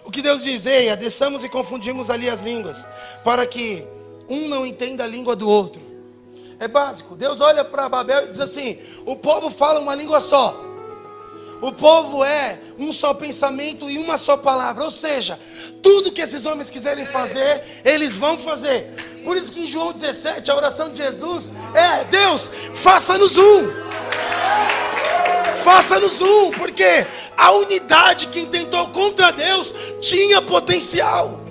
O 0.09 0.11
que 0.11 0.23
Deus 0.23 0.41
diz, 0.41 0.65
eia, 0.65 0.97
desçamos 0.97 1.43
e 1.43 1.49
confundimos 1.49 2.09
ali 2.09 2.27
as 2.27 2.41
línguas, 2.41 2.87
para 3.23 3.45
que 3.45 3.85
um 4.27 4.47
não 4.47 4.65
entenda 4.65 5.03
a 5.03 5.07
língua 5.07 5.35
do 5.35 5.47
outro. 5.47 5.79
É 6.59 6.67
básico. 6.67 7.15
Deus 7.15 7.39
olha 7.39 7.63
para 7.63 7.87
Babel 7.87 8.25
e 8.25 8.27
diz 8.27 8.39
assim: 8.39 8.79
o 9.05 9.15
povo 9.15 9.51
fala 9.51 9.79
uma 9.79 9.93
língua 9.93 10.19
só. 10.19 10.59
O 11.61 11.71
povo 11.71 12.23
é 12.23 12.57
um 12.79 12.91
só 12.91 13.13
pensamento 13.13 13.87
e 13.87 13.99
uma 13.99 14.17
só 14.17 14.35
palavra. 14.35 14.83
Ou 14.83 14.89
seja, 14.89 15.39
tudo 15.83 16.11
que 16.11 16.21
esses 16.21 16.43
homens 16.43 16.71
quiserem 16.71 17.05
fazer, 17.05 17.61
eles 17.85 18.17
vão 18.17 18.35
fazer. 18.35 19.21
Por 19.23 19.37
isso 19.37 19.53
que 19.53 19.61
em 19.61 19.67
João 19.67 19.93
17, 19.93 20.49
a 20.49 20.55
oração 20.55 20.89
de 20.89 21.03
Jesus 21.03 21.53
é: 21.75 22.03
Deus, 22.05 22.49
faça-nos 22.73 23.37
um. 23.37 23.69
Faça-nos 25.63 26.21
um, 26.21 26.51
porque 26.51 27.05
a 27.35 27.51
unidade 27.51 28.27
que 28.27 28.39
intentou 28.39 28.87
contra 28.89 29.31
Deus 29.31 29.73
tinha 29.99 30.41
potencial, 30.41 31.41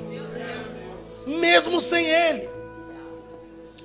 mesmo 1.27 1.81
sem 1.81 2.07
Ele. 2.07 2.49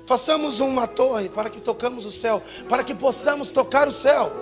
Façamos 0.06 0.60
uma 0.60 0.86
torre 0.86 1.28
para 1.28 1.48
que 1.48 1.60
tocamos 1.60 2.04
o 2.04 2.10
céu, 2.10 2.42
para 2.68 2.84
que 2.84 2.94
possamos 2.94 3.50
tocar 3.50 3.88
o 3.88 3.92
céu. 3.92 4.32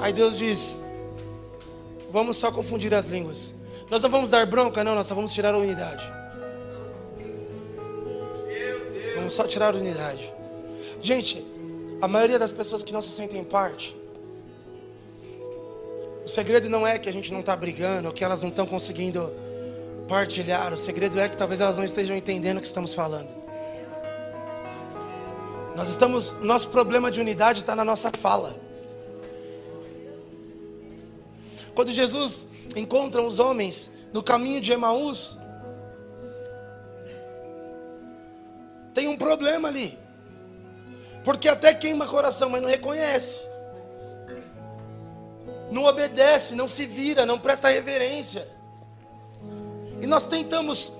Aí 0.00 0.12
Deus 0.12 0.38
diz: 0.38 0.82
Vamos 2.10 2.36
só 2.36 2.50
confundir 2.50 2.94
as 2.94 3.06
línguas. 3.06 3.54
Nós 3.90 4.02
não 4.02 4.10
vamos 4.10 4.30
dar 4.30 4.46
bronca, 4.46 4.82
não, 4.82 4.94
nós 4.94 5.06
só 5.06 5.14
vamos 5.14 5.32
tirar 5.32 5.54
a 5.54 5.58
unidade. 5.58 6.10
Vamos 9.14 9.34
só 9.34 9.44
tirar 9.44 9.74
a 9.74 9.76
unidade. 9.76 10.32
Gente, 11.00 11.44
a 12.02 12.08
maioria 12.08 12.36
das 12.36 12.50
pessoas 12.50 12.82
que 12.82 12.92
não 12.92 13.00
se 13.00 13.10
sentem 13.10 13.44
parte, 13.44 13.96
o 16.24 16.28
segredo 16.28 16.68
não 16.68 16.84
é 16.84 16.98
que 16.98 17.08
a 17.08 17.12
gente 17.12 17.32
não 17.32 17.38
está 17.38 17.54
brigando, 17.54 18.08
ou 18.08 18.12
que 18.12 18.24
elas 18.24 18.42
não 18.42 18.48
estão 18.48 18.66
conseguindo 18.66 19.32
partilhar. 20.08 20.72
O 20.72 20.76
segredo 20.76 21.20
é 21.20 21.28
que 21.28 21.36
talvez 21.36 21.60
elas 21.60 21.76
não 21.76 21.84
estejam 21.84 22.16
entendendo 22.16 22.58
o 22.58 22.60
que 22.60 22.66
estamos 22.66 22.92
falando. 22.92 23.28
Nós 25.76 25.88
estamos, 25.90 26.32
nosso 26.40 26.70
problema 26.70 27.08
de 27.08 27.20
unidade 27.20 27.60
está 27.60 27.76
na 27.76 27.84
nossa 27.84 28.10
fala. 28.10 28.52
Quando 31.72 31.92
Jesus 31.92 32.48
encontra 32.74 33.22
os 33.22 33.38
homens 33.38 33.92
no 34.12 34.24
caminho 34.24 34.60
de 34.60 34.72
Emaús, 34.72 35.38
tem 38.92 39.06
um 39.06 39.16
problema 39.16 39.68
ali. 39.68 40.02
Porque 41.24 41.48
até 41.48 41.72
queima 41.72 42.06
coração, 42.06 42.50
mas 42.50 42.62
não 42.62 42.68
reconhece. 42.68 43.40
Não 45.70 45.84
obedece, 45.84 46.54
não 46.54 46.68
se 46.68 46.86
vira, 46.86 47.24
não 47.24 47.38
presta 47.38 47.68
reverência. 47.68 48.46
E 50.00 50.06
nós 50.06 50.24
tentamos, 50.24 50.92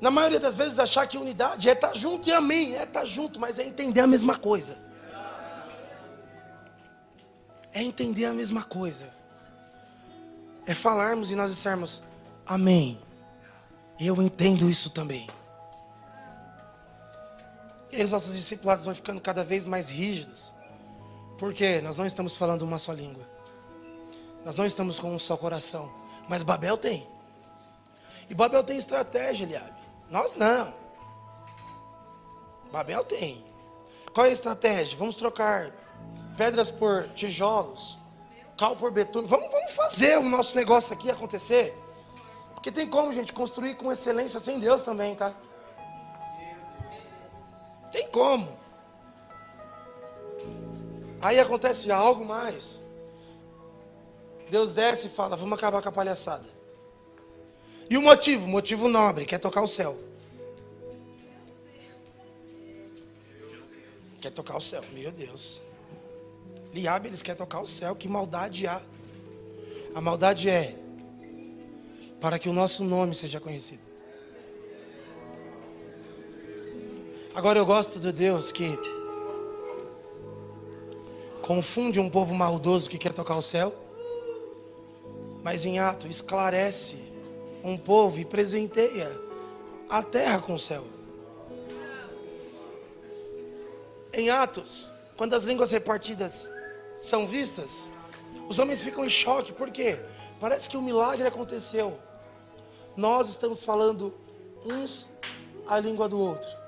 na 0.00 0.10
maioria 0.10 0.40
das 0.40 0.56
vezes, 0.56 0.78
achar 0.78 1.06
que 1.06 1.18
unidade 1.18 1.68
é 1.68 1.72
estar 1.72 1.88
tá 1.88 1.94
junto 1.94 2.28
e 2.28 2.32
amém, 2.32 2.76
é 2.76 2.84
estar 2.84 3.00
tá 3.00 3.04
junto, 3.04 3.38
mas 3.38 3.58
é 3.58 3.64
entender 3.64 4.00
a 4.00 4.06
mesma 4.06 4.36
coisa. 4.36 4.76
É 7.72 7.82
entender 7.82 8.24
a 8.26 8.32
mesma 8.32 8.62
coisa 8.62 9.14
é 10.66 10.74
falarmos 10.74 11.30
e 11.30 11.36
nós 11.36 11.50
dissermos 11.50 12.02
amém. 12.46 12.98
Eu 13.98 14.20
entendo 14.22 14.68
isso 14.68 14.90
também. 14.90 15.28
E 17.96 18.02
os 18.02 18.10
nossos 18.10 18.34
discipulados 18.34 18.84
vão 18.84 18.94
ficando 18.94 19.20
cada 19.20 19.44
vez 19.44 19.64
mais 19.64 19.88
rígidos. 19.88 20.52
Porque 21.38 21.80
nós 21.80 21.96
não 21.96 22.06
estamos 22.06 22.36
falando 22.36 22.62
uma 22.62 22.78
só 22.78 22.92
língua. 22.92 23.26
Nós 24.44 24.56
não 24.56 24.66
estamos 24.66 24.98
com 24.98 25.14
um 25.14 25.18
só 25.18 25.36
coração. 25.36 25.90
Mas 26.28 26.42
Babel 26.42 26.76
tem. 26.76 27.06
E 28.28 28.34
Babel 28.34 28.64
tem 28.64 28.76
estratégia, 28.76 29.44
Eliabe. 29.44 29.80
Nós 30.10 30.34
não. 30.34 30.74
Babel 32.72 33.04
tem. 33.04 33.44
Qual 34.12 34.26
é 34.26 34.30
a 34.30 34.32
estratégia? 34.32 34.96
Vamos 34.98 35.14
trocar 35.14 35.72
pedras 36.36 36.70
por 36.70 37.08
tijolos 37.14 37.98
cal 38.56 38.76
por 38.76 38.90
betume. 38.90 39.28
Vamos, 39.28 39.50
vamos 39.50 39.74
fazer 39.74 40.18
o 40.18 40.22
nosso 40.22 40.56
negócio 40.56 40.92
aqui 40.94 41.10
acontecer. 41.10 41.76
Porque 42.54 42.70
tem 42.70 42.88
como, 42.88 43.12
gente, 43.12 43.32
construir 43.32 43.74
com 43.74 43.92
excelência 43.92 44.40
sem 44.40 44.58
Deus 44.58 44.82
também, 44.82 45.14
tá? 45.14 45.32
Tem 47.94 48.08
como. 48.08 48.58
Aí 51.22 51.38
acontece 51.38 51.92
algo 51.92 52.24
mais. 52.24 52.82
Deus 54.50 54.74
desce 54.74 55.06
e 55.06 55.10
fala: 55.10 55.36
Vamos 55.36 55.56
acabar 55.56 55.80
com 55.80 55.88
a 55.88 55.92
palhaçada. 55.92 56.44
E 57.88 57.96
o 57.96 58.02
motivo? 58.02 58.48
Motivo 58.48 58.88
nobre, 58.88 59.24
quer 59.24 59.38
tocar 59.38 59.62
o 59.62 59.68
céu. 59.68 59.96
Quer 64.20 64.32
tocar 64.32 64.56
o 64.56 64.60
céu, 64.60 64.82
meu 64.92 65.12
Deus. 65.12 65.60
Liabe, 66.72 67.06
eles 67.06 67.22
querem 67.22 67.38
tocar 67.38 67.60
o 67.60 67.66
céu. 67.66 67.94
Que 67.94 68.08
maldade 68.08 68.66
há. 68.66 68.82
A 69.94 70.00
maldade 70.00 70.50
é 70.50 70.74
para 72.20 72.40
que 72.40 72.48
o 72.48 72.52
nosso 72.52 72.82
nome 72.82 73.14
seja 73.14 73.38
conhecido. 73.38 73.83
Agora 77.34 77.58
eu 77.58 77.66
gosto 77.66 77.98
de 77.98 78.12
Deus 78.12 78.52
que 78.52 78.78
confunde 81.42 81.98
um 81.98 82.08
povo 82.08 82.32
maldoso 82.32 82.88
que 82.88 82.96
quer 82.96 83.12
tocar 83.12 83.36
o 83.36 83.42
céu, 83.42 83.74
mas 85.42 85.64
em 85.64 85.80
ato 85.80 86.06
esclarece 86.06 87.02
um 87.64 87.76
povo 87.76 88.20
e 88.20 88.24
presenteia 88.24 89.10
a 89.90 90.00
terra 90.00 90.40
com 90.40 90.54
o 90.54 90.60
céu. 90.60 90.84
Em 94.12 94.30
Atos, 94.30 94.88
quando 95.16 95.34
as 95.34 95.42
línguas 95.42 95.72
repartidas 95.72 96.48
são 97.02 97.26
vistas, 97.26 97.90
os 98.48 98.60
homens 98.60 98.80
ficam 98.80 99.04
em 99.04 99.08
choque, 99.08 99.52
por 99.52 99.72
quê? 99.72 99.98
Parece 100.38 100.68
que 100.68 100.76
um 100.76 100.82
milagre 100.82 101.26
aconteceu. 101.26 101.98
Nós 102.96 103.28
estamos 103.28 103.64
falando 103.64 104.14
uns 104.64 105.10
a 105.66 105.80
língua 105.80 106.08
do 106.08 106.20
outro. 106.20 106.63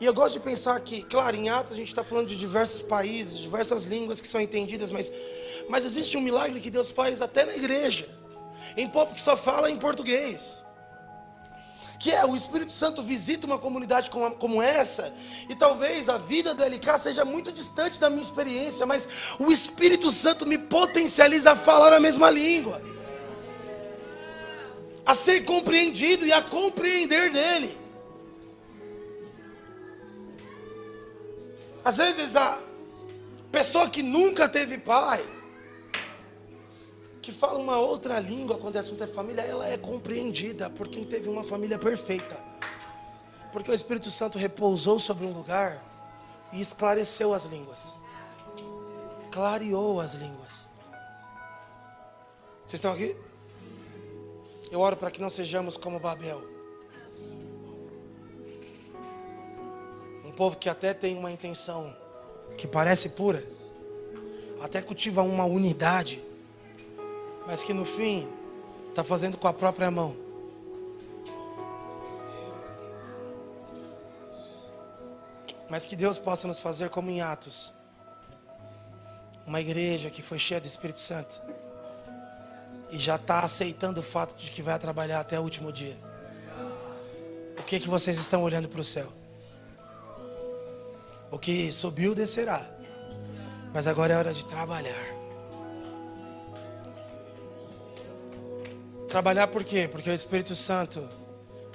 E 0.00 0.06
eu 0.06 0.14
gosto 0.14 0.32
de 0.32 0.40
pensar 0.40 0.80
que, 0.80 1.02
claro, 1.02 1.36
em 1.36 1.50
Atos 1.50 1.74
a 1.74 1.76
gente 1.76 1.88
está 1.88 2.02
falando 2.02 2.28
de 2.28 2.36
diversos 2.36 2.80
países, 2.80 3.38
diversas 3.38 3.84
línguas 3.84 4.18
que 4.18 4.26
são 4.26 4.40
entendidas, 4.40 4.90
mas, 4.90 5.12
mas 5.68 5.84
existe 5.84 6.16
um 6.16 6.22
milagre 6.22 6.58
que 6.58 6.70
Deus 6.70 6.90
faz 6.90 7.20
até 7.20 7.44
na 7.44 7.54
igreja, 7.54 8.08
em 8.78 8.88
povo 8.88 9.14
que 9.14 9.20
só 9.20 9.36
fala 9.36 9.70
em 9.70 9.76
português. 9.76 10.62
que 11.98 12.10
é 12.10 12.24
o 12.24 12.34
Espírito 12.34 12.72
Santo 12.72 13.02
visita 13.02 13.46
uma 13.46 13.58
comunidade 13.58 14.08
como, 14.08 14.30
como 14.36 14.62
essa, 14.62 15.12
e 15.50 15.54
talvez 15.54 16.08
a 16.08 16.16
vida 16.16 16.54
do 16.54 16.64
LK 16.64 16.98
seja 16.98 17.22
muito 17.26 17.52
distante 17.52 18.00
da 18.00 18.08
minha 18.08 18.22
experiência, 18.22 18.86
mas 18.86 19.06
o 19.38 19.52
Espírito 19.52 20.10
Santo 20.10 20.46
me 20.46 20.56
potencializa 20.56 21.52
a 21.52 21.56
falar 21.56 21.92
a 21.92 22.00
mesma 22.00 22.30
língua, 22.30 22.80
a 25.04 25.14
ser 25.14 25.44
compreendido 25.44 26.24
e 26.24 26.32
a 26.32 26.40
compreender 26.40 27.30
dele. 27.30 27.79
Às 31.84 31.96
vezes 31.96 32.36
a 32.36 32.60
pessoa 33.50 33.88
que 33.88 34.02
nunca 34.02 34.48
teve 34.48 34.78
pai, 34.78 35.24
que 37.22 37.32
fala 37.32 37.58
uma 37.58 37.78
outra 37.78 38.18
língua 38.18 38.58
quando 38.58 38.76
o 38.76 38.78
assunto 38.78 39.02
é 39.04 39.06
família, 39.06 39.42
ela 39.42 39.68
é 39.68 39.76
compreendida 39.76 40.70
por 40.70 40.88
quem 40.88 41.04
teve 41.04 41.28
uma 41.28 41.44
família 41.44 41.78
perfeita. 41.78 42.38
Porque 43.52 43.70
o 43.70 43.74
Espírito 43.74 44.10
Santo 44.10 44.38
repousou 44.38 44.98
sobre 44.98 45.26
um 45.26 45.32
lugar 45.32 45.82
e 46.52 46.60
esclareceu 46.60 47.34
as 47.34 47.44
línguas. 47.44 47.94
Clareou 49.30 50.00
as 50.00 50.14
línguas. 50.14 50.68
Vocês 52.66 52.78
estão 52.78 52.92
aqui? 52.92 53.16
Eu 54.70 54.80
oro 54.80 54.96
para 54.96 55.10
que 55.10 55.20
não 55.20 55.30
sejamos 55.30 55.76
como 55.76 55.98
Babel. 55.98 56.49
Povo 60.40 60.56
que 60.56 60.70
até 60.70 60.94
tem 60.94 61.18
uma 61.18 61.30
intenção 61.30 61.94
que 62.56 62.66
parece 62.66 63.10
pura, 63.10 63.46
até 64.62 64.80
cultiva 64.80 65.22
uma 65.22 65.44
unidade 65.44 66.22
mas 67.50 67.64
que 67.64 67.74
no 67.74 67.84
fim 67.84 68.32
está 68.88 69.02
fazendo 69.02 69.36
com 69.36 69.48
a 69.48 69.52
própria 69.52 69.90
mão. 69.90 70.14
Mas 75.68 75.84
que 75.84 75.96
Deus 75.96 76.16
possa 76.16 76.46
nos 76.46 76.60
fazer 76.60 76.90
como 76.90 77.10
em 77.10 77.20
Atos 77.20 77.72
uma 79.44 79.60
igreja 79.60 80.10
que 80.10 80.22
foi 80.22 80.38
cheia 80.38 80.60
do 80.60 80.66
Espírito 80.68 81.00
Santo 81.00 81.42
e 82.90 82.98
já 82.98 83.16
está 83.16 83.40
aceitando 83.40 83.98
o 83.98 84.02
fato 84.02 84.36
de 84.36 84.48
que 84.50 84.62
vai 84.62 84.78
trabalhar 84.78 85.18
até 85.18 85.38
o 85.38 85.42
último 85.42 85.72
dia. 85.72 85.96
O 87.58 87.62
que 87.64 87.80
que 87.80 87.88
vocês 87.88 88.16
estão 88.16 88.44
olhando 88.44 88.68
para 88.68 88.80
o 88.80 88.84
céu? 88.84 89.19
O 91.30 91.38
que 91.38 91.70
subiu 91.70 92.14
descerá, 92.14 92.68
mas 93.72 93.86
agora 93.86 94.14
é 94.14 94.16
hora 94.16 94.32
de 94.32 94.44
trabalhar. 94.44 95.20
Trabalhar 99.08 99.48
por 99.48 99.64
quê? 99.64 99.88
Porque 99.90 100.10
o 100.10 100.14
Espírito 100.14 100.54
Santo 100.54 101.08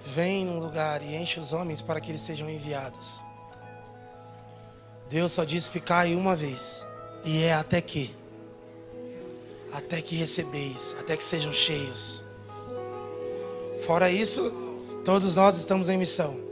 vem 0.04 0.46
num 0.46 0.60
lugar 0.60 1.02
e 1.02 1.16
enche 1.16 1.40
os 1.40 1.52
homens 1.52 1.82
para 1.82 2.00
que 2.00 2.12
eles 2.12 2.22
sejam 2.22 2.50
enviados. 2.50 3.22
Deus 5.10 5.32
só 5.32 5.44
diz 5.44 5.68
ficar 5.68 6.00
aí 6.00 6.16
uma 6.16 6.36
vez. 6.36 6.86
E 7.24 7.44
é 7.44 7.54
até 7.54 7.82
que. 7.82 8.16
Até 9.74 10.02
que 10.02 10.16
recebeis, 10.16 10.96
até 11.00 11.18
que 11.18 11.26
sejam 11.26 11.52
cheios. 11.52 12.24
Fora 13.86 14.10
isso, 14.10 14.52
todos 15.04 15.36
nós 15.36 15.58
estamos 15.58 15.90
em 15.90 15.98
missão. 15.98 16.45